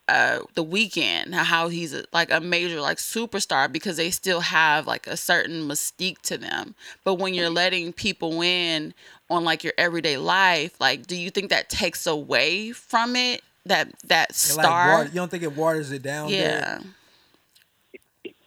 uh 0.08 0.40
the 0.56 0.66
Weeknd 0.66 1.34
how 1.34 1.68
he's 1.70 1.94
a, 1.94 2.04
like 2.12 2.32
a 2.32 2.40
major 2.40 2.82
like 2.82 2.98
superstar 2.98 3.72
because 3.72 3.98
they 3.98 4.10
still 4.10 4.42
have 4.42 4.88
like 4.88 5.08
a 5.08 5.16
certain 5.16 5.68
mystique 5.68 6.20
to 6.24 6.38
them 6.38 6.74
but 7.04 7.16
when 7.16 7.34
you're 7.36 7.50
letting 7.50 7.94
people 7.94 8.42
in 8.42 8.94
on 9.30 9.44
like 9.44 9.64
your 9.64 9.74
everyday 9.78 10.18
life 10.18 10.80
like 10.80 11.06
do 11.08 11.16
you 11.16 11.30
think 11.30 11.50
that 11.50 11.70
takes 11.70 12.06
away 12.08 12.72
from 12.72 13.16
it 13.16 13.42
that 13.66 13.88
that 14.06 14.30
It 14.32 14.56
like 14.56 14.66
star 14.66 14.88
water- 14.98 15.10
you 15.10 15.16
don't 15.16 15.30
think 15.32 15.44
it 15.44 15.56
waters 15.56 15.92
it 15.92 16.02
down? 16.02 16.30
Derek? 16.30 16.42
yeah 16.42 16.80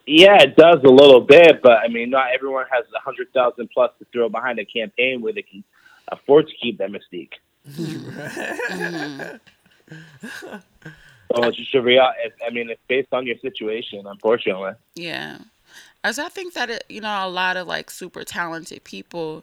Yeah, 0.07 0.42
it 0.42 0.57
does 0.57 0.81
a 0.85 0.90
little 0.90 1.21
bit, 1.21 1.62
but 1.62 1.79
I 1.79 1.87
mean, 1.88 2.11
not 2.11 2.27
everyone 2.35 2.64
has 2.73 2.85
a 2.95 2.99
hundred 2.99 3.33
thousand 3.33 3.68
plus 3.73 3.92
to 4.01 4.07
throw 4.12 4.29
behind 4.29 4.59
a 4.59 4.64
campaign 4.64 5.23
where 5.23 5.33
they 5.33 5.42
can 5.42 5.62
afford 6.09 6.49
to 6.49 6.55
keep 6.61 6.79
that 6.79 6.90
mystique. 6.90 7.35
So 11.35 11.45
it's 11.45 11.57
just 11.57 11.75
a 11.75 11.81
real. 11.81 12.03
I 12.03 12.51
mean, 12.51 12.68
it's 12.68 12.81
based 12.88 13.09
on 13.12 13.27
your 13.27 13.38
situation, 13.38 14.07
unfortunately. 14.07 14.73
Yeah. 14.95 15.38
As 16.05 16.18
I 16.18 16.29
think 16.29 16.53
that 16.53 16.68
it, 16.68 16.85
you 16.90 17.01
know, 17.01 17.27
a 17.27 17.29
lot 17.31 17.57
of 17.57 17.66
like 17.66 17.90
super 17.90 18.23
talented 18.23 18.85
people 18.85 19.42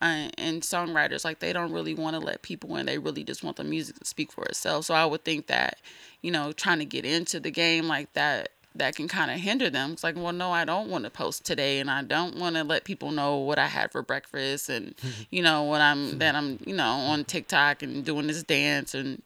uh, 0.00 0.28
and 0.38 0.62
songwriters, 0.62 1.24
like 1.24 1.40
they 1.40 1.52
don't 1.52 1.72
really 1.72 1.94
want 1.94 2.14
to 2.14 2.20
let 2.20 2.42
people 2.42 2.76
in. 2.76 2.86
They 2.86 2.98
really 2.98 3.24
just 3.24 3.42
want 3.42 3.56
the 3.56 3.64
music 3.64 3.98
to 3.98 4.04
speak 4.04 4.30
for 4.30 4.44
itself. 4.44 4.84
So 4.84 4.94
I 4.94 5.04
would 5.04 5.24
think 5.24 5.48
that, 5.48 5.78
you 6.22 6.30
know, 6.30 6.52
trying 6.52 6.78
to 6.78 6.84
get 6.84 7.04
into 7.04 7.40
the 7.40 7.50
game 7.50 7.88
like 7.88 8.12
that, 8.12 8.50
that 8.74 8.94
can 8.94 9.08
kind 9.08 9.30
of 9.30 9.38
hinder 9.38 9.70
them. 9.70 9.92
It's 9.92 10.04
like, 10.04 10.14
well, 10.16 10.32
no, 10.32 10.52
I 10.52 10.64
don't 10.64 10.88
want 10.88 11.04
to 11.04 11.10
post 11.10 11.44
today, 11.44 11.80
and 11.80 11.90
I 11.90 12.02
don't 12.02 12.36
want 12.36 12.54
to 12.54 12.62
let 12.62 12.84
people 12.84 13.10
know 13.10 13.36
what 13.36 13.58
I 13.58 13.66
had 13.66 13.90
for 13.90 14.02
breakfast, 14.02 14.68
and 14.68 14.94
you 15.30 15.42
know 15.42 15.64
what 15.64 15.80
I'm 15.80 16.18
that 16.18 16.36
I'm, 16.36 16.60
you 16.64 16.76
know, 16.76 16.84
on 16.84 17.24
TikTok 17.24 17.82
and 17.82 18.04
doing 18.04 18.28
this 18.28 18.42
dance 18.42 18.94
and 18.94 19.22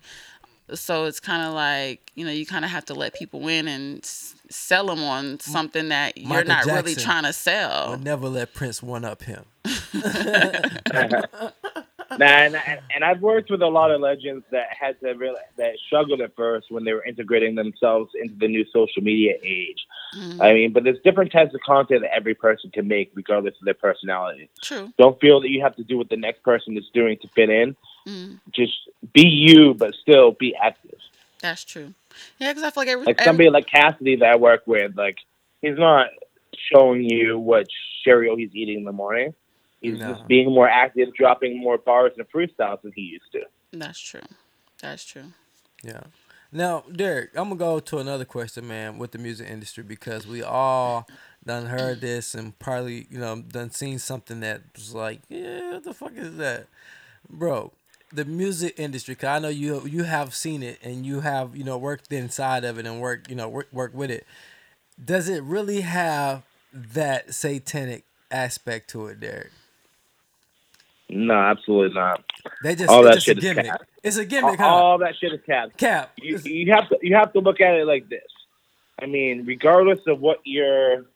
so 0.75 1.05
it's 1.05 1.21
kind 1.21 1.47
of 1.47 1.55
like 1.55 2.13
you 2.15 2.25
know 2.25 2.31
you 2.31 2.47
kind 2.47 2.65
of 2.65 2.71
have 2.71 2.85
to 2.87 2.95
let 2.95 3.15
people 3.15 3.47
in 3.49 3.69
and 3.69 4.05
sell 4.53 4.87
them 4.87 5.03
on 5.03 5.41
something 5.41 5.88
that 5.88 6.17
you're 6.17 6.29
Michael 6.29 6.49
not 6.49 6.67
really 6.67 6.95
trying 6.95 7.23
to 7.23 7.29
I'll 7.29 7.33
sell 7.33 7.99
never 7.99 8.29
let 8.29 8.55
Prince 8.55 8.83
one 8.83 9.05
up 9.05 9.23
him. 9.23 9.45
Nah, 12.19 12.27
and, 12.27 12.57
and, 12.57 12.81
and 12.95 13.05
I've 13.05 13.21
worked 13.21 13.51
with 13.51 13.62
a 13.62 13.67
lot 13.67 13.91
of 13.91 14.01
legends 14.01 14.45
that 14.51 14.69
had 14.79 14.99
to 15.01 15.12
really 15.12 15.41
that 15.57 15.75
struggled 15.87 16.21
at 16.21 16.35
first 16.37 16.71
when 16.71 16.85
they 16.85 16.93
were 16.93 17.05
integrating 17.05 17.55
themselves 17.55 18.11
into 18.21 18.35
the 18.38 18.49
new 18.49 18.65
social 18.73 19.03
media 19.03 19.35
age. 19.43 19.87
Mm-hmm. 20.17 20.43
I 20.43 20.53
mean, 20.53 20.73
but 20.73 20.85
there's 20.85 20.99
different 21.05 21.33
types 21.33 21.55
of 21.55 21.61
content 21.61 22.03
that 22.03 22.15
every 22.15 22.35
person 22.35 22.71
can 22.71 22.88
make, 22.88 23.12
regardless 23.15 23.55
of 23.61 23.65
their 23.65 23.75
personality. 23.75 24.51
true 24.62 24.93
Don't 24.99 25.21
feel 25.21 25.41
that 25.41 25.51
you 25.51 25.62
have 25.62 25.77
to 25.77 25.85
do 25.85 25.97
what 25.97 26.11
the 26.11 26.17
next 26.17 26.43
person 26.43 26.77
is 26.77 26.85
doing 26.93 27.19
to 27.23 27.29
fit 27.29 27.51
in. 27.51 27.77
Mm. 28.07 28.41
Just 28.51 28.75
be 29.12 29.27
you, 29.27 29.75
but 29.75 29.95
still 29.95 30.33
be 30.33 30.55
active. 30.57 30.99
that's 31.41 31.65
true 31.65 31.95
yeah 32.38 32.51
because 32.53 32.62
i 32.62 32.70
feel 32.70 32.83
like 32.83 32.88
every, 32.88 33.07
Like 33.07 33.16
every- 33.20 33.25
somebody 33.29 33.51
like 33.51 33.66
Cassidy 33.66 34.16
that 34.16 34.31
I 34.33 34.37
work 34.37 34.62
with, 34.66 34.96
like 34.96 35.16
he's 35.61 35.79
not 35.79 36.09
showing 36.72 37.03
you 37.09 37.38
what 37.38 37.66
cereal 38.05 38.37
he's 38.37 38.55
eating 38.55 38.79
in 38.79 38.85
the 38.85 38.92
morning. 38.92 39.35
He's 39.81 39.98
No. 39.98 40.12
just 40.14 40.29
being 40.29 40.51
more 40.53 40.68
active, 40.68 41.09
dropping 41.14 41.59
more 41.59 41.79
bars 41.79 42.12
and 42.16 42.27
freestyles 42.31 42.83
than 42.83 42.92
he 42.94 43.03
used 43.03 43.31
to. 43.33 43.40
that's 43.72 43.98
true 44.01 44.20
that's 44.81 45.05
true 45.05 45.33
Yeah. 45.83 46.03
Now, 46.55 46.85
Derek, 46.94 47.31
I'm 47.35 47.44
gonna 47.48 47.57
go 47.57 47.81
to 47.81 47.98
another 47.98 48.27
question, 48.27 48.68
man, 48.68 48.98
with 48.98 49.12
the 49.12 49.18
music 49.18 49.48
industry 49.48 49.83
because 49.83 50.27
we 50.27 50.42
all 50.42 51.09
done 51.46 51.66
heard 51.66 52.03
this 52.03 52.35
and 52.35 52.57
probably, 52.59 53.07
you 53.11 53.18
know, 53.18 53.40
done 53.40 53.70
seen 53.70 53.98
something 53.98 54.40
that 54.40 54.61
was 54.77 54.94
like, 54.94 55.22
yeah, 55.31 55.72
what 55.72 55.85
the 55.85 55.94
fuck 55.94 56.12
is 56.14 56.37
that, 56.37 56.66
bro? 57.31 57.72
The 58.12 58.25
music 58.27 58.75
industry, 58.79 59.14
cause 59.16 59.29
I 59.29 59.38
know 59.40 59.48
you 59.48 59.87
you 59.87 60.05
have 60.05 60.35
seen 60.35 60.62
it 60.62 60.79
and 60.83 61.07
you 61.07 61.20
have 61.20 61.57
you 61.57 61.64
know 61.64 61.79
worked 61.79 62.12
inside 62.12 62.64
of 62.64 62.79
it 62.79 62.87
and 62.87 63.01
work 63.01 63.29
you 63.29 63.37
know 63.37 63.48
work 63.48 63.68
work 63.72 63.92
with 63.94 64.11
it. 64.11 64.27
Does 65.03 65.29
it 65.29 65.42
really 65.44 65.83
have 65.83 66.44
that 66.72 67.35
satanic 67.35 68.05
aspect 68.31 68.90
to 68.90 69.07
it, 69.09 69.20
Derek? 69.20 69.53
No, 71.11 71.35
absolutely 71.35 71.94
not. 71.94 72.25
They 72.62 72.75
just 72.77 72.94
All 72.94 73.03
it's 73.03 73.11
that 73.11 73.16
just 73.16 73.27
shit 73.27 73.38
a 73.38 73.38
is 73.38 73.44
gimmick. 73.44 73.66
cap. 73.66 73.83
It's 74.03 74.18
a 74.18 74.27
All, 74.42 74.57
gimmick, 74.57 74.61
huh? 74.61 74.83
all 74.83 74.98
that 74.98 75.14
shit 75.20 75.33
is 75.33 75.40
cap. 75.46 75.70
Cap. 75.79 76.12
You, 76.16 76.40
you 76.44 76.72
have 76.72 76.88
to 76.90 76.98
you 77.03 77.16
have 77.16 77.33
to 77.35 77.40
look 77.40 77.61
at 77.61 77.75
it 77.75 77.87
like 77.87 78.09
this. 78.09 78.22
I 79.01 79.07
mean, 79.07 79.44
regardless 79.46 80.01
of 80.07 80.20
what 80.20 80.38
your 80.44 81.07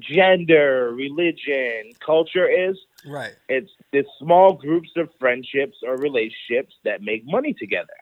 gender, 0.00 0.92
religion, 0.94 1.92
culture 2.04 2.48
is, 2.48 2.78
right. 3.06 3.34
it's 3.48 3.70
this 3.92 4.06
small 4.18 4.54
groups 4.54 4.90
of 4.96 5.08
friendships 5.18 5.78
or 5.86 5.96
relationships 5.96 6.74
that 6.84 7.02
make 7.02 7.24
money 7.24 7.54
together. 7.54 7.94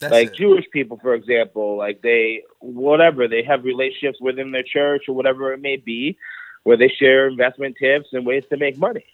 That's 0.00 0.12
like 0.12 0.28
it. 0.28 0.36
Jewish 0.36 0.64
people, 0.72 0.98
for 1.00 1.14
example, 1.14 1.76
like 1.76 2.00
they 2.02 2.42
whatever 2.60 3.28
they 3.28 3.42
have 3.42 3.64
relationships 3.64 4.18
within 4.20 4.50
their 4.50 4.62
church 4.62 5.04
or 5.08 5.14
whatever 5.14 5.52
it 5.52 5.60
may 5.60 5.76
be, 5.76 6.16
where 6.62 6.78
they 6.78 6.88
share 6.88 7.28
investment 7.28 7.76
tips 7.78 8.08
and 8.12 8.24
ways 8.24 8.44
to 8.50 8.56
make 8.56 8.78
money. 8.78 9.04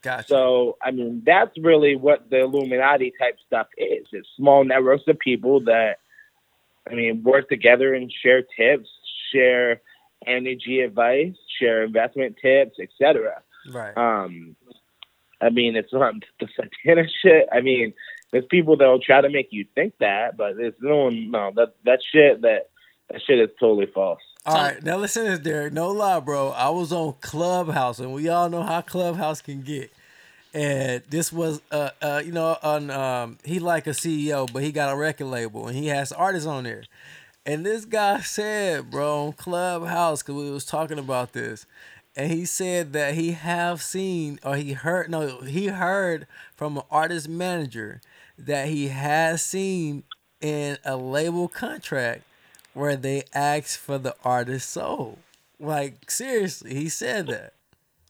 Gotcha. 0.00 0.28
So 0.28 0.78
I 0.82 0.90
mean, 0.90 1.22
that's 1.24 1.56
really 1.58 1.96
what 1.96 2.30
the 2.30 2.40
Illuminati 2.40 3.12
type 3.18 3.38
stuff 3.46 3.68
is. 3.76 4.06
It's 4.12 4.28
small 4.36 4.64
networks 4.64 5.04
of 5.06 5.18
people 5.18 5.60
that, 5.64 5.98
I 6.90 6.94
mean, 6.94 7.22
work 7.22 7.50
together 7.50 7.94
and 7.94 8.10
share 8.10 8.42
tips, 8.42 8.88
share 9.32 9.82
energy 10.26 10.80
advice, 10.80 11.34
share 11.60 11.84
investment 11.84 12.36
tips, 12.40 12.78
etc. 12.80 13.42
right. 13.70 13.96
Um, 13.96 14.56
I 15.40 15.50
mean, 15.50 15.76
it's 15.76 15.92
not 15.92 16.14
the 16.40 16.48
satanic 16.54 17.08
shit. 17.22 17.48
I 17.52 17.60
mean, 17.60 17.92
there's 18.32 18.44
people 18.50 18.76
that'll 18.76 19.00
try 19.00 19.20
to 19.20 19.30
make 19.30 19.48
you 19.50 19.66
think 19.74 19.94
that, 20.00 20.36
but 20.36 20.56
there's 20.56 20.74
no 20.80 21.04
one. 21.04 21.30
No, 21.30 21.52
that 21.56 21.74
that 21.84 22.00
shit 22.12 22.42
that 22.42 22.70
that 23.10 23.20
shit 23.26 23.38
is 23.38 23.50
totally 23.60 23.86
false. 23.92 24.20
All 24.44 24.54
right, 24.56 24.82
now 24.82 24.96
listen 24.96 25.24
to 25.24 25.30
this, 25.30 25.38
Derek. 25.38 25.72
No 25.72 25.90
lie, 25.90 26.18
bro. 26.18 26.50
I 26.50 26.70
was 26.70 26.92
on 26.92 27.14
Clubhouse, 27.20 28.00
and 28.00 28.12
we 28.12 28.28
all 28.28 28.48
know 28.48 28.62
how 28.62 28.80
Clubhouse 28.80 29.40
can 29.40 29.60
get. 29.60 29.92
And 30.54 31.02
this 31.08 31.32
was, 31.32 31.62
uh, 31.70 31.90
uh, 32.02 32.22
you 32.24 32.32
know, 32.32 32.58
on 32.62 32.90
um, 32.90 33.38
he 33.44 33.60
like 33.60 33.86
a 33.86 33.90
CEO, 33.90 34.52
but 34.52 34.62
he 34.62 34.72
got 34.72 34.92
a 34.92 34.96
record 34.96 35.26
label, 35.26 35.68
and 35.68 35.76
he 35.76 35.86
has 35.86 36.10
artists 36.10 36.46
on 36.46 36.64
there. 36.64 36.82
And 37.46 37.64
this 37.64 37.84
guy 37.84 38.20
said, 38.20 38.90
bro, 38.90 39.26
on 39.26 39.32
Clubhouse, 39.32 40.22
because 40.22 40.34
we 40.34 40.50
was 40.50 40.64
talking 40.64 40.98
about 40.98 41.32
this, 41.32 41.66
and 42.16 42.30
he 42.32 42.44
said 42.44 42.92
that 42.92 43.14
he 43.14 43.32
have 43.32 43.82
seen 43.82 44.38
or 44.44 44.56
he 44.56 44.72
heard, 44.72 45.10
no, 45.10 45.40
he 45.40 45.68
heard 45.68 46.26
from 46.54 46.76
an 46.76 46.84
artist 46.90 47.28
manager 47.28 48.00
that 48.38 48.68
he 48.68 48.88
has 48.88 49.42
seen 49.42 50.04
in 50.40 50.78
a 50.84 50.96
label 50.96 51.48
contract 51.48 52.22
where 52.74 52.96
they 52.96 53.24
asked 53.34 53.78
for 53.78 53.98
the 53.98 54.14
artist's 54.24 54.70
soul. 54.70 55.18
Like 55.58 56.10
seriously, 56.10 56.74
he 56.74 56.88
said 56.88 57.28
that, 57.28 57.54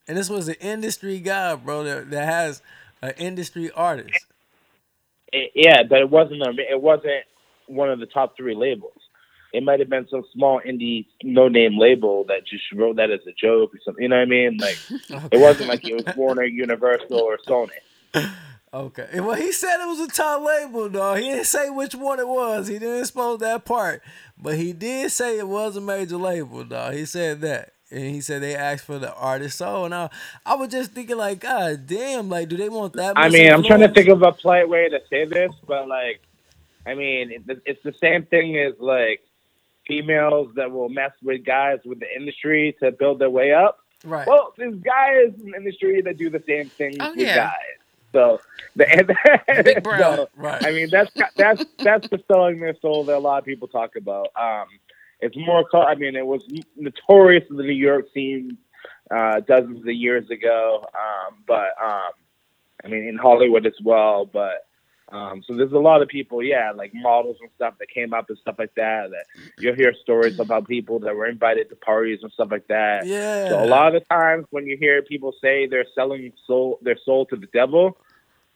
and 0.09 0.17
this 0.19 0.31
was 0.31 0.49
an 0.49 0.57
industry 0.61 1.21
guy, 1.21 1.55
bro, 1.57 1.85
that, 1.85 2.11
that 2.11 2.25
has 2.25 2.63
an 3.03 3.13
industry 3.19 3.71
artist. 3.71 4.27
It, 5.33 5.53
yeah, 5.55 5.83
but 5.89 6.01
it 6.01 6.11
wasn't 6.11 6.43
a, 6.43 6.51
it 6.71 6.81
wasn't 6.81 7.25
one 7.67 7.91
of 7.91 8.01
the 8.01 8.07
top 8.07 8.37
three 8.37 8.55
labels. 8.55 9.02
It 9.53 9.63
might 9.63 9.81
have 9.81 9.91
been 9.91 10.09
some 10.09 10.25
small 10.33 10.61
indie 10.67 11.07
no 11.23 11.49
name 11.49 11.79
label 11.79 12.25
that 12.29 12.47
just 12.47 12.65
wrote 12.73 12.97
that 12.97 13.11
as 13.11 13.21
a 13.27 13.33
joke 13.33 13.75
or 13.75 13.79
something. 13.85 14.03
You 14.03 14.09
know 14.09 14.17
what 14.17 14.23
I 14.23 14.27
mean? 14.27 14.57
Like 14.59 14.79
it 15.33 15.39
wasn't 15.39 15.69
like 15.69 15.87
it 15.87 15.95
was 15.95 16.17
Warner, 16.17 16.45
Universal, 16.45 17.19
or 17.19 17.39
Sony. 17.47 17.71
Okay. 18.75 19.21
Well, 19.21 19.35
he 19.35 19.53
said 19.53 19.83
it 19.83 19.87
was 19.87 20.01
a 20.01 20.09
top 20.09 20.43
label, 20.43 20.89
though. 20.89 21.15
He 21.15 21.25
didn't 21.25 21.45
say 21.45 21.69
which 21.69 21.95
one 21.95 22.19
it 22.19 22.27
was. 22.27 22.69
He 22.69 22.79
didn't 22.79 23.01
expose 23.01 23.41
that 23.41 23.67
part, 23.67 24.03
but 24.39 24.55
he 24.55 24.73
did 24.73 25.11
say 25.11 25.39
it 25.39 25.47
was 25.47 25.77
a 25.77 25.81
major 25.81 26.17
label, 26.17 26.65
though. 26.65 26.91
He 26.91 27.05
said 27.05 27.43
that. 27.43 27.73
And 27.91 28.07
he 28.07 28.23
said 28.23 28.41
they 28.41 28.57
asked 28.57 28.87
for 28.87 28.99
the 28.99 29.13
artist 29.13 29.59
soul. 29.59 29.85
And 29.85 29.95
I, 29.95 30.09
I 30.47 30.55
was 30.55 30.71
just 30.71 30.93
thinking, 30.93 31.19
like, 31.19 31.41
God 31.41 31.87
damn, 31.87 32.31
like, 32.31 32.49
do 32.49 32.57
they 32.57 32.71
want 32.71 32.95
that? 32.95 33.19
I 33.19 33.29
mean, 33.29 33.53
I'm 33.53 33.63
trying 33.63 33.81
to 33.81 33.91
think 33.91 34.09
of 34.09 34.23
a 34.23 34.33
polite 34.33 34.67
way 34.67 34.89
to 34.89 35.01
say 35.11 35.27
this, 35.27 35.53
but 35.67 35.87
like, 35.87 36.23
I 36.87 36.95
mean, 36.95 37.45
it's 37.67 37.83
the 37.83 37.93
same 38.01 38.25
thing 38.25 38.57
as 38.57 38.73
like 38.81 39.21
females 39.87 40.51
that 40.57 40.71
will 40.71 40.89
mess 40.89 41.13
with 41.23 41.45
guys 41.45 41.79
with 41.85 42.01
the 42.01 42.07
industry 42.17 42.77
to 42.83 42.91
build 42.93 43.19
their 43.19 43.31
way 43.31 43.53
up. 43.53 43.79
Right. 44.05 44.27
Well, 44.27 44.53
there's 44.57 44.75
guys 44.77 45.33
in 45.43 45.51
the 45.53 45.57
industry 45.57 46.01
that 46.03 46.17
do 46.19 46.29
the 46.31 46.43
same 46.47 46.69
thing 46.69 46.97
Oh, 47.01 47.11
with 47.11 47.21
yeah. 47.21 47.37
guys. 47.37 47.53
So, 48.13 48.41
the, 48.77 49.17
Big 49.65 49.83
so, 49.85 50.29
Right. 50.37 50.65
I 50.67 50.71
mean, 50.73 50.91
that's 50.91 51.11
that's 51.37 51.65
that's 51.79 52.09
the 52.09 52.23
selling 52.29 52.61
their 52.61 52.77
soul 52.81 53.05
that 53.05 53.17
a 53.17 53.19
lot 53.19 53.39
of 53.39 53.45
people 53.45 53.69
talk 53.69 53.97
about. 53.97 54.29
Um, 54.39 54.67
it's 55.21 55.37
more. 55.37 55.65
I 55.75 55.95
mean, 55.95 56.15
it 56.17 56.27
was 56.27 56.43
notorious 56.77 57.45
in 57.49 57.57
the 57.57 57.63
New 57.63 57.73
York 57.73 58.07
scene 58.13 58.59
uh, 59.11 59.41
dozens 59.41 59.81
of 59.81 59.89
years 59.95 60.29
ago, 60.31 60.85
um, 60.95 61.37
but 61.47 61.71
um, 61.83 62.11
I 62.85 62.89
mean, 62.89 63.05
in 63.09 63.17
Hollywood 63.17 63.65
as 63.67 63.73
well. 63.83 64.27
But 64.27 64.67
um, 65.13 65.43
so 65.47 65.55
there's 65.55 65.73
a 65.73 65.79
lot 65.79 66.03
of 66.03 66.09
people, 66.09 66.43
yeah, 66.43 66.73
like 66.75 66.93
models 66.95 67.37
and 67.41 67.51
stuff 67.57 67.75
that 67.79 67.89
came 67.91 68.13
up 68.15 68.29
and 68.31 68.39
stuff 68.39 68.57
like 68.59 68.75
that. 68.77 69.11
That 69.11 69.25
you'll 69.59 69.75
hear 69.77 69.93
stories 70.03 70.39
about 70.41 70.67
people 70.67 70.99
that 71.01 71.15
were 71.15 71.27
invited 71.27 71.69
to 71.71 71.77
parties 71.77 72.21
and 72.23 72.33
stuff 72.33 72.49
like 72.51 72.67
that. 72.69 73.07
yeah. 73.07 73.49
So 73.51 73.63
a 73.65 73.67
lot 73.67 73.95
of 73.95 74.09
times 74.09 74.47
when 74.51 74.67
you 74.67 74.77
hear 74.79 75.03
people 75.03 75.33
say 75.41 75.67
they're 75.67 75.87
selling 75.95 76.33
soul, 76.47 76.79
their 76.83 76.97
soul 77.05 77.27
to 77.27 77.37
the 77.37 77.47
devil, 77.53 77.97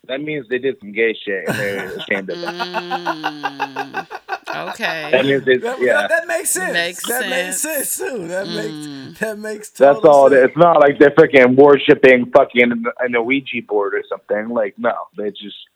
that 0.09 0.20
means 0.20 0.48
they 0.48 0.59
did 0.59 0.78
some 0.80 0.92
gay 0.92 1.14
shit 1.14 1.44
and 1.48 1.59
they're 1.59 1.96
ashamed 1.98 2.30
of 2.30 2.38
it. 2.38 2.44
Mm, 2.44 4.09
That 4.46 4.68
okay. 4.70 5.22
means 5.22 5.44
they, 5.44 5.57
That, 5.59 5.80
yeah. 5.80 6.07
that 6.09 6.26
makes 6.26 6.50
sense. 6.50 6.72
Makes 6.72 7.07
that 7.09 7.28
makes 7.28 7.61
sense. 7.61 7.90
sense 7.90 8.11
too. 8.11 8.28
That 8.28 8.46
Mm. 8.46 8.54
makes 8.57 9.18
that 9.20 9.38
makes 9.38 9.70
total 9.70 9.94
That's 9.94 10.04
all. 10.07 10.30
Sense. 10.30 10.48
It's 10.48 10.57
not 10.57 10.80
like 10.80 10.98
they're 10.98 11.11
freaking 11.11 11.57
worshiping 11.57 12.30
fucking 12.30 12.72
an 13.00 13.14
a 13.14 13.22
Ouija 13.22 13.62
board 13.66 13.94
or 13.94 14.02
something. 14.09 14.48
Like 14.48 14.74
no, 14.78 14.94
they 15.16 15.30
just 15.30 15.57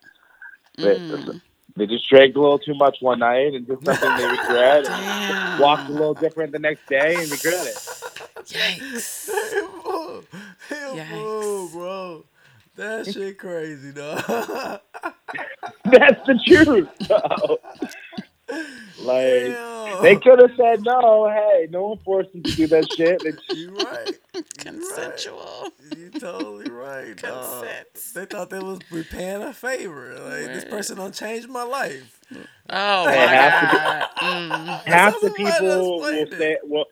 Mm. 0.81 1.41
they 1.75 1.85
just 1.87 2.07
drank 2.09 2.35
a 2.35 2.39
little 2.39 2.59
too 2.59 2.75
much 2.75 2.97
one 3.01 3.19
night 3.19 3.53
and 3.53 3.67
did 3.67 3.83
something 3.85 4.17
they 4.17 4.25
regret. 4.25 4.87
And 4.89 5.59
walked 5.59 5.89
a 5.89 5.93
little 5.93 6.13
different 6.13 6.51
the 6.51 6.59
next 6.59 6.87
day 6.87 7.15
and 7.15 7.29
regret 7.31 7.67
it. 7.67 7.75
Yikes. 8.45 9.29
Hell, 9.29 10.23
hell, 10.67 10.95
Yikes. 10.95 11.71
bro. 11.71 12.25
That 12.75 13.05
shit 13.05 13.37
crazy, 13.37 13.91
dog. 13.91 14.23
That's 15.85 16.25
the 16.25 16.39
truth. 16.45 16.89
though. 18.51 19.03
like 19.03 19.55
Damn. 19.55 20.03
they 20.03 20.15
could 20.17 20.39
have 20.39 20.51
said 20.57 20.83
no. 20.83 21.29
Hey, 21.29 21.67
no 21.69 21.87
one 21.89 21.97
forced 22.05 22.31
them 22.33 22.43
to 22.43 22.51
do 22.55 22.67
that 22.67 22.91
shit. 22.93 23.21
They 23.23 23.31
just, 23.31 23.49
You 23.57 23.75
right. 23.75 24.19
Consensual. 24.57 25.69
You 25.97 26.09
totally 26.11 26.69
right, 26.69 27.15
dog. 27.17 27.63
Consent. 27.63 27.87
They 28.15 28.25
thought 28.25 28.49
they 28.49 28.59
was 28.59 28.79
repaying 28.91 29.41
a 29.43 29.53
favor. 29.53 30.13
Like 30.19 30.45
this 30.53 30.63
Right. 30.63 30.69
person 30.71 30.97
done 30.97 31.11
changed 31.11 31.49
my 31.49 31.63
life. 31.63 32.19
Oh 32.69 33.05
my 33.05 33.11
Hey, 33.11 33.27
half 33.27 33.71
the- 33.71 33.77
god. 33.77 34.09
Mm. 34.21 34.83
half 34.85 35.21
the 35.21 35.31
people 35.31 35.65
will 35.67 36.03
say, 36.05 36.57
well, 36.63 36.85
th- 36.85 36.87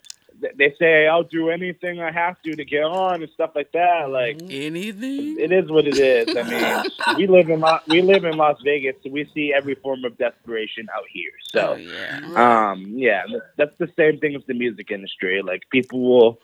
they 0.57 0.73
say 0.79 1.07
I'll 1.07 1.23
do 1.23 1.49
anything 1.49 1.99
I 2.01 2.11
have 2.11 2.41
to 2.43 2.55
to 2.55 2.65
get 2.65 2.83
on 2.83 3.21
and 3.21 3.31
stuff 3.33 3.51
like 3.55 3.71
that. 3.73 4.09
Like 4.09 4.41
Anything? 4.49 5.37
it 5.39 5.51
is 5.51 5.69
what 5.69 5.85
it 5.87 5.97
is. 5.97 6.35
I 6.35 6.43
mean, 6.43 7.17
we 7.17 7.27
live 7.27 7.49
in 7.49 7.59
Las, 7.59 7.81
we 7.87 8.01
live 8.01 8.23
in 8.25 8.37
Las 8.37 8.57
Vegas, 8.63 8.95
so 9.03 9.09
we 9.09 9.29
see 9.33 9.53
every 9.55 9.75
form 9.75 10.05
of 10.05 10.17
desperation 10.17 10.87
out 10.95 11.03
here. 11.11 11.31
Oh 11.55 11.75
So, 11.75 11.75
yeah. 11.75 12.69
um, 12.71 12.85
yeah, 12.95 13.23
that's- 13.27 13.41
that's 13.57 13.77
the 13.77 13.91
same 13.97 14.19
thing 14.19 14.33
with 14.33 14.45
the 14.47 14.53
music 14.53 14.91
industry. 14.91 15.41
Like 15.41 15.63
people 15.71 15.99
will 16.01 16.39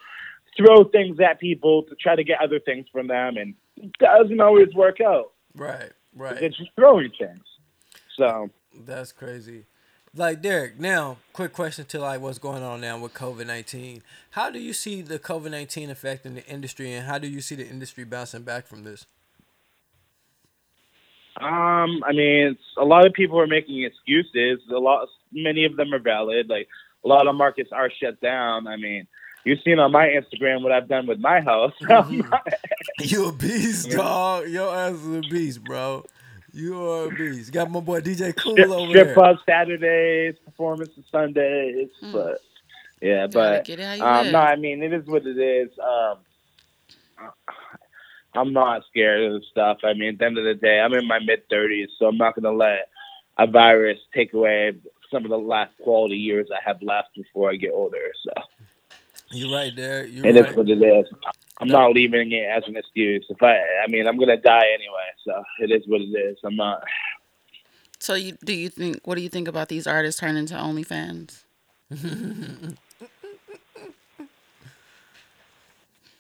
throw 0.58 0.84
things 0.86 1.20
at 1.20 1.40
people 1.40 1.84
to 1.84 1.96
try 1.96 2.16
to 2.16 2.24
get 2.24 2.40
other 2.42 2.60
things 2.60 2.86
from 2.92 3.08
them, 3.08 3.38
and 3.38 3.56
it 3.78 3.92
doesn't 4.00 4.40
always 4.40 4.74
work 4.74 5.02
out. 5.02 5.32
Right, 5.56 5.92
right. 6.16 6.42
It's 6.42 6.58
just 6.58 6.72
throwing 6.76 7.12
things. 7.18 7.44
So. 8.18 8.50
That's 8.86 9.12
crazy. 9.14 9.66
Like 10.18 10.42
Derek, 10.42 10.80
now 10.80 11.18
quick 11.34 11.52
question 11.52 11.84
to 11.88 12.00
like 12.00 12.22
what's 12.22 12.40
going 12.40 12.64
on 12.64 12.80
now 12.80 12.98
with 12.98 13.14
COVID 13.14 13.48
nineteen. 13.48 14.02
How 14.32 14.50
do 14.50 14.60
you 14.60 14.72
see 14.72 15.02
the 15.02 15.20
COVID 15.20 15.52
nineteen 15.52 15.90
affecting 15.90 16.36
the 16.36 16.46
industry, 16.48 16.94
and 16.94 17.06
how 17.06 17.18
do 17.18 17.28
you 17.28 17.42
see 17.42 17.56
the 17.56 17.68
industry 17.68 18.06
bouncing 18.06 18.44
back 18.44 18.66
from 18.66 18.86
this? 18.86 19.06
Um, 21.42 22.02
I 22.06 22.14
mean, 22.14 22.48
it's, 22.48 22.64
a 22.78 22.86
lot 22.86 23.06
of 23.06 23.12
people 23.12 23.38
are 23.42 23.48
making 23.48 23.84
excuses. 23.84 24.62
A 24.72 24.80
lot, 24.80 25.10
many 25.34 25.66
of 25.66 25.76
them 25.76 25.94
are 25.94 26.00
valid. 26.00 26.48
Like 26.48 26.70
a 27.04 27.08
lot 27.10 27.28
of 27.28 27.36
markets 27.36 27.72
are 27.74 27.92
shut 27.92 28.22
down. 28.22 28.68
I 28.68 28.78
mean, 28.78 29.08
you've 29.44 29.60
seen 29.66 29.80
on 29.80 29.92
my 29.92 30.08
Instagram 30.08 30.64
what 30.64 30.72
I've 30.72 30.88
done 30.88 31.08
with 31.08 31.20
my 31.20 31.42
house. 31.42 31.74
You 33.00 33.28
a 33.28 33.32
beast, 33.34 33.92
dog. 33.92 34.48
Your 34.48 34.74
ass 34.74 34.94
is 34.94 35.16
a 35.18 35.22
beast, 35.30 35.62
bro. 35.66 36.06
You 36.56 36.82
are 36.90 37.08
a 37.08 37.10
beast. 37.10 37.52
Got 37.52 37.70
my 37.70 37.82
boy 37.82 38.00
DJ 38.00 38.34
Cool 38.34 38.54
strip, 38.54 38.70
over 38.70 38.90
strip 38.90 39.08
there. 39.08 39.14
club 39.14 39.38
Saturdays, 39.46 40.36
performances 40.46 41.04
Sundays, 41.12 41.90
but 42.14 42.40
yeah, 43.02 43.28
Gotta 43.28 43.34
but 43.34 43.66
get 43.66 43.80
it 43.82 44.00
how 44.00 44.22
um, 44.22 44.32
no, 44.32 44.40
I 44.40 44.56
mean 44.56 44.82
it 44.82 44.94
is 44.94 45.06
what 45.06 45.26
it 45.26 45.38
is. 45.38 45.70
Um, 45.80 46.20
I'm 48.36 48.54
not 48.54 48.84
scared 48.90 49.34
of 49.34 49.42
the 49.42 49.46
stuff. 49.52 49.80
I 49.84 49.96
mean, 49.96 50.14
at 50.14 50.20
the 50.20 50.26
end 50.26 50.38
of 50.38 50.46
the 50.46 50.54
day, 50.54 50.80
I'm 50.80 50.94
in 50.94 51.06
my 51.06 51.20
mid 51.20 51.48
30s, 51.50 51.88
so 52.00 52.06
I'm 52.06 52.18
not 52.18 52.36
gonna 52.36 52.56
let 52.56 52.88
a 53.38 53.48
virus 53.48 54.00
take 54.14 54.34
away 54.34 54.78
some 55.12 55.26
of 55.26 55.32
the 55.32 55.38
last 55.38 55.74
quality 55.84 56.16
years 56.16 56.48
I 56.54 56.60
have 56.66 56.82
left 56.82 57.10
before 57.18 57.52
I 57.52 57.58
get 57.58 57.72
older. 57.74 57.98
So 58.24 58.32
you're 59.32 59.54
right 59.54 59.76
there. 59.76 60.06
You 60.06 60.24
it 60.24 60.38
is 60.38 60.46
right. 60.46 60.56
what 60.56 60.70
it 60.70 60.82
is. 60.82 61.06
I'm 61.60 61.68
not 61.70 61.92
leaving 61.94 62.32
it 62.34 62.44
as 62.50 62.64
an 62.68 62.76
excuse. 62.76 63.26
If 63.30 63.42
I, 63.42 63.56
I 63.56 63.88
mean, 63.88 64.08
I'm 64.08 64.18
gonna 64.20 64.38
die 64.38 64.68
anyway, 64.74 65.08
so 65.26 65.42
it 65.60 65.72
is 65.72 65.84
what 65.88 66.02
it 66.02 66.06
is. 66.06 66.38
I'm 66.44 66.56
not. 66.56 66.84
So 68.00 68.14
you 68.14 68.38
do 68.44 68.54
you 68.54 68.70
think 68.70 69.00
what 69.06 69.16
do 69.16 69.22
you 69.22 69.30
think 69.30 69.48
about 69.48 69.70
these 69.70 69.88
artists 69.88 70.20
turning 70.20 70.46
to 70.48 70.56
OnlyFans? 70.56 71.42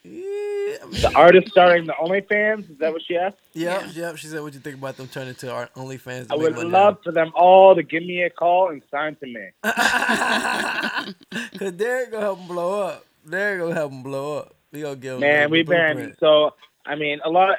Yeah, 0.04 0.78
I 0.82 0.86
mean- 0.86 1.02
The 1.02 1.12
artist 1.16 1.50
starting 1.50 1.86
the 1.88 1.94
OnlyFans. 1.94 2.70
Is 2.72 2.78
that 2.78 2.94
what 2.94 3.02
she 3.08 3.18
asked? 3.18 3.38
Yep, 3.54 3.82
Yeah. 3.96 4.08
yep. 4.10 4.18
She 4.18 4.28
said, 4.28 4.42
"What 4.42 4.52
do 4.52 4.58
you 4.58 4.62
think 4.62 4.78
about 4.78 4.98
them 4.98 5.08
turning 5.08 5.34
to 5.36 5.52
our 5.52 5.68
OnlyFans?" 5.76 6.28
to 6.28 6.34
I 6.34 6.38
would 6.38 6.56
money 6.56 6.70
love 6.70 7.00
for 7.04 7.12
them 7.12 7.32
all 7.36 7.74
to 7.76 7.82
give 7.82 8.04
me 8.04 8.22
a 8.22 8.30
call 8.30 8.70
and 8.70 8.84
sign 8.92 9.16
to 9.16 9.26
me. 9.26 9.48
Cause 11.60 11.74
they're 11.74 12.06
gonna 12.12 12.22
help 12.22 12.40
him 12.40 12.48
blow 12.48 12.82
up. 12.84 13.06
They're 13.26 13.58
gonna 13.58 13.74
help 13.74 13.92
them 13.92 14.04
blow 14.04 14.38
up. 14.40 14.55
We 14.76 14.82
gonna 14.82 14.96
give 14.98 15.14
him 15.16 15.20
Man, 15.22 15.50
we've 15.50 15.66
been 15.68 16.16
so. 16.20 16.54
I 16.86 16.96
mean, 16.96 17.20
a 17.24 17.30
lot. 17.30 17.56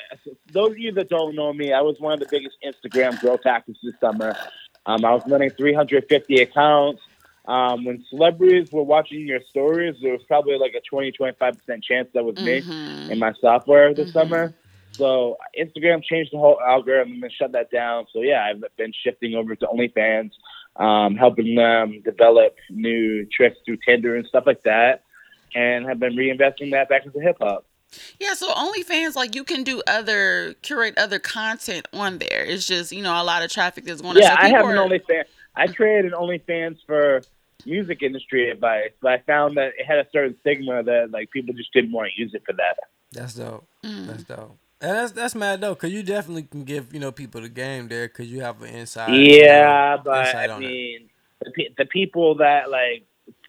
Those 0.53 0.73
of 0.73 0.79
you 0.79 0.93
that 0.93 1.09
don't 1.09 1.35
know 1.35 1.53
me, 1.53 1.73
I 1.73 1.81
was 1.81 1.99
one 1.99 2.13
of 2.13 2.21
the 2.21 2.27
biggest 2.31 2.57
Instagram 2.65 3.19
growth 3.19 3.41
hackers 3.43 3.77
this 3.83 3.95
summer. 4.01 4.37
Um, 4.85 5.05
I 5.05 5.13
was 5.15 5.23
running 5.27 5.51
350 5.51 6.43
accounts. 6.43 7.01
Um, 7.47 7.85
when 7.85 8.05
celebrities 8.11 8.69
were 8.71 8.83
watching 8.83 9.27
your 9.27 9.41
stories, 9.49 9.97
there 10.03 10.13
was 10.13 10.23
probably 10.29 10.59
like 10.59 10.75
a 10.75 10.81
20, 10.89 11.11
25 11.13 11.59
percent 11.59 11.83
chance 11.83 12.09
that 12.15 12.25
was 12.25 12.37
me 12.37 12.61
Mhm. 12.61 13.11
in 13.11 13.19
my 13.19 13.33
software 13.41 13.95
this 13.95 14.11
Mhm. 14.11 14.13
summer. 14.13 14.55
So 14.93 15.39
Instagram 15.59 16.03
changed 16.05 16.33
the 16.33 16.39
whole 16.39 16.61
algorithm 16.61 17.23
and 17.23 17.33
shut 17.33 17.53
that 17.53 17.71
down. 17.71 18.07
So 18.13 18.21
yeah, 18.21 18.45
I've 18.45 18.63
been 18.77 18.93
shifting 18.93 19.35
over 19.35 19.57
to 19.57 19.67
OnlyFans, 19.67 20.31
um, 20.77 21.17
helping 21.17 21.55
them 21.55 22.01
develop 22.05 22.55
new 22.71 23.27
tricks 23.27 23.59
through 23.65 23.79
Tinder 23.85 24.17
and 24.17 24.27
stuff 24.27 24.45
like 24.47 24.63
that, 24.65 25.03
and 25.57 25.87
have 25.87 25.99
been 25.99 26.15
reinvesting 26.15 26.71
that 26.73 26.89
back 26.89 27.07
into 27.07 27.19
hip 27.19 27.39
hop. 27.41 27.65
Yeah, 28.21 28.35
so 28.35 28.53
OnlyFans, 28.53 29.15
like 29.15 29.35
you 29.35 29.45
can 29.45 29.63
do 29.65 29.83
other 29.87 30.55
curate 30.63 30.99
other 30.99 31.19
content 31.19 31.89
on 31.93 32.19
there. 32.19 32.45
It's 32.45 32.67
just 32.67 32.93
you 32.93 33.03
know 33.03 33.21
a 33.21 33.25
lot 33.25 33.43
of 33.43 33.51
traffic 33.51 33.85
that's 33.85 34.03
going. 34.03 34.19
Yeah, 34.19 34.31
so 34.31 34.37
I 34.39 34.49
have 34.49 34.63
people 34.63 34.71
an 34.71 34.79
are- 34.79 34.89
OnlyFans. 34.89 35.25
I 35.55 35.67
created 35.69 36.13
an 36.13 36.19
OnlyFans 36.19 36.79
for 36.87 37.23
music 37.65 38.03
industry 38.03 38.51
advice, 38.51 38.91
but 39.01 39.13
I 39.13 39.19
found 39.19 39.57
that 39.57 39.73
it 39.79 39.87
had 39.87 39.99
a 39.99 40.07
certain 40.13 40.37
stigma 40.41 40.83
that 40.83 41.11
like 41.11 41.31
people 41.31 41.55
just 41.55 41.73
didn't 41.73 41.93
want 41.93 42.11
to 42.15 42.21
use 42.21 42.35
it 42.35 42.43
for 42.45 42.53
that. 42.53 42.77
That's 43.13 43.35
dope. 43.35 43.67
Mm. 43.83 44.07
That's 44.09 44.25
dope. 44.25 44.59
And 44.81 44.91
that's 44.99 45.13
that's 45.13 45.35
mad 45.35 45.63
though, 45.63 45.75
Cause 45.75 45.91
you 45.91 46.03
definitely 46.03 46.43
can 46.43 46.65
give 46.65 46.93
you 46.93 47.01
know 47.01 47.11
people 47.11 47.41
the 47.41 47.49
game 47.49 47.89
there. 47.89 48.09
Cause 48.09 48.27
you 48.27 48.43
have 48.43 48.61
an 48.61 48.75
inside. 48.75 49.11
Yeah, 49.15 49.93
you 49.93 49.97
know, 49.97 50.03
but 50.05 50.27
insight 50.27 50.51
I 50.51 50.59
mean, 50.59 51.09
the, 51.41 51.69
the 51.79 51.87
people 51.87 52.35
that 52.37 52.71
like 52.71 53.07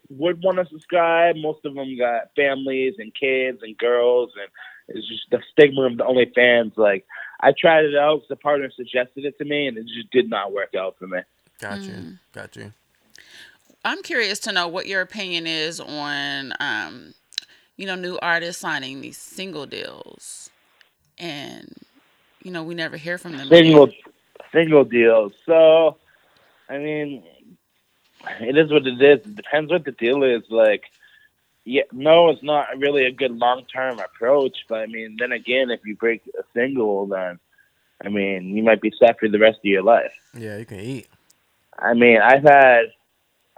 would 0.09 0.41
want 0.43 0.57
to 0.57 0.65
subscribe, 0.65 1.35
most 1.35 1.65
of 1.65 1.75
them 1.75 1.97
got 1.97 2.29
families 2.35 2.95
and 2.97 3.13
kids 3.13 3.59
and 3.61 3.77
girls, 3.77 4.31
and 4.39 4.49
it's 4.89 5.07
just 5.07 5.23
the 5.31 5.41
stigma 5.51 5.83
of 5.83 5.97
the 5.97 6.03
OnlyFans. 6.03 6.77
Like, 6.77 7.05
I 7.39 7.53
tried 7.57 7.85
it 7.85 7.95
out 7.95 8.17
because 8.17 8.29
the 8.29 8.35
partner 8.35 8.69
suggested 8.75 9.25
it 9.25 9.37
to 9.37 9.45
me, 9.45 9.67
and 9.67 9.77
it 9.77 9.85
just 9.95 10.11
did 10.11 10.29
not 10.29 10.53
work 10.53 10.73
out 10.75 10.95
for 10.97 11.07
me. 11.07 11.19
Got 11.59 11.81
you. 11.81 11.91
Mm. 11.91 12.19
Got 12.33 12.55
you. 12.55 12.73
I'm 13.83 14.03
curious 14.03 14.39
to 14.39 14.51
know 14.51 14.67
what 14.67 14.87
your 14.87 15.01
opinion 15.01 15.47
is 15.47 15.79
on, 15.79 16.53
um, 16.59 17.13
you 17.77 17.85
know, 17.85 17.95
new 17.95 18.17
artists 18.21 18.61
signing 18.61 19.01
these 19.01 19.17
single 19.17 19.65
deals, 19.65 20.49
and 21.17 21.73
you 22.43 22.51
know 22.51 22.63
we 22.63 22.75
never 22.75 22.97
hear 22.97 23.17
from 23.17 23.37
them. 23.37 23.47
single 23.47 23.89
single 24.51 24.83
deals. 24.83 25.33
So, 25.45 25.97
I 26.69 26.79
mean, 26.79 27.23
it 28.39 28.57
is 28.57 28.71
what 28.71 28.87
it 28.87 29.01
is. 29.01 29.25
It 29.25 29.35
depends 29.35 29.71
what 29.71 29.85
the 29.85 29.91
deal 29.91 30.23
is. 30.23 30.43
Like, 30.49 30.83
yeah, 31.63 31.83
no, 31.91 32.29
it's 32.29 32.43
not 32.43 32.77
really 32.77 33.05
a 33.05 33.11
good 33.11 33.37
long 33.37 33.65
term 33.65 33.99
approach. 33.99 34.57
But 34.69 34.79
I 34.79 34.85
mean, 34.87 35.17
then 35.19 35.31
again, 35.31 35.69
if 35.69 35.81
you 35.85 35.95
break 35.95 36.23
a 36.37 36.43
single, 36.53 37.07
then 37.07 37.39
I 38.03 38.09
mean, 38.09 38.55
you 38.55 38.63
might 38.63 38.81
be 38.81 38.93
set 38.97 39.19
for 39.19 39.27
the 39.27 39.39
rest 39.39 39.57
of 39.57 39.65
your 39.65 39.83
life. 39.83 40.13
Yeah, 40.35 40.57
you 40.57 40.65
can 40.65 40.79
eat. 40.79 41.07
I 41.77 41.93
mean, 41.93 42.19
I've 42.21 42.43
had. 42.43 42.85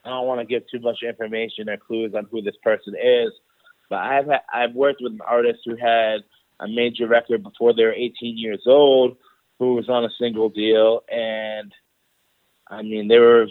I 0.03 0.09
don't 0.09 0.27
want 0.27 0.39
to 0.39 0.45
give 0.45 0.63
too 0.69 0.79
much 0.79 1.03
information 1.03 1.69
or 1.69 1.75
clues 1.75 2.15
on 2.15 2.25
who 2.31 2.41
this 2.41 2.55
person 2.63 2.95
is, 2.95 3.31
but 3.89 3.97
I've 3.97 4.27
had, 4.27 4.41
I've 4.51 4.73
worked 4.73 5.01
with 5.01 5.11
an 5.11 5.21
artist 5.27 5.59
who 5.65 5.75
had 5.75 6.23
a 6.59 6.67
major 6.67 7.05
record 7.05 7.43
before 7.43 7.73
they 7.73 7.83
were 7.83 7.93
18 7.93 8.37
years 8.37 8.63
old, 8.65 9.17
who 9.59 9.75
was 9.75 9.89
on 9.89 10.05
a 10.05 10.09
single 10.17 10.49
deal, 10.49 11.03
and 11.11 11.73
I 12.67 12.81
mean 12.81 13.07
they 13.07 13.19
were 13.19 13.47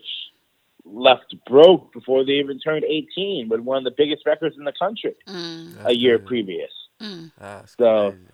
left 0.85 1.35
broke 1.47 1.93
before 1.93 2.25
they 2.25 2.33
even 2.33 2.59
turned 2.59 2.85
18 2.85 3.49
with 3.49 3.61
one 3.61 3.79
of 3.79 3.85
the 3.85 3.91
biggest 3.97 4.25
records 4.27 4.57
in 4.57 4.65
the 4.65 4.73
country 4.73 5.15
Mm, 5.27 5.85
a 5.85 5.93
year 5.93 6.19
crazy. 6.19 6.27
previous. 6.29 6.73
mm. 7.01 7.31
So- 7.79 8.11
crazy. 8.11 8.25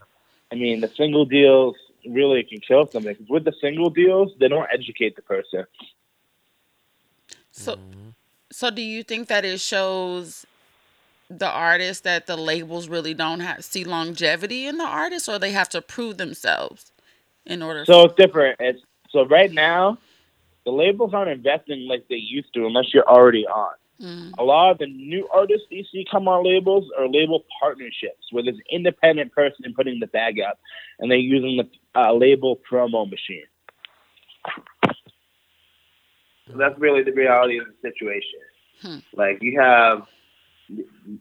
I 0.52 0.56
mean, 0.56 0.80
the 0.80 0.90
single 0.96 1.24
deals 1.24 1.74
really 2.06 2.44
can 2.44 2.60
kill 2.60 2.86
something 2.92 3.14
'cause 3.16 3.28
with 3.28 3.44
the 3.44 3.52
single 3.60 3.90
deals, 3.90 4.32
they 4.38 4.46
don't 4.46 4.68
educate 4.72 5.16
the 5.16 5.22
person. 5.22 5.66
So, 7.50 7.76
Mm-hmm. 7.76 8.08
so 8.52 8.70
do 8.70 8.82
you 8.82 9.02
think 9.02 9.28
that 9.28 9.44
it 9.44 9.58
shows 9.60 10.44
the 11.30 11.48
artist 11.48 12.04
that 12.04 12.26
the 12.26 12.36
labels 12.36 12.88
really 12.88 13.14
don't 13.14 13.40
have 13.40 13.64
see 13.64 13.82
longevity 13.84 14.66
in 14.66 14.76
the 14.76 14.84
artist, 14.84 15.28
or 15.28 15.38
they 15.38 15.52
have 15.52 15.68
to 15.70 15.80
prove 15.82 16.18
themselves 16.18 16.92
in 17.46 17.62
order? 17.62 17.84
So 17.86 18.04
it's 18.04 18.14
different. 18.14 18.56
It's 18.60 18.82
so 19.10 19.24
right 19.24 19.50
now, 19.50 19.98
the 20.64 20.70
labels 20.70 21.12
aren't 21.14 21.30
investing 21.30 21.86
like 21.88 22.06
they 22.08 22.16
used 22.16 22.52
to 22.54 22.66
unless 22.66 22.92
you're 22.92 23.08
already 23.08 23.46
on. 23.46 23.74
Mm, 24.00 24.32
A 24.38 24.42
lot 24.42 24.72
of 24.72 24.78
the 24.78 24.86
new 24.86 25.28
artists 25.32 25.66
you 25.70 25.84
see 25.92 26.04
come 26.10 26.26
on 26.26 26.44
labels 26.44 26.90
are 26.98 27.08
label 27.08 27.44
partnerships 27.60 28.26
where 28.32 28.42
there's 28.42 28.56
an 28.56 28.62
independent 28.70 29.32
person 29.32 29.72
putting 29.76 30.00
the 30.00 30.08
bag 30.08 30.40
up, 30.40 30.58
and 30.98 31.10
they're 31.10 31.18
using 31.18 31.56
the 31.58 32.00
uh, 32.00 32.12
label 32.12 32.58
promo 32.70 33.08
machine. 33.08 33.44
So 36.50 36.58
that's 36.58 36.78
really 36.78 37.02
the 37.02 37.12
reality 37.12 37.58
of 37.58 37.66
the 37.66 37.88
situation. 37.88 38.40
Hmm. 38.82 39.18
Like 39.18 39.38
you 39.40 39.60
have 39.60 40.06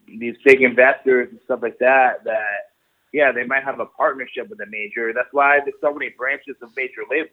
these 0.08 0.34
big 0.44 0.62
investors 0.62 1.28
and 1.30 1.40
stuff 1.44 1.60
like 1.62 1.78
that 1.78 2.24
that 2.24 2.70
yeah, 3.12 3.30
they 3.30 3.44
might 3.44 3.62
have 3.62 3.78
a 3.78 3.86
partnership 3.86 4.48
with 4.50 4.58
a 4.60 4.66
major. 4.68 5.12
That's 5.14 5.28
why 5.30 5.60
there's 5.60 5.76
so 5.80 5.92
many 5.92 6.10
branches 6.18 6.56
of 6.60 6.70
major 6.76 7.02
labels. 7.08 7.30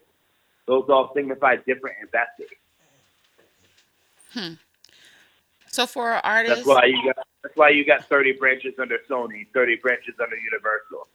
Those 0.72 0.86
all 0.88 1.12
signify 1.14 1.58
different 1.68 1.98
investors. 2.02 2.48
Hmm. 4.32 4.54
So 5.68 5.86
for 5.86 6.14
an 6.14 6.22
artist, 6.24 6.56
That's 6.56 6.66
why 6.66 6.86
you 6.86 7.04
got 7.04 7.28
that's 7.44 7.58
why 7.58 7.70
you 7.72 7.86
got 7.86 8.06
30 8.06 8.38
branches 8.40 8.76
under 8.80 8.98
Sony, 9.10 9.48
30 9.54 9.80
branches 9.82 10.14
under 10.22 10.38
Universal. 10.38 11.10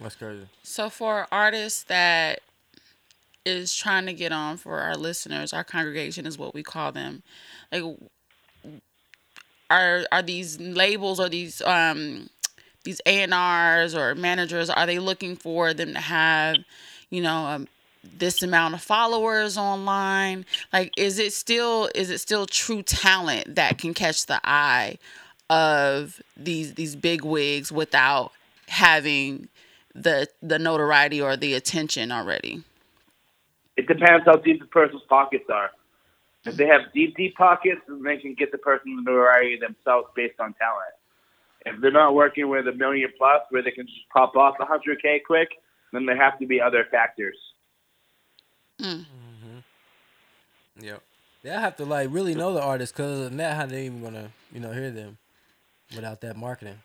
That's 0.00 0.16
crazy. 0.16 0.48
So 0.62 0.88
for 0.88 1.26
artists 1.30 1.82
that 1.82 2.40
is 3.44 3.76
trying 3.76 4.06
to 4.06 4.14
get 4.14 4.32
on 4.32 4.56
for 4.56 4.80
our 4.80 4.96
listeners, 4.96 5.52
our 5.52 5.62
congregation 5.62 6.24
is 6.24 6.38
what 6.38 6.54
we 6.54 6.62
call 6.62 6.90
them. 6.90 7.22
Like 7.70 7.84
are 9.68 10.06
are 10.10 10.22
these 10.22 10.58
labels 10.58 11.20
or 11.20 11.28
these 11.28 11.60
um 11.60 12.30
these 12.84 13.00
A&Rs 13.06 13.94
or 13.94 14.14
managers 14.14 14.70
are 14.70 14.86
they 14.86 14.98
looking 14.98 15.36
for 15.36 15.74
them 15.74 15.92
to 15.94 16.00
have, 16.00 16.56
you 17.10 17.22
know, 17.22 17.46
um, 17.46 17.68
this 18.16 18.42
amount 18.42 18.74
of 18.74 18.82
followers 18.82 19.58
online? 19.58 20.46
Like 20.72 20.92
is 20.96 21.18
it 21.18 21.32
still 21.32 21.90
is 21.94 22.10
it 22.10 22.18
still 22.18 22.46
true 22.46 22.82
talent 22.82 23.54
that 23.56 23.78
can 23.78 23.94
catch 23.94 24.26
the 24.26 24.40
eye 24.44 24.98
of 25.50 26.20
these 26.36 26.74
these 26.74 26.94
big 26.94 27.24
wigs 27.24 27.72
without 27.72 28.32
having 28.68 29.48
the 29.94 30.28
the 30.42 30.58
notoriety 30.58 31.20
or 31.20 31.36
the 31.36 31.54
attention 31.54 32.12
already. 32.12 32.62
It 33.76 33.86
depends 33.86 34.24
how 34.24 34.36
deep 34.36 34.60
the 34.60 34.66
person's 34.66 35.02
pockets 35.08 35.48
are. 35.52 35.70
If 36.44 36.56
they 36.56 36.66
have 36.66 36.92
deep, 36.94 37.16
deep 37.16 37.36
pockets, 37.36 37.80
then 37.86 38.02
they 38.02 38.16
can 38.16 38.34
get 38.34 38.52
the 38.52 38.58
person 38.58 38.96
the 38.96 39.02
notoriety 39.02 39.58
themselves 39.58 40.08
based 40.14 40.40
on 40.40 40.54
talent. 40.54 40.94
If 41.66 41.80
they're 41.80 41.90
not 41.90 42.14
working 42.14 42.48
with 42.48 42.68
a 42.68 42.72
million 42.72 43.10
plus 43.18 43.42
where 43.50 43.62
they 43.62 43.70
can 43.72 43.86
just 43.86 44.08
pop 44.12 44.36
off 44.36 44.56
100K 44.58 45.20
quick, 45.26 45.48
then 45.92 46.06
there 46.06 46.16
have 46.16 46.38
to 46.38 46.46
be 46.46 46.60
other 46.60 46.86
factors. 46.90 47.36
Mm. 48.80 49.00
Mm-hmm. 49.00 50.84
Yep. 50.84 51.02
They 51.42 51.50
have 51.50 51.76
to 51.76 51.84
like 51.84 52.08
really 52.12 52.34
know 52.34 52.52
the 52.54 52.62
artist 52.62 52.94
because 52.94 53.26
of 53.26 53.36
that, 53.36 53.56
how 53.56 53.66
they 53.66 53.86
even 53.86 54.02
gonna 54.02 54.30
you 54.52 54.60
know 54.60 54.72
hear 54.72 54.90
them 54.90 55.18
without 55.94 56.20
that 56.20 56.36
marketing. 56.36 56.78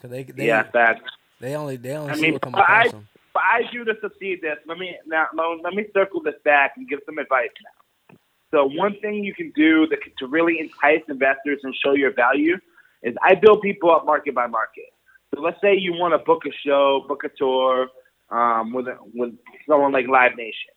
Cause 0.00 0.10
they 0.10 0.24
they 0.24 0.46
yeah, 0.46 0.64
facts. 0.70 1.02
they 1.40 1.54
only 1.54 1.76
they 1.76 1.92
only 1.96 2.12
I 2.12 2.16
see 2.16 2.22
mean, 2.22 2.32
what 2.34 2.42
come 2.42 2.54
I- 2.56 2.60
across 2.60 2.90
them. 2.92 3.08
But 3.34 3.44
I 3.44 3.62
do 3.72 3.82
to 3.84 3.94
succeed 4.02 4.40
this. 4.42 4.58
Let 4.66 4.76
me 4.78 4.96
now 5.06 5.26
let 5.34 5.46
let 5.62 5.74
me 5.74 5.86
circle 5.94 6.22
this 6.22 6.34
back 6.44 6.72
and 6.76 6.88
give 6.88 7.00
some 7.06 7.18
advice 7.18 7.48
now. 7.64 8.16
So 8.50 8.66
one 8.66 9.00
thing 9.00 9.24
you 9.24 9.34
can 9.34 9.50
do 9.56 9.86
that, 9.86 10.00
to 10.18 10.26
really 10.26 10.58
entice 10.60 11.00
investors 11.08 11.60
and 11.62 11.74
show 11.82 11.92
your 11.94 12.12
value 12.12 12.58
is 13.02 13.14
I 13.22 13.34
build 13.34 13.62
people 13.62 13.90
up 13.90 14.04
market 14.04 14.34
by 14.34 14.46
market. 14.46 14.92
So 15.34 15.40
let's 15.40 15.60
say 15.60 15.76
you 15.76 15.92
want 15.94 16.12
to 16.14 16.18
book 16.18 16.42
a 16.46 16.52
show, 16.64 17.04
book 17.08 17.24
a 17.24 17.28
tour 17.28 17.88
um, 18.30 18.72
with 18.72 18.86
a, 18.88 18.98
with 19.14 19.34
someone 19.68 19.92
like 19.92 20.06
Live 20.06 20.36
Nation. 20.36 20.70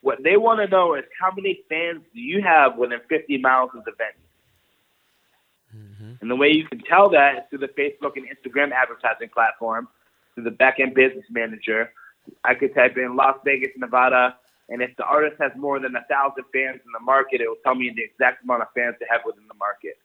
What 0.00 0.22
they 0.22 0.36
want 0.36 0.60
to 0.60 0.68
know 0.68 0.94
is 0.94 1.04
how 1.20 1.32
many 1.34 1.60
fans 1.68 2.02
do 2.14 2.20
you 2.20 2.42
have 2.42 2.76
within 2.76 3.00
50 3.08 3.38
miles 3.38 3.70
of 3.74 3.84
the 3.84 3.92
venue. 3.96 4.28
And 6.20 6.30
the 6.30 6.36
way 6.36 6.50
you 6.50 6.66
can 6.66 6.80
tell 6.80 7.10
that 7.10 7.36
is 7.36 7.42
through 7.50 7.58
the 7.60 7.68
Facebook 7.68 8.12
and 8.16 8.26
Instagram 8.26 8.72
advertising 8.72 9.28
platform, 9.32 9.88
through 10.34 10.44
the 10.44 10.50
back 10.50 10.80
end 10.80 10.94
business 10.94 11.24
manager. 11.30 11.92
I 12.44 12.54
could 12.54 12.74
type 12.74 12.96
in 12.96 13.16
Las 13.16 13.36
Vegas, 13.44 13.70
Nevada, 13.76 14.36
and 14.68 14.82
if 14.82 14.94
the 14.96 15.04
artist 15.04 15.36
has 15.40 15.52
more 15.56 15.80
than 15.80 15.96
a 15.96 16.04
thousand 16.10 16.44
fans 16.52 16.80
in 16.84 16.92
the 16.92 17.00
market, 17.00 17.40
it 17.40 17.48
will 17.48 17.56
tell 17.64 17.74
me 17.74 17.90
the 17.94 18.02
exact 18.02 18.44
amount 18.44 18.62
of 18.62 18.68
fans 18.74 18.96
they 19.00 19.06
have 19.10 19.22
within 19.24 19.44
the 19.48 19.54
market. 19.54 19.96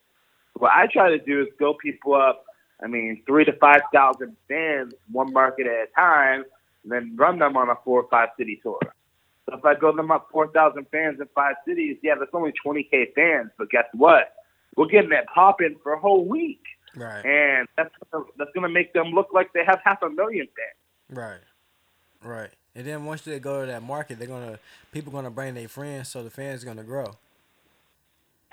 What 0.53 0.71
I 0.71 0.87
try 0.87 1.09
to 1.09 1.19
do 1.19 1.41
is 1.41 1.47
build 1.57 1.79
people 1.79 2.15
up. 2.15 2.45
I 2.83 2.87
mean, 2.87 3.23
three 3.25 3.45
to 3.45 3.53
five 3.53 3.81
thousand 3.93 4.35
fans, 4.47 4.93
one 5.11 5.31
market 5.33 5.67
at 5.67 5.73
a 5.73 5.87
time, 5.95 6.43
and 6.83 6.91
then 6.91 7.15
run 7.15 7.39
them 7.39 7.55
on 7.57 7.69
a 7.69 7.75
four 7.83 8.01
or 8.03 8.09
five 8.09 8.29
city 8.37 8.59
tour. 8.61 8.79
So 9.49 9.57
if 9.57 9.65
I 9.65 9.73
build 9.75 9.97
them 9.97 10.11
up 10.11 10.27
four 10.31 10.47
thousand 10.47 10.87
fans 10.91 11.19
in 11.19 11.27
five 11.35 11.55
cities, 11.67 11.97
yeah, 12.03 12.15
that's 12.19 12.31
only 12.33 12.51
twenty 12.63 12.83
k 12.83 13.09
fans. 13.15 13.51
But 13.57 13.69
guess 13.69 13.85
what? 13.93 14.33
We're 14.75 14.87
getting 14.87 15.11
that 15.11 15.27
popping 15.33 15.75
for 15.83 15.93
a 15.93 15.99
whole 15.99 16.25
week, 16.25 16.61
Right. 16.95 17.23
and 17.25 17.67
that's 17.77 17.93
that's 18.37 18.51
gonna 18.55 18.69
make 18.69 18.93
them 18.93 19.07
look 19.11 19.29
like 19.33 19.53
they 19.53 19.63
have 19.65 19.79
half 19.83 20.01
a 20.01 20.09
million 20.09 20.47
fans. 20.47 21.17
Right. 21.19 21.41
Right. 22.23 22.49
And 22.75 22.87
then 22.87 23.05
once 23.05 23.21
they 23.21 23.39
go 23.39 23.61
to 23.61 23.67
that 23.67 23.83
market, 23.83 24.17
they're 24.17 24.27
gonna 24.27 24.59
people 24.91 25.11
gonna 25.11 25.29
bring 25.29 25.53
their 25.53 25.67
friends, 25.67 26.09
so 26.09 26.23
the 26.23 26.29
fans 26.31 26.63
gonna 26.63 26.83
grow. 26.83 27.15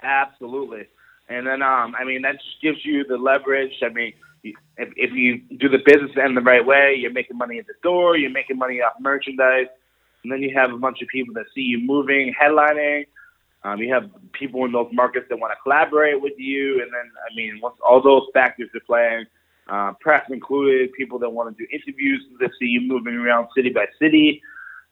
Absolutely. 0.02 0.86
And 1.30 1.46
then, 1.46 1.62
um, 1.62 1.94
I 1.96 2.04
mean, 2.04 2.22
that 2.22 2.34
just 2.42 2.60
gives 2.60 2.84
you 2.84 3.04
the 3.04 3.16
leverage. 3.16 3.72
I 3.82 3.88
mean, 3.88 4.12
if, 4.42 4.56
if 4.96 5.12
you 5.12 5.40
do 5.58 5.68
the 5.68 5.78
business 5.78 6.10
end 6.20 6.36
the 6.36 6.40
right 6.40 6.64
way, 6.66 6.96
you're 6.98 7.12
making 7.12 7.38
money 7.38 7.58
at 7.60 7.68
the 7.68 7.74
door, 7.84 8.16
you're 8.16 8.30
making 8.30 8.58
money 8.58 8.80
off 8.80 8.94
merchandise, 9.00 9.68
and 10.24 10.32
then 10.32 10.42
you 10.42 10.52
have 10.56 10.72
a 10.72 10.78
bunch 10.78 11.00
of 11.02 11.08
people 11.08 11.32
that 11.34 11.46
see 11.54 11.60
you 11.60 11.78
moving, 11.78 12.34
headlining. 12.34 13.06
Um, 13.62 13.78
you 13.78 13.94
have 13.94 14.10
people 14.32 14.64
in 14.64 14.72
those 14.72 14.88
markets 14.92 15.26
that 15.30 15.38
want 15.38 15.52
to 15.52 15.62
collaborate 15.62 16.20
with 16.20 16.32
you, 16.36 16.82
and 16.82 16.90
then, 16.92 17.12
I 17.30 17.34
mean, 17.36 17.60
once 17.62 17.76
all 17.88 18.02
those 18.02 18.26
factors 18.34 18.68
are 18.74 18.80
playing, 18.80 19.26
uh, 19.68 19.92
press 20.00 20.24
included, 20.30 20.92
people 20.94 21.20
that 21.20 21.30
want 21.30 21.56
to 21.56 21.62
do 21.62 21.68
interviews 21.72 22.24
that 22.40 22.50
see 22.58 22.66
you 22.66 22.80
moving 22.80 23.14
around 23.14 23.48
city 23.54 23.70
by 23.70 23.86
city, 24.00 24.42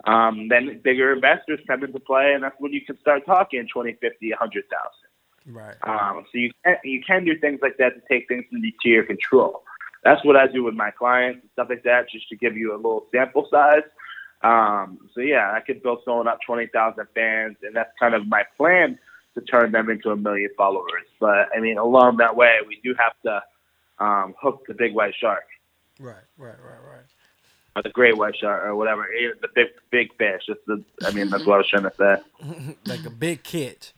um, 0.05 0.47
then 0.49 0.80
bigger 0.84 1.14
investors 1.14 1.59
come 1.66 1.82
into 1.82 1.99
play, 1.99 2.32
and 2.32 2.45
that's 2.45 2.55
when 2.59 2.72
you 2.72 2.82
can 2.82 2.97
start 3.01 3.26
talking 3.26 3.66
20, 3.72 3.95
50, 3.95 4.30
100,000. 4.30 5.07
Right. 5.49 5.76
Um, 5.82 6.24
so 6.30 6.38
you 6.38 6.51
can 6.64 6.76
you 6.84 7.03
can 7.03 7.24
do 7.24 7.38
things 7.38 7.61
like 7.62 7.76
that 7.78 7.94
to 7.94 8.01
take 8.09 8.28
things 8.28 8.44
into 8.53 8.72
your 8.84 9.05
control. 9.05 9.62
That's 10.05 10.24
what 10.24 10.36
I 10.36 10.46
do 10.46 10.62
with 10.62 10.74
my 10.74 10.90
clients 10.90 11.40
and 11.42 11.51
stuff 11.53 11.68
like 11.70 11.82
that, 11.84 12.11
just 12.11 12.28
to 12.28 12.36
give 12.36 12.57
you 12.57 12.74
a 12.74 12.76
little 12.76 13.07
sample 13.11 13.49
size. 13.51 13.82
Um, 14.42 14.99
so 15.14 15.20
yeah, 15.20 15.53
I 15.53 15.61
could 15.61 15.82
build 15.82 16.01
someone 16.05 16.28
up 16.28 16.38
twenty 16.46 16.66
thousand 16.66 17.07
fans, 17.14 17.57
and 17.62 17.74
that's 17.74 17.90
kind 17.99 18.14
of 18.14 18.26
my 18.28 18.44
plan 18.57 18.99
to 19.34 19.40
turn 19.40 19.72
them 19.72 19.90
into 19.90 20.11
a 20.11 20.16
million 20.16 20.51
followers. 20.57 21.07
But 21.18 21.49
I 21.57 21.61
mean, 21.61 21.78
along 21.78 22.18
that 22.18 22.36
way, 22.36 22.57
we 22.66 22.80
do 22.84 22.94
have 22.99 23.12
to 23.24 23.42
um, 24.05 24.34
hook 24.40 24.64
the 24.68 24.74
big 24.74 24.94
white 24.94 25.14
shark 25.18 25.44
Right. 25.99 26.14
Right. 26.36 26.55
Right. 26.62 26.82
Right. 26.88 27.05
or 27.76 27.82
the 27.82 27.90
great 27.90 28.16
white 28.16 28.36
shark 28.36 28.64
or 28.64 28.76
whatever, 28.76 29.07
the 29.40 29.49
big 29.55 29.68
big 29.90 30.16
fish. 30.16 30.42
That's 30.49 30.61
the, 30.66 30.84
I 31.05 31.11
mean, 31.12 31.28
that's 31.28 31.44
what 31.44 31.55
I 31.55 31.59
was 31.59 31.68
trying 31.68 31.82
to 31.84 31.92
say. 31.96 32.76
like 32.86 33.05
a 33.05 33.11
big 33.11 33.42
catch. 33.42 33.92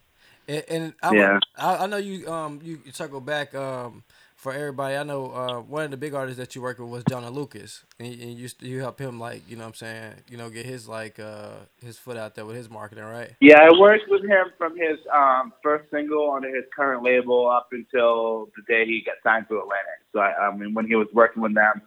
And, 0.51 0.65
and 0.71 0.95
I, 1.03 1.11
Yeah. 1.11 1.39
I, 1.59 1.85
I 1.85 1.87
know 1.89 1.99
you 1.99 2.29
um 2.33 2.61
you 2.65 2.81
circle 2.93 3.23
back 3.23 3.55
um 3.55 4.05
for 4.37 4.53
everybody, 4.55 4.97
I 4.97 5.05
know 5.05 5.33
uh, 5.33 5.61
one 5.63 5.85
of 5.85 5.93
the 5.93 5.99
big 5.99 6.15
artists 6.15 6.39
that 6.39 6.57
you 6.57 6.63
work 6.63 6.79
with 6.81 6.89
was 6.91 7.05
Joyner 7.05 7.31
Lucas, 7.31 7.85
and, 8.01 8.09
you- 8.15 8.29
and 8.29 8.39
you 8.39 8.51
you 8.61 8.81
help 8.81 9.01
him 9.01 9.21
like 9.21 9.43
you 9.49 9.57
know 9.57 9.65
what 9.65 9.71
I'm 9.71 9.75
saying 9.77 10.15
you 10.31 10.39
know 10.39 10.51
get 10.51 10.67
his 10.67 10.89
like 10.89 11.21
uh 11.21 11.51
his 11.83 11.99
foot 11.99 12.19
out 12.19 12.37
there 12.37 12.47
with 12.47 12.57
his 12.57 12.71
marketing, 12.71 13.05
right? 13.05 13.33
Yeah, 13.41 13.61
I 13.61 13.71
worked 13.79 14.05
with 14.09 14.23
him 14.23 14.47
from 14.57 14.77
his 14.79 14.99
um, 15.15 15.53
first 15.63 15.91
single 15.91 16.33
under 16.33 16.49
his 16.55 16.65
current 16.75 17.05
label 17.05 17.49
up 17.51 17.69
until 17.73 18.49
the 18.57 18.63
day 18.67 18.87
he 18.87 19.05
got 19.05 19.17
signed 19.23 19.47
to 19.49 19.57
Atlantic. 19.59 20.01
So 20.13 20.21
I, 20.21 20.49
I 20.49 20.57
mean, 20.57 20.73
when 20.75 20.87
he 20.87 20.97
was 20.97 21.09
working 21.13 21.43
with 21.43 21.55
them, 21.55 21.83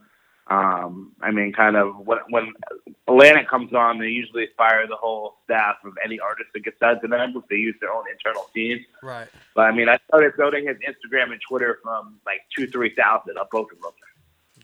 um, 0.47 1.13
I 1.21 1.31
mean, 1.31 1.53
kind 1.53 1.75
of 1.77 2.05
when 2.05 2.19
when 2.29 2.53
Atlantic 3.07 3.47
comes 3.49 3.73
on, 3.73 3.99
they 3.99 4.07
usually 4.07 4.47
fire 4.57 4.85
the 4.87 4.95
whole 4.97 5.35
staff 5.45 5.75
of 5.85 5.93
any 6.03 6.19
artist 6.19 6.49
that 6.53 6.63
gets 6.63 6.79
signed 6.79 6.99
to 7.01 7.07
them 7.07 7.33
because 7.33 7.47
they 7.49 7.55
use 7.55 7.75
their 7.79 7.91
own 7.93 8.03
internal 8.11 8.49
team. 8.53 8.83
Right. 9.01 9.27
But 9.55 9.61
I 9.63 9.71
mean, 9.71 9.87
I 9.89 9.97
started 10.09 10.33
building 10.37 10.67
his 10.67 10.77
Instagram 10.77 11.31
and 11.31 11.39
Twitter 11.47 11.79
from 11.81 12.19
like 12.25 12.41
two, 12.55 12.67
three 12.67 12.93
thousand 12.93 13.37
up 13.37 13.49
both 13.51 13.71
of 13.71 13.79
them. 13.81 13.91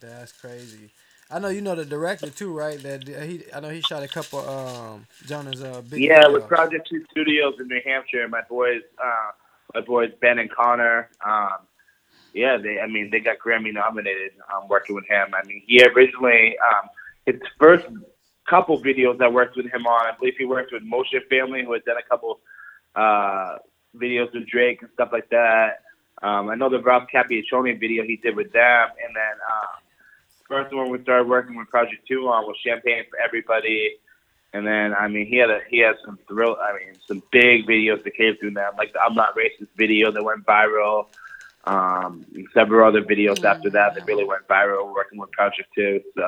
That's 0.01 0.32
crazy. 0.34 0.91
I 1.32 1.38
know 1.39 1.49
you 1.49 1.61
know 1.61 1.75
the 1.75 1.86
director 1.86 2.30
too, 2.30 2.51
right? 2.57 2.82
That 2.82 3.07
he 3.07 3.43
I 3.53 3.59
know 3.59 3.69
he 3.69 3.82
shot 3.82 4.03
a 4.03 4.07
couple 4.07 4.39
um 4.39 5.05
Joyner's 5.27 5.61
uh 5.61 5.82
big 5.89 6.01
Yeah, 6.01 6.23
videos. 6.23 6.34
with 6.34 6.47
Project 6.47 6.89
Two 6.89 7.05
Studios 7.11 7.53
in 7.59 7.67
New 7.67 7.80
Hampshire, 7.86 8.27
my 8.27 8.41
boys, 8.49 8.82
uh, 9.03 9.32
my 9.75 9.82
boys 9.82 10.11
Ben 10.21 10.39
and 10.39 10.49
Connor. 10.51 11.09
Um, 11.25 11.59
yeah, 12.34 12.57
they. 12.57 12.80
I 12.80 12.88
mean, 12.88 13.09
they 13.11 13.19
got 13.19 13.38
Grammy 13.39 13.73
nominated. 13.73 14.32
Um, 14.53 14.67
working 14.67 14.95
with 14.95 15.05
him. 15.07 15.34
I 15.34 15.45
mean, 15.45 15.61
he 15.65 15.84
originally 15.84 16.55
um, 16.59 16.89
his 17.25 17.41
first 17.59 17.86
couple 18.47 18.82
videos 18.82 19.21
I 19.21 19.27
worked 19.27 19.55
with 19.55 19.71
him 19.71 19.86
on. 19.86 20.07
I 20.07 20.17
believe 20.17 20.36
he 20.38 20.45
worked 20.45 20.71
with 20.71 20.84
Motion 20.84 21.21
Family, 21.30 21.63
who 21.63 21.73
had 21.73 21.86
done 21.86 21.97
a 21.97 22.07
couple 22.09 22.39
uh, 22.95 23.57
videos 23.95 24.34
with 24.34 24.47
Drake 24.47 24.82
and 24.82 24.89
stuff 24.93 25.09
like 25.11 25.30
that. 25.30 25.82
Um, 26.21 26.49
I 26.49 26.55
know 26.55 26.69
the 26.69 26.80
Ross 26.80 27.07
Capicchioni 27.13 27.80
video 27.80 28.03
he 28.03 28.17
did 28.17 28.36
with 28.36 28.51
them, 28.51 28.89
and 29.05 29.15
then 29.15 29.36
uh, 29.49 29.80
first 30.47 30.75
one 30.75 30.89
we 30.89 31.01
started 31.03 31.27
working 31.30 31.55
with 31.55 31.69
Project 31.69 32.07
Two 32.07 32.27
on 32.27 32.45
was 32.45 32.57
Champagne 32.63 33.03
for 33.09 33.19
Everybody. 33.19 33.95
And 34.51 34.65
then 34.65 34.95
I 34.95 35.07
mean 35.07 35.27
he 35.27 35.38
had 35.38 35.51
a 35.51 35.59
he 35.69 35.77
had 35.77 35.95
some 36.03 36.17
thrill 36.27 36.57
I 36.59 36.73
mean 36.73 36.95
some 37.07 37.21
big 37.32 37.67
videos 37.67 38.03
that 38.03 38.15
came 38.15 38.36
through 38.38 38.55
them 38.55 38.73
like 38.80 38.93
the 38.93 38.99
I'm 38.99 39.13
not 39.13 39.36
racist 39.36 39.67
video 39.77 40.11
that 40.11 40.23
went 40.23 40.43
viral. 40.43 41.05
Um 41.70 42.26
and 42.34 42.47
several 42.53 42.88
other 42.88 43.03
videos 43.03 43.43
after 43.43 43.70
that 43.70 43.95
that 43.95 44.05
really 44.07 44.26
went 44.26 44.47
viral 44.47 44.93
working 44.93 45.20
with 45.20 45.32
Project 45.32 45.70
Two. 45.76 46.01
So 46.15 46.28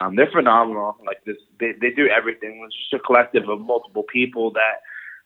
um 0.00 0.16
they're 0.16 0.30
phenomenal. 0.30 0.96
Like 1.04 1.24
this 1.24 1.36
they, 1.60 1.72
they 1.80 1.90
do 1.90 2.06
everything. 2.08 2.62
It's 2.64 2.76
just 2.76 2.94
a 2.94 2.98
collective 3.00 3.48
of 3.48 3.60
multiple 3.60 4.04
people 4.04 4.52
that 4.52 4.76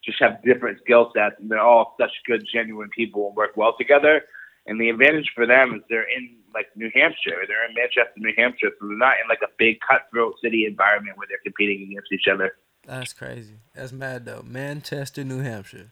just 0.04 0.18
have 0.20 0.42
different 0.42 0.78
skill 0.84 1.12
sets 1.14 1.36
and 1.38 1.50
they're 1.50 1.60
all 1.60 1.94
such 2.00 2.12
good 2.26 2.44
genuine 2.52 2.88
people 2.88 3.28
and 3.28 3.36
work 3.36 3.56
well 3.56 3.74
together. 3.78 4.22
And 4.66 4.80
the 4.80 4.90
advantage 4.90 5.30
for 5.34 5.46
them 5.46 5.74
is 5.74 5.82
they're 5.88 6.08
in 6.16 6.36
like 6.54 6.68
New 6.76 6.90
Hampshire. 6.94 7.42
They're 7.48 7.68
in 7.68 7.74
Manchester, 7.74 8.12
New 8.16 8.32
Hampshire, 8.36 8.70
so 8.78 8.86
they're 8.86 8.96
not 8.96 9.16
in 9.22 9.28
like 9.28 9.42
a 9.42 9.50
big 9.58 9.78
cutthroat 9.80 10.34
city 10.42 10.66
environment 10.66 11.16
where 11.16 11.26
they're 11.28 11.38
competing 11.42 11.88
against 11.88 12.12
each 12.12 12.28
other. 12.32 12.54
That's 12.86 13.12
crazy. 13.12 13.54
That's 13.74 13.92
mad 13.92 14.24
though. 14.24 14.42
Manchester, 14.46 15.24
New 15.24 15.40
Hampshire. 15.40 15.90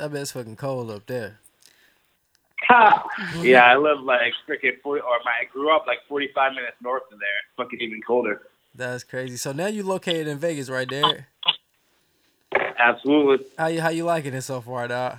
I 0.00 0.08
bet 0.08 0.22
it's 0.22 0.32
fucking 0.32 0.56
cold 0.56 0.90
up 0.90 1.06
there. 1.06 1.38
yeah, 3.40 3.64
I 3.64 3.76
live 3.76 4.00
like 4.00 4.32
freaking 4.48 4.80
forty, 4.82 5.00
or 5.00 5.18
my, 5.24 5.32
I 5.42 5.44
grew 5.52 5.74
up 5.74 5.86
like 5.86 5.98
forty-five 6.08 6.52
minutes 6.52 6.76
north 6.82 7.02
of 7.12 7.18
there. 7.18 7.28
It's 7.46 7.56
fucking 7.56 7.80
even 7.80 8.00
colder. 8.02 8.42
That's 8.74 9.02
crazy. 9.04 9.36
So 9.36 9.52
now 9.52 9.66
you 9.66 9.82
located 9.82 10.28
in 10.28 10.38
Vegas, 10.38 10.70
right 10.70 10.88
there. 10.88 11.26
Absolutely, 12.78 13.46
How 13.58 13.66
you 13.66 13.80
how 13.80 13.90
you 13.90 14.04
liking 14.04 14.34
it 14.34 14.42
so 14.42 14.60
far, 14.60 14.88
dog? 14.88 15.18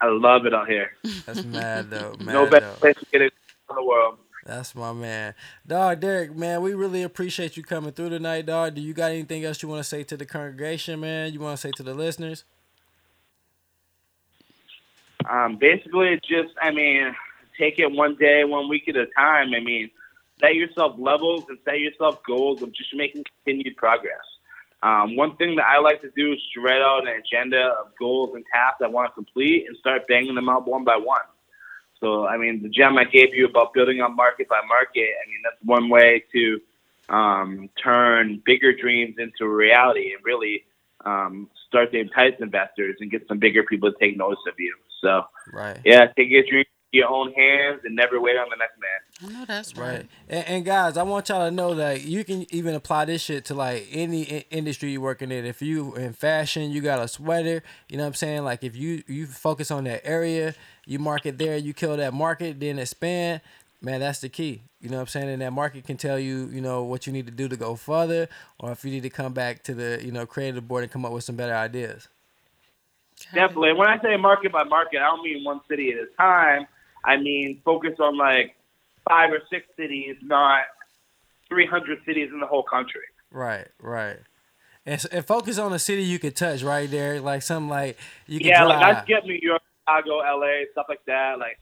I 0.00 0.08
love 0.08 0.46
it 0.46 0.54
out 0.54 0.68
here. 0.68 0.92
That's 1.26 1.44
mad 1.44 1.90
though. 1.90 2.14
Mad 2.20 2.32
no 2.32 2.48
better 2.48 2.66
though. 2.66 2.74
place 2.74 2.96
to 2.96 3.06
get 3.06 3.22
it 3.22 3.32
in 3.70 3.76
the 3.76 3.84
world. 3.84 4.18
That's 4.44 4.74
my 4.74 4.92
man. 4.92 5.34
Dog, 5.66 6.00
Derek, 6.00 6.34
man, 6.34 6.62
we 6.62 6.72
really 6.74 7.02
appreciate 7.02 7.56
you 7.56 7.62
coming 7.62 7.92
through 7.92 8.10
tonight, 8.10 8.46
dog. 8.46 8.74
Do 8.74 8.80
you 8.80 8.94
got 8.94 9.10
anything 9.10 9.44
else 9.44 9.62
you 9.62 9.68
want 9.68 9.80
to 9.80 9.84
say 9.88 10.04
to 10.04 10.16
the 10.16 10.24
congregation, 10.24 11.00
man? 11.00 11.32
You 11.32 11.40
want 11.40 11.56
to 11.58 11.60
say 11.60 11.70
to 11.72 11.82
the 11.82 11.94
listeners? 11.94 12.44
Um, 15.28 15.56
basically, 15.56 16.18
just 16.28 16.54
I 16.60 16.70
mean, 16.70 17.14
take 17.58 17.78
it 17.78 17.90
one 17.90 18.16
day, 18.16 18.44
one 18.44 18.68
week 18.68 18.88
at 18.88 18.96
a 18.96 19.06
time. 19.16 19.52
I 19.54 19.60
mean, 19.60 19.90
set 20.40 20.54
yourself 20.54 20.94
levels 20.98 21.44
and 21.48 21.58
set 21.64 21.80
yourself 21.80 22.22
goals 22.26 22.62
of 22.62 22.72
just 22.72 22.94
making 22.94 23.24
continued 23.44 23.76
progress. 23.76 24.24
Um, 24.82 25.16
one 25.16 25.36
thing 25.36 25.56
that 25.56 25.66
I 25.66 25.80
like 25.80 26.00
to 26.02 26.10
do 26.16 26.32
is 26.32 26.38
write 26.56 26.80
out 26.80 27.06
an 27.06 27.14
agenda 27.14 27.74
of 27.80 27.88
goals 27.98 28.30
and 28.34 28.44
tasks 28.52 28.80
I 28.82 28.86
want 28.86 29.10
to 29.10 29.14
complete 29.14 29.66
and 29.66 29.76
start 29.76 30.06
banging 30.06 30.36
them 30.36 30.48
out 30.48 30.68
one 30.68 30.84
by 30.84 30.96
one. 30.96 31.20
So, 32.00 32.26
I 32.26 32.36
mean, 32.36 32.62
the 32.62 32.68
gem 32.68 32.96
I 32.96 33.04
gave 33.04 33.34
you 33.34 33.46
about 33.46 33.74
building 33.74 34.00
up 34.00 34.12
market 34.14 34.48
by 34.48 34.60
market, 34.68 35.08
I 35.20 35.28
mean, 35.28 35.40
that's 35.42 35.56
one 35.64 35.88
way 35.88 36.24
to 36.32 36.60
um, 37.08 37.70
turn 37.82 38.40
bigger 38.44 38.72
dreams 38.72 39.16
into 39.18 39.48
reality 39.48 40.12
and 40.14 40.24
really 40.24 40.64
um, 41.04 41.50
start 41.68 41.92
to 41.92 41.98
entice 42.00 42.34
investors 42.40 42.96
and 43.00 43.10
get 43.10 43.22
some 43.28 43.38
bigger 43.38 43.62
people 43.62 43.92
to 43.92 43.98
take 43.98 44.16
notice 44.16 44.38
of 44.48 44.54
you. 44.58 44.74
So, 45.02 45.22
Right. 45.52 45.78
yeah, 45.84 46.06
take 46.16 46.28
your 46.30 46.42
dreams 46.42 46.66
in 46.92 46.98
your 47.00 47.08
own 47.08 47.32
hands 47.34 47.82
and 47.84 47.94
never 47.94 48.20
wait 48.20 48.36
on 48.36 48.48
the 48.50 48.56
next 48.56 48.78
man. 48.80 49.30
I 49.36 49.38
know 49.40 49.44
that's 49.46 49.76
Right. 49.76 49.88
right. 49.88 50.06
And, 50.28 50.46
and 50.48 50.64
guys, 50.64 50.96
I 50.96 51.02
want 51.02 51.28
y'all 51.28 51.48
to 51.48 51.54
know 51.54 51.74
that 51.74 52.02
you 52.02 52.24
can 52.24 52.46
even 52.52 52.74
apply 52.74 53.04
this 53.04 53.22
shit 53.22 53.44
to 53.46 53.54
like 53.54 53.86
any 53.92 54.26
I- 54.32 54.44
industry 54.50 54.90
you're 54.90 55.00
working 55.00 55.30
in. 55.30 55.44
If 55.44 55.60
you 55.62 55.94
in 55.94 56.12
fashion, 56.14 56.70
you 56.70 56.80
got 56.80 56.98
a 57.00 57.08
sweater, 57.08 57.62
you 57.88 57.96
know 57.96 58.04
what 58.04 58.08
I'm 58.08 58.14
saying? 58.14 58.44
Like 58.44 58.64
if 58.64 58.74
you 58.76 59.02
you 59.06 59.26
focus 59.26 59.70
on 59.70 59.84
that 59.84 60.06
area, 60.06 60.54
you 60.86 60.98
market 60.98 61.38
there, 61.38 61.56
you 61.56 61.74
kill 61.74 61.96
that 61.98 62.14
market, 62.14 62.58
then 62.60 62.78
expand, 62.78 63.40
man, 63.80 64.00
that's 64.00 64.20
the 64.20 64.28
key. 64.28 64.62
You 64.80 64.88
know 64.88 64.96
what 64.96 65.02
I'm 65.02 65.06
saying? 65.08 65.28
And 65.28 65.42
that 65.42 65.52
market 65.52 65.84
can 65.86 65.96
tell 65.96 66.18
you, 66.18 66.48
you 66.52 66.60
know, 66.60 66.82
what 66.82 67.06
you 67.06 67.12
need 67.12 67.26
to 67.26 67.32
do 67.32 67.48
to 67.48 67.56
go 67.56 67.74
further 67.76 68.28
or 68.58 68.72
if 68.72 68.84
you 68.84 68.90
need 68.90 69.02
to 69.02 69.10
come 69.10 69.32
back 69.32 69.62
to 69.64 69.74
the, 69.74 70.00
you 70.04 70.12
know, 70.12 70.26
creative 70.26 70.66
board 70.68 70.84
and 70.84 70.92
come 70.92 71.04
up 71.04 71.12
with 71.12 71.24
some 71.24 71.36
better 71.36 71.54
ideas. 71.54 72.08
Definitely. 73.34 73.72
When 73.74 73.88
I 73.88 74.00
say 74.00 74.16
market 74.16 74.52
by 74.52 74.64
market, 74.64 74.98
I 75.00 75.06
don't 75.06 75.22
mean 75.22 75.44
one 75.44 75.60
city 75.68 75.92
at 75.92 75.98
a 75.98 76.06
time. 76.16 76.66
I 77.04 77.16
mean 77.16 77.60
focus 77.64 77.94
on 78.00 78.16
like 78.16 78.56
five 79.08 79.30
or 79.32 79.40
six 79.50 79.66
cities, 79.76 80.16
not 80.22 80.64
300 81.48 81.98
cities 82.04 82.30
in 82.32 82.40
the 82.40 82.46
whole 82.46 82.62
country. 82.62 83.02
Right, 83.30 83.68
right. 83.80 84.18
And, 84.86 85.04
and 85.12 85.26
focus 85.26 85.58
on 85.58 85.72
a 85.72 85.78
city 85.78 86.02
you 86.02 86.18
could 86.18 86.36
touch 86.36 86.62
right 86.62 86.90
there, 86.90 87.20
like 87.20 87.42
something 87.42 87.68
like 87.68 87.98
you 88.26 88.40
can 88.40 88.48
Yeah, 88.48 88.62
drive. 88.64 88.80
like 88.80 88.96
I 88.96 89.02
skip 89.02 89.24
New 89.24 89.38
York, 89.40 89.62
Chicago, 89.80 90.18
LA, 90.18 90.64
stuff 90.72 90.86
like 90.88 91.04
that. 91.06 91.38
Like 91.38 91.58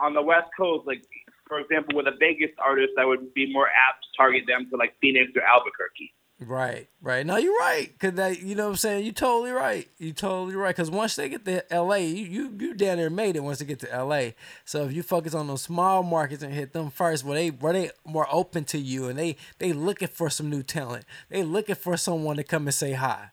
on 0.00 0.14
the 0.14 0.22
West 0.22 0.48
Coast, 0.56 0.86
like 0.86 1.02
for 1.48 1.58
example, 1.60 1.96
with 1.96 2.06
a 2.06 2.16
Vegas 2.18 2.50
artist, 2.58 2.92
I 2.98 3.04
would 3.04 3.34
be 3.34 3.52
more 3.52 3.66
apt 3.66 4.04
to 4.04 4.08
target 4.16 4.44
them 4.46 4.68
to 4.70 4.76
like 4.76 4.94
Phoenix 5.00 5.32
or 5.34 5.42
Albuquerque. 5.42 6.12
Right, 6.40 6.88
right. 7.02 7.26
No, 7.26 7.36
you're 7.36 7.58
right. 7.58 7.92
Cause 7.98 8.12
that, 8.12 8.40
you 8.40 8.54
know 8.54 8.66
what 8.66 8.70
I'm 8.70 8.76
saying. 8.76 9.04
You're 9.04 9.12
totally 9.12 9.50
right. 9.50 9.88
You 9.98 10.12
totally 10.12 10.54
right. 10.54 10.74
Cause 10.74 10.88
once 10.88 11.16
they 11.16 11.28
get 11.28 11.44
to 11.46 11.72
L.A., 11.72 12.06
you 12.06 12.24
you 12.26 12.54
you 12.60 12.74
down 12.74 12.98
there 12.98 13.10
made 13.10 13.34
it. 13.34 13.42
Once 13.42 13.58
they 13.58 13.64
get 13.64 13.80
to 13.80 13.92
L.A., 13.92 14.36
so 14.64 14.84
if 14.84 14.92
you 14.92 15.02
focus 15.02 15.34
on 15.34 15.48
those 15.48 15.62
small 15.62 16.04
markets 16.04 16.44
and 16.44 16.54
hit 16.54 16.72
them 16.72 16.90
first, 16.90 17.24
where 17.24 17.36
they 17.36 17.48
where 17.48 17.72
they 17.72 17.90
more 18.04 18.28
open 18.30 18.62
to 18.66 18.78
you 18.78 19.08
and 19.08 19.18
they 19.18 19.36
they 19.58 19.72
looking 19.72 20.06
for 20.06 20.30
some 20.30 20.48
new 20.48 20.62
talent. 20.62 21.04
They 21.28 21.42
looking 21.42 21.74
for 21.74 21.96
someone 21.96 22.36
to 22.36 22.44
come 22.44 22.68
and 22.68 22.74
say 22.74 22.92
hi. 22.92 23.30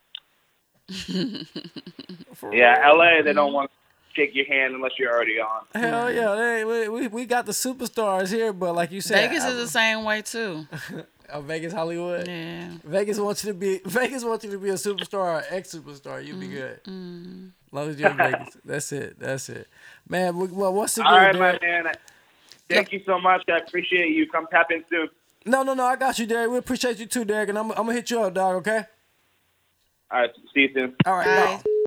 Yeah. 2.52 2.90
LA, 2.92 3.22
they 3.22 3.32
don't 3.32 3.52
want 3.52 3.70
to 3.70 3.75
shake 4.16 4.34
your 4.34 4.46
hand 4.46 4.74
unless 4.74 4.92
you're 4.98 5.12
already 5.12 5.38
on. 5.38 5.62
Hell 5.74 6.10
yeah, 6.12 6.34
they, 6.34 6.64
we, 6.64 6.88
we 6.88 7.08
we 7.08 7.24
got 7.26 7.46
the 7.46 7.52
superstars 7.52 8.28
here, 8.28 8.52
but 8.52 8.74
like 8.74 8.90
you 8.90 9.00
said, 9.00 9.28
Vegas 9.28 9.44
I- 9.44 9.50
is 9.50 9.56
the 9.56 9.68
same 9.68 10.02
way 10.04 10.22
too. 10.22 10.66
oh, 11.32 11.40
Vegas 11.42 11.72
Hollywood. 11.72 12.26
Yeah. 12.26 12.70
Vegas 12.82 13.18
wants 13.20 13.44
you 13.44 13.52
to 13.52 13.58
be 13.58 13.78
Vegas 13.84 14.24
wants 14.24 14.44
you 14.44 14.50
to 14.50 14.58
be 14.58 14.70
a 14.70 14.74
superstar 14.74 15.14
or 15.40 15.44
ex 15.50 15.74
superstar. 15.74 16.24
You'll 16.24 16.40
be 16.40 16.48
good. 16.48 16.82
Mm. 16.84 17.50
As 17.66 17.72
long 17.72 17.88
as 17.90 18.00
you're 18.00 18.10
in 18.10 18.16
Vegas. 18.16 18.56
That's 18.64 18.92
it. 18.92 19.18
That's 19.20 19.48
it. 19.48 19.68
Man, 20.08 20.36
we- 20.36 20.48
well, 20.48 20.72
what's 20.72 20.94
the 20.96 21.04
All 21.04 21.16
right, 21.16 21.32
good, 21.32 21.38
my 21.38 21.58
man. 21.62 21.92
Thank 22.68 22.92
you 22.92 23.00
so 23.06 23.20
much. 23.20 23.44
I 23.48 23.58
appreciate 23.58 24.10
you. 24.10 24.28
Come 24.28 24.48
tap 24.50 24.72
in 24.72 24.84
soon. 24.90 25.08
No, 25.44 25.62
no, 25.62 25.74
no. 25.74 25.84
I 25.84 25.94
got 25.94 26.18
you, 26.18 26.26
Derek. 26.26 26.50
We 26.50 26.58
appreciate 26.58 26.98
you 26.98 27.06
too, 27.06 27.24
Derek. 27.24 27.48
And 27.48 27.56
I'm, 27.58 27.70
I'm 27.70 27.76
gonna 27.76 27.92
hit 27.94 28.10
you 28.10 28.20
up, 28.20 28.34
dog. 28.34 28.56
Okay. 28.56 28.82
All 30.10 30.20
right, 30.20 30.30
see 30.54 30.60
you 30.62 30.70
soon. 30.74 30.94
All 31.04 31.14
right. 31.14 31.26
Bye. 31.26 31.60
no. 31.64 31.85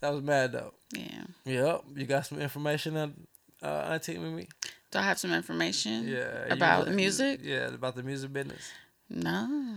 That 0.00 0.12
was 0.12 0.22
mad 0.22 0.52
though. 0.52 0.74
Yeah. 0.92 1.24
Yep. 1.44 1.84
You 1.96 2.06
got 2.06 2.26
some 2.26 2.40
information 2.40 2.96
on 2.96 3.26
uh, 3.62 3.90
Auntie 3.90 4.18
Mimi? 4.18 4.48
Do 4.90 4.98
I 4.98 5.02
have 5.02 5.18
some 5.18 5.32
information? 5.32 6.06
Yeah. 6.08 6.52
About 6.52 6.86
the 6.86 6.92
music? 6.92 7.40
Yeah, 7.42 7.68
about 7.74 7.96
the 7.96 8.02
music 8.02 8.32
business. 8.32 8.70
No. 9.10 9.76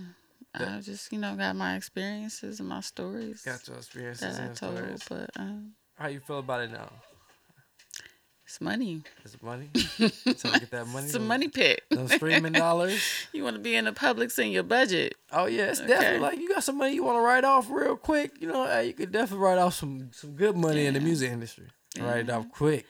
I 0.53 0.81
just, 0.81 1.11
you 1.13 1.17
know, 1.19 1.35
got 1.35 1.55
my 1.55 1.75
experiences 1.75 2.59
and 2.59 2.67
my 2.67 2.81
stories 2.81 3.41
Got 3.41 3.65
your 3.67 3.77
experiences 3.77 4.37
that 4.37 4.51
I 4.51 4.53
told. 4.53 4.77
stories. 4.77 5.05
But 5.07 5.29
um, 5.37 5.71
How 5.95 6.07
you 6.07 6.19
feel 6.19 6.39
about 6.39 6.61
it 6.61 6.71
now? 6.71 6.91
It's 8.51 8.59
money. 8.61 9.01
Is 9.23 9.33
it 9.35 9.41
money? 9.43 9.69
so 10.35 10.49
I 10.49 10.59
get 10.59 10.71
that 10.71 10.85
money. 10.87 11.05
It's 11.05 11.15
a 11.15 11.19
money 11.19 11.47
pit. 11.47 11.83
Those 11.89 12.11
streaming 12.13 12.51
dollars. 12.51 13.01
you 13.33 13.43
want 13.45 13.55
to 13.55 13.61
be 13.61 13.75
in 13.75 13.85
the 13.85 13.93
Publix 13.93 14.37
in 14.39 14.51
your 14.51 14.63
budget. 14.63 15.15
Oh 15.31 15.45
yeah, 15.45 15.67
it's 15.69 15.79
Okay. 15.79 15.87
definitely 15.87 16.19
like 16.19 16.37
you 16.37 16.49
got 16.49 16.63
some 16.63 16.77
money 16.77 16.93
you 16.93 17.03
want 17.03 17.17
to 17.17 17.21
write 17.21 17.45
off 17.45 17.69
real 17.69 17.95
quick. 17.95 18.33
You 18.41 18.47
know, 18.49 18.65
hey, 18.65 18.87
you 18.87 18.93
could 18.93 19.11
definitely 19.13 19.45
write 19.45 19.57
off 19.57 19.75
some 19.75 20.09
some 20.11 20.31
good 20.31 20.57
money 20.57 20.85
in 20.85 20.93
the 20.95 20.99
music 20.99 21.31
industry. 21.31 21.67
Write 21.99 22.21
it 22.27 22.29
off 22.29 22.49
quick. 22.51 22.85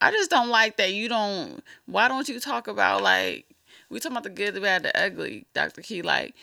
I 0.00 0.10
just 0.10 0.30
don't 0.30 0.48
like 0.48 0.76
that 0.78 0.92
you 0.92 1.08
don't. 1.08 1.62
Why 1.86 2.08
don't 2.08 2.28
you 2.28 2.40
talk 2.40 2.66
about 2.66 3.02
like 3.02 3.46
we 3.90 4.00
talking 4.00 4.14
about 4.16 4.24
the 4.24 4.30
good, 4.30 4.54
the 4.54 4.60
bad, 4.60 4.82
the 4.82 5.00
ugly, 5.00 5.46
Dr. 5.54 5.80
Key? 5.82 6.02
Like 6.02 6.34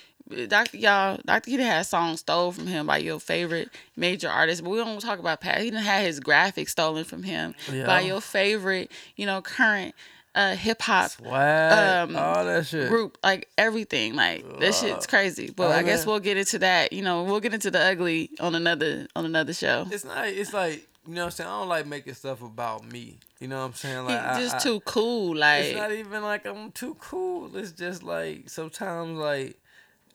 Dr. 0.48 0.78
Y'all, 0.78 1.20
Dr. 1.26 1.52
Done 1.52 1.60
had 1.62 1.86
songs 1.86 2.22
stole 2.22 2.52
from 2.52 2.68
him 2.68 2.88
by 2.88 2.98
your 2.98 3.20
favorite 3.20 3.70
major 3.96 4.30
artist, 4.30 4.64
but 4.64 4.70
we 4.70 4.78
don't 4.78 5.00
talk 5.02 5.20
about 5.20 5.42
Pat. 5.42 5.60
He 5.60 5.70
didn't 5.72 5.84
have 5.84 6.04
his 6.06 6.20
graphics 6.20 6.70
stolen 6.70 7.04
from 7.04 7.24
him 7.24 7.54
Yeah. 7.72 7.86
by 7.86 8.02
your 8.02 8.22
favorite, 8.22 8.92
you 9.16 9.26
know, 9.26 9.42
current 9.42 9.96
uh 10.34 10.56
hip 10.56 10.82
hop 10.82 11.12
Um, 11.26 12.16
all 12.16 12.46
that 12.46 12.66
shit. 12.66 12.88
group, 12.88 13.18
like 13.22 13.50
everything. 13.58 14.16
Like 14.16 14.46
that 14.60 14.74
shit's 14.74 15.06
crazy. 15.06 15.50
But 15.54 15.72
I 15.72 15.84
guess 15.84 16.06
we'll 16.06 16.20
get 16.22 16.38
into 16.38 16.60
that. 16.60 16.94
You 16.94 17.02
know, 17.02 17.24
we'll 17.24 17.42
get 17.42 17.54
into 17.54 17.70
the 17.70 17.80
ugly 17.82 18.30
on 18.40 18.56
another 18.56 19.08
on 19.16 19.26
another 19.26 19.54
show. 19.54 19.86
It's 19.92 20.06
not. 20.06 20.28
It's 20.28 20.54
like 20.54 20.88
you 21.08 21.16
know 21.16 21.22
what 21.22 21.26
I'm 21.26 21.32
saying. 21.32 21.50
I 21.50 21.60
don't 21.60 21.68
like 21.68 21.86
making 21.88 22.14
stuff 22.14 22.42
about 22.42 22.90
me. 22.90 23.18
You 23.42 23.48
know 23.50 23.58
what 23.60 23.66
I'm 23.66 23.74
saying? 23.74 24.06
Like 24.06 24.22
I- 24.24 24.40
just 24.40 24.56
I- 24.56 24.60
too 24.60 24.80
cool. 24.86 25.36
Like 25.36 25.66
it's 25.66 25.78
not 25.78 25.92
even 25.92 26.22
like 26.24 26.46
I'm 26.46 26.72
too 26.72 26.96
cool. 27.02 27.54
It's 27.58 27.72
just 27.74 28.02
like 28.02 28.50
sometimes 28.50 29.18
like 29.18 29.58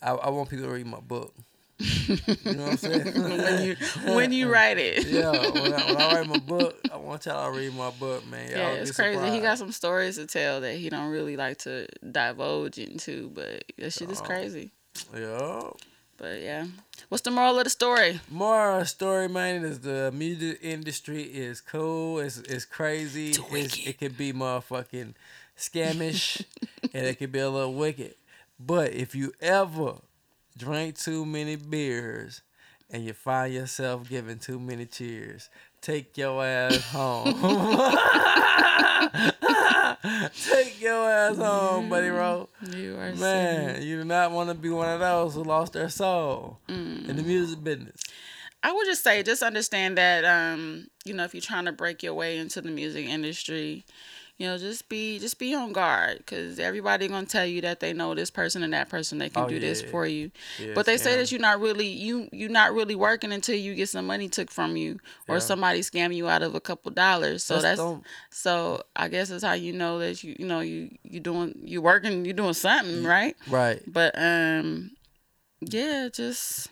I, 0.02 0.12
I 0.12 0.30
want 0.30 0.48
people 0.48 0.66
to 0.66 0.72
read 0.72 0.86
my 0.86 1.00
book. 1.00 1.34
you 1.78 2.16
know 2.44 2.64
what 2.64 2.70
I'm 2.70 2.76
saying? 2.78 3.22
when 3.22 3.62
you 3.62 3.76
when 4.14 4.32
you 4.32 4.50
write 4.50 4.78
it. 4.78 5.06
yeah, 5.08 5.30
when 5.30 5.74
I, 5.74 5.86
when 5.86 5.96
I 5.96 6.14
write 6.14 6.26
my 6.26 6.38
book, 6.38 6.78
I 6.90 6.96
want 6.96 7.26
y'all 7.26 7.52
to 7.52 7.58
read 7.58 7.74
my 7.74 7.90
book, 7.90 8.26
man. 8.26 8.50
Y'all 8.50 8.58
Yeah, 8.58 8.70
it's 8.72 8.92
crazy. 8.92 9.30
He 9.30 9.40
got 9.40 9.58
some 9.58 9.72
stories 9.72 10.16
to 10.16 10.26
tell 10.26 10.62
that 10.62 10.76
he 10.76 10.88
don't 10.88 11.10
really 11.10 11.36
like 11.36 11.58
to 11.58 11.86
divulge 12.10 12.78
into, 12.78 13.28
but 13.34 13.64
that 13.76 13.92
shit 13.92 14.10
is 14.10 14.20
uh-huh. 14.20 14.26
crazy. 14.26 14.70
Yeah. 15.14 15.62
But 16.18 16.40
yeah, 16.40 16.66
what's 17.10 17.22
the 17.22 17.30
moral 17.30 17.58
of 17.58 17.64
the 17.64 17.70
story? 17.70 18.20
More 18.30 18.84
story, 18.86 19.28
man, 19.28 19.64
is 19.64 19.80
the 19.80 20.10
music 20.12 20.60
industry 20.62 21.22
is 21.22 21.60
cool. 21.60 22.20
It's 22.20 22.38
it's 22.38 22.64
crazy. 22.64 23.30
It's, 23.30 23.86
it 23.86 23.98
could 23.98 24.16
be 24.16 24.32
motherfucking 24.32 25.12
scamish, 25.58 26.42
and 26.94 27.06
it 27.06 27.18
could 27.18 27.32
be 27.32 27.40
a 27.40 27.50
little 27.50 27.74
wicked. 27.74 28.14
But 28.58 28.94
if 28.94 29.14
you 29.14 29.32
ever 29.40 29.96
drink 30.56 30.98
too 30.98 31.26
many 31.26 31.56
beers 31.56 32.42
and 32.90 33.04
you 33.04 33.12
find 33.12 33.52
yourself 33.52 34.08
giving 34.08 34.38
too 34.38 34.58
many 34.58 34.86
cheers, 34.86 35.50
take 35.80 36.16
your 36.16 36.44
ass 36.44 36.82
home. 36.90 37.26
take 40.50 40.80
your 40.80 41.10
ass 41.10 41.36
home, 41.36 41.88
buddy, 41.88 42.08
bro. 42.08 42.48
You 42.70 42.96
are 42.96 43.12
Man, 43.14 43.82
you 43.82 43.98
do 43.98 44.04
not 44.04 44.32
want 44.32 44.48
to 44.48 44.54
be 44.54 44.70
one 44.70 44.88
of 44.88 45.00
those 45.00 45.34
who 45.34 45.44
lost 45.44 45.74
their 45.74 45.90
soul 45.90 46.60
in 46.68 47.16
the 47.16 47.22
music 47.22 47.62
business. 47.62 48.00
I 48.62 48.72
would 48.72 48.86
just 48.86 49.04
say, 49.04 49.22
just 49.22 49.42
understand 49.42 49.98
that, 49.98 50.24
um, 50.24 50.88
you 51.04 51.14
know, 51.14 51.24
if 51.24 51.34
you're 51.34 51.40
trying 51.40 51.66
to 51.66 51.72
break 51.72 52.02
your 52.02 52.14
way 52.14 52.38
into 52.38 52.60
the 52.60 52.70
music 52.70 53.06
industry, 53.06 53.84
you 54.38 54.46
know, 54.46 54.58
just 54.58 54.88
be 54.90 55.18
just 55.18 55.38
be 55.38 55.54
on 55.54 55.72
guard 55.72 56.18
because 56.18 56.58
everybody 56.58 57.08
gonna 57.08 57.24
tell 57.26 57.46
you 57.46 57.62
that 57.62 57.80
they 57.80 57.92
know 57.94 58.14
this 58.14 58.30
person 58.30 58.62
and 58.62 58.72
that 58.74 58.88
person 58.90 59.16
they 59.16 59.30
can 59.30 59.44
Oh, 59.44 59.48
do 59.48 59.58
this 59.58 59.80
for 59.82 60.06
you. 60.06 60.30
Yeah, 60.58 60.72
but 60.74 60.84
they 60.84 60.98
say 60.98 61.12
scam. 61.14 61.16
that 61.18 61.32
you're 61.32 61.40
not 61.40 61.58
really 61.60 61.86
you 61.86 62.28
you're 62.32 62.50
not 62.50 62.74
really 62.74 62.94
working 62.94 63.32
until 63.32 63.56
you 63.56 63.74
get 63.74 63.88
some 63.88 64.06
money 64.06 64.28
took 64.28 64.50
from 64.50 64.76
you 64.76 64.98
or 65.26 65.36
Yeah. 65.36 65.40
somebody 65.40 65.80
scam 65.80 66.14
you 66.14 66.28
out 66.28 66.42
of 66.42 66.54
a 66.54 66.60
couple 66.60 66.90
dollars. 66.90 67.44
So 67.44 67.60
That's 67.60 67.80
that's, 67.80 68.00
so 68.30 68.82
I 68.94 69.08
guess 69.08 69.30
that's 69.30 69.42
how 69.42 69.54
you 69.54 69.72
know 69.72 69.98
that 70.00 70.22
you 70.22 70.36
you 70.38 70.46
know 70.46 70.60
you 70.60 70.90
you 71.02 71.18
doing 71.20 71.54
you 71.64 71.80
working 71.80 72.24
you 72.26 72.32
doing 72.34 72.52
something 72.52 73.04
right. 73.04 73.34
Right. 73.48 73.82
But 73.86 74.14
um, 74.18 74.90
yeah, 75.62 76.08
just 76.12 76.68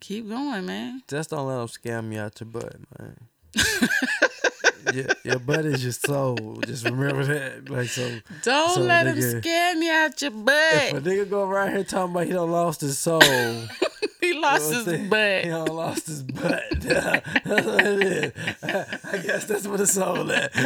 keep 0.00 0.28
going, 0.28 0.66
man. 0.66 1.02
Just 1.08 1.30
don't 1.30 1.46
let 1.46 1.56
them 1.56 1.68
scam 1.68 2.12
you 2.12 2.20
out 2.20 2.38
your 2.38 2.48
butt, 2.48 2.76
man. 2.98 3.16
your, 4.92 5.06
your 5.24 5.38
butt 5.38 5.64
is 5.64 5.82
your 5.82 5.92
soul. 5.92 6.58
Just 6.66 6.84
remember 6.84 7.24
that. 7.24 7.68
Like 7.70 7.88
so, 7.88 8.18
Don't 8.42 8.74
So, 8.74 8.80
let 8.82 9.06
him 9.06 9.16
nigga, 9.16 9.40
scam 9.42 9.82
you 9.82 9.90
out 9.92 10.20
your 10.22 10.30
butt. 10.32 10.72
if 10.72 10.92
a 10.94 11.00
nigga 11.00 11.28
go 11.30 11.48
around 11.48 11.70
here 11.72 11.84
talking 11.84 12.12
about 12.12 12.26
he 12.26 12.32
done 12.32 12.50
lost 12.50 12.80
his 12.80 12.98
soul, 12.98 13.20
he 14.20 14.34
lost 14.38 14.70
know 14.70 14.76
his 14.76 14.84
saying? 14.84 15.08
butt. 15.08 15.44
He 15.44 15.50
done 15.50 15.66
lost 15.68 16.06
his 16.06 16.22
butt. 16.22 16.62
that's 16.80 17.66
what 17.66 17.86
it 17.86 18.02
is. 18.02 18.32
I 18.62 19.18
guess 19.18 19.44
that's 19.46 19.66
what 19.66 19.78
the 19.78 19.86
soul 19.86 20.30
is. 20.30 20.48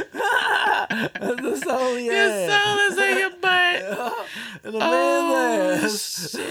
that's 0.88 1.40
the 1.42 1.56
soul 1.64 1.94
he 1.96 2.06
Your 2.06 2.50
soul 2.50 2.78
is 2.90 2.98
in 2.98 3.18
your 3.18 3.30
butt. 3.30 4.18
And 4.64 4.74
the 4.74 4.78
Oh, 4.82 5.76
man's 5.78 5.94
ass. 5.94 6.30
shit. 6.32 6.50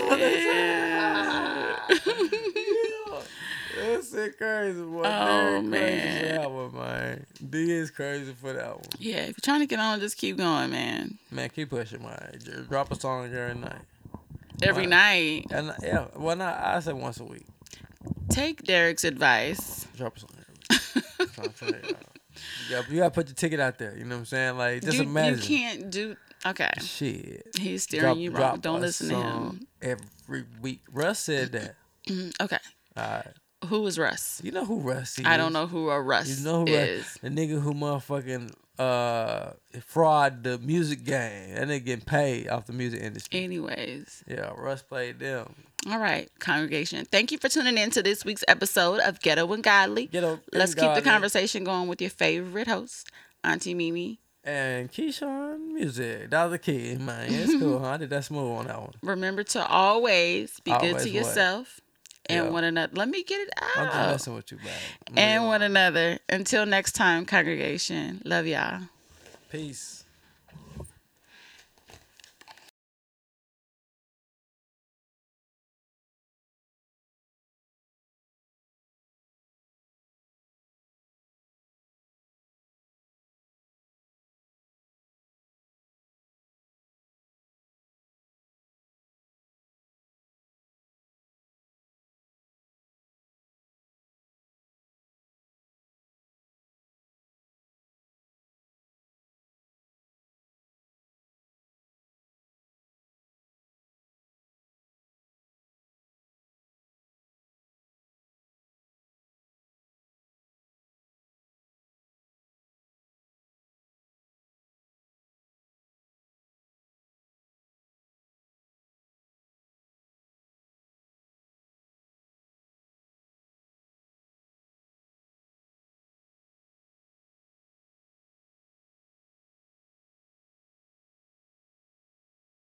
That's 3.80 4.14
it 4.14 4.38
crazy, 4.38 4.82
boy. 4.82 5.04
Oh, 5.06 5.50
Very 5.50 5.62
man. 5.62 6.36
that 6.36 6.52
one, 6.52 6.74
man. 6.76 7.26
D 7.50 7.72
is 7.72 7.92
crazy 7.92 8.34
for 8.34 8.54
that 8.54 8.76
one. 8.76 8.84
yeah, 9.00 9.18
if 9.18 9.28
you're 9.30 9.36
trying 9.44 9.60
to 9.62 9.66
get 9.68 9.80
on, 9.80 10.00
just 10.00 10.18
keep 10.18 10.38
going, 10.38 10.72
man. 10.72 11.18
Man, 11.32 11.50
keep 11.50 11.70
pushing, 11.70 12.02
man. 12.02 12.32
Just 12.44 12.70
drop 12.70 12.92
a 12.92 13.00
song 13.00 13.26
every 13.34 13.56
night. 13.56 13.82
Every 14.64 14.88
night, 14.88 15.46
And 15.52 15.72
yeah, 15.84 16.08
well, 16.16 16.36
not 16.36 16.58
I 16.58 16.80
say 16.80 16.92
once 16.94 17.20
a 17.20 17.24
week. 17.24 17.46
take 18.30 18.64
Derek's 18.64 19.04
advice. 19.04 19.86
Drop 19.96 20.18
a 20.18 20.20
song 20.20 20.30
every 20.34 20.54
week. 20.96 21.06
I'm 21.20 21.28
trying 21.30 21.50
to 21.50 21.54
tell 21.54 21.70
you, 22.90 22.98
gotta, 23.00 23.12
put 23.12 23.28
your 23.28 23.36
ticket 23.36 23.60
out 23.60 23.78
there. 23.78 23.96
You 23.96 24.04
know 24.06 24.16
what 24.16 24.20
I'm 24.22 24.26
saying? 24.26 24.58
Like, 24.58 24.82
just 24.82 24.98
you, 24.98 25.04
imagine. 25.04 25.40
you 25.40 25.46
can't 25.58 25.90
do. 25.92 26.16
Okay, 26.46 26.70
Shit. 26.82 27.48
he's 27.60 27.84
steering 27.84 28.04
Drop, 28.06 28.18
you 28.18 28.32
wrong. 28.32 28.60
Don't 28.60 28.80
listen 28.82 29.10
to 29.10 29.16
him. 29.16 29.68
Every 29.82 30.46
week. 30.62 30.82
Russ 30.92 31.20
said 31.20 31.52
that. 31.54 31.76
Mhm, 32.08 32.32
Okay, 32.42 32.58
All 32.96 33.04
right. 33.04 33.28
Who 33.66 33.86
is 33.88 33.98
Russ? 33.98 34.40
You 34.44 34.52
know 34.52 34.66
who 34.66 34.80
Russ 34.80 35.18
is. 35.20 35.26
I 35.26 35.38
don't 35.38 35.54
know 35.54 35.68
who 35.68 35.90
a 35.90 36.02
Russ 36.02 36.28
is. 36.30 36.40
You 36.42 36.46
know 36.52 36.66
who 36.66 36.72
is. 36.74 37.00
Russ, 37.00 37.18
the 37.22 37.30
nigga 37.30 37.62
who 37.62 37.74
motherfucking 37.74 38.52
uh 38.80 39.54
fraud 39.82 40.44
the 40.44 40.58
music 40.60 41.04
game. 41.04 41.56
That 41.56 41.68
nigga 41.68 41.86
getting 41.86 42.06
paid 42.06 42.48
off 42.50 42.68
the 42.68 42.74
music 42.74 43.02
industry. 43.02 43.44
Anyways, 43.44 44.24
Yeah, 44.28 44.52
Russ 44.56 44.84
played 44.84 45.20
them. 45.20 45.54
all 45.90 45.98
right, 46.00 46.30
congregation. 46.40 47.06
Thank 47.06 47.32
you 47.32 47.38
for 47.40 47.50
tuning 47.50 47.78
in 47.78 47.90
to 47.92 48.04
this 48.04 48.24
week's 48.24 48.44
episode 48.48 49.00
of 49.00 49.20
Ghetto 49.22 49.52
and 49.52 49.64
Godly. 49.64 50.06
Ghetto 50.08 50.40
Let's 50.54 50.76
keep 50.76 50.94
the 50.94 51.02
conversation 51.02 51.64
going 51.64 51.88
with 51.88 52.02
your 52.02 52.12
favorite 52.12 52.68
host, 52.68 53.10
Auntie 53.44 53.74
Mimi. 53.74 54.20
And 54.44 54.90
Keyshawn 54.90 55.74
Music. 55.74 56.30
That 56.30 56.44
was 56.46 56.52
the 56.54 56.60
key, 56.60 56.96
man. 56.96 57.34
It's 57.34 57.60
cool, 57.60 57.80
huh? 57.84 57.90
I 57.90 57.98
did 57.98 58.10
that 58.12 58.24
smooth 58.24 58.60
on 58.60 58.68
that 58.68 58.80
one. 58.80 58.94
Remember 59.02 59.44
to 59.44 59.66
always 59.68 60.58
be 60.62 60.72
good 60.72 60.92
Always 60.94 61.04
to 61.04 61.10
what? 61.20 61.26
And 62.30 62.46
Yeah. 62.46 62.52
one 62.52 62.64
another. 62.64 62.94
Let 62.96 63.10
me 63.10 63.24
get 63.24 63.40
it 63.42 63.50
I'm 63.78 63.86
just 63.86 63.96
out. 63.98 64.12
messing 64.12 64.36
with 64.36 64.52
you, 64.52 64.58
man. 64.64 65.18
And 65.18 65.46
one 65.46 65.62
another. 65.62 66.20
Until 66.30 66.66
next 66.66 66.94
time, 66.94 67.26
congregation. 67.26 68.22
Love 68.26 68.48
y'all. 68.48 68.82
Peace. 69.52 69.97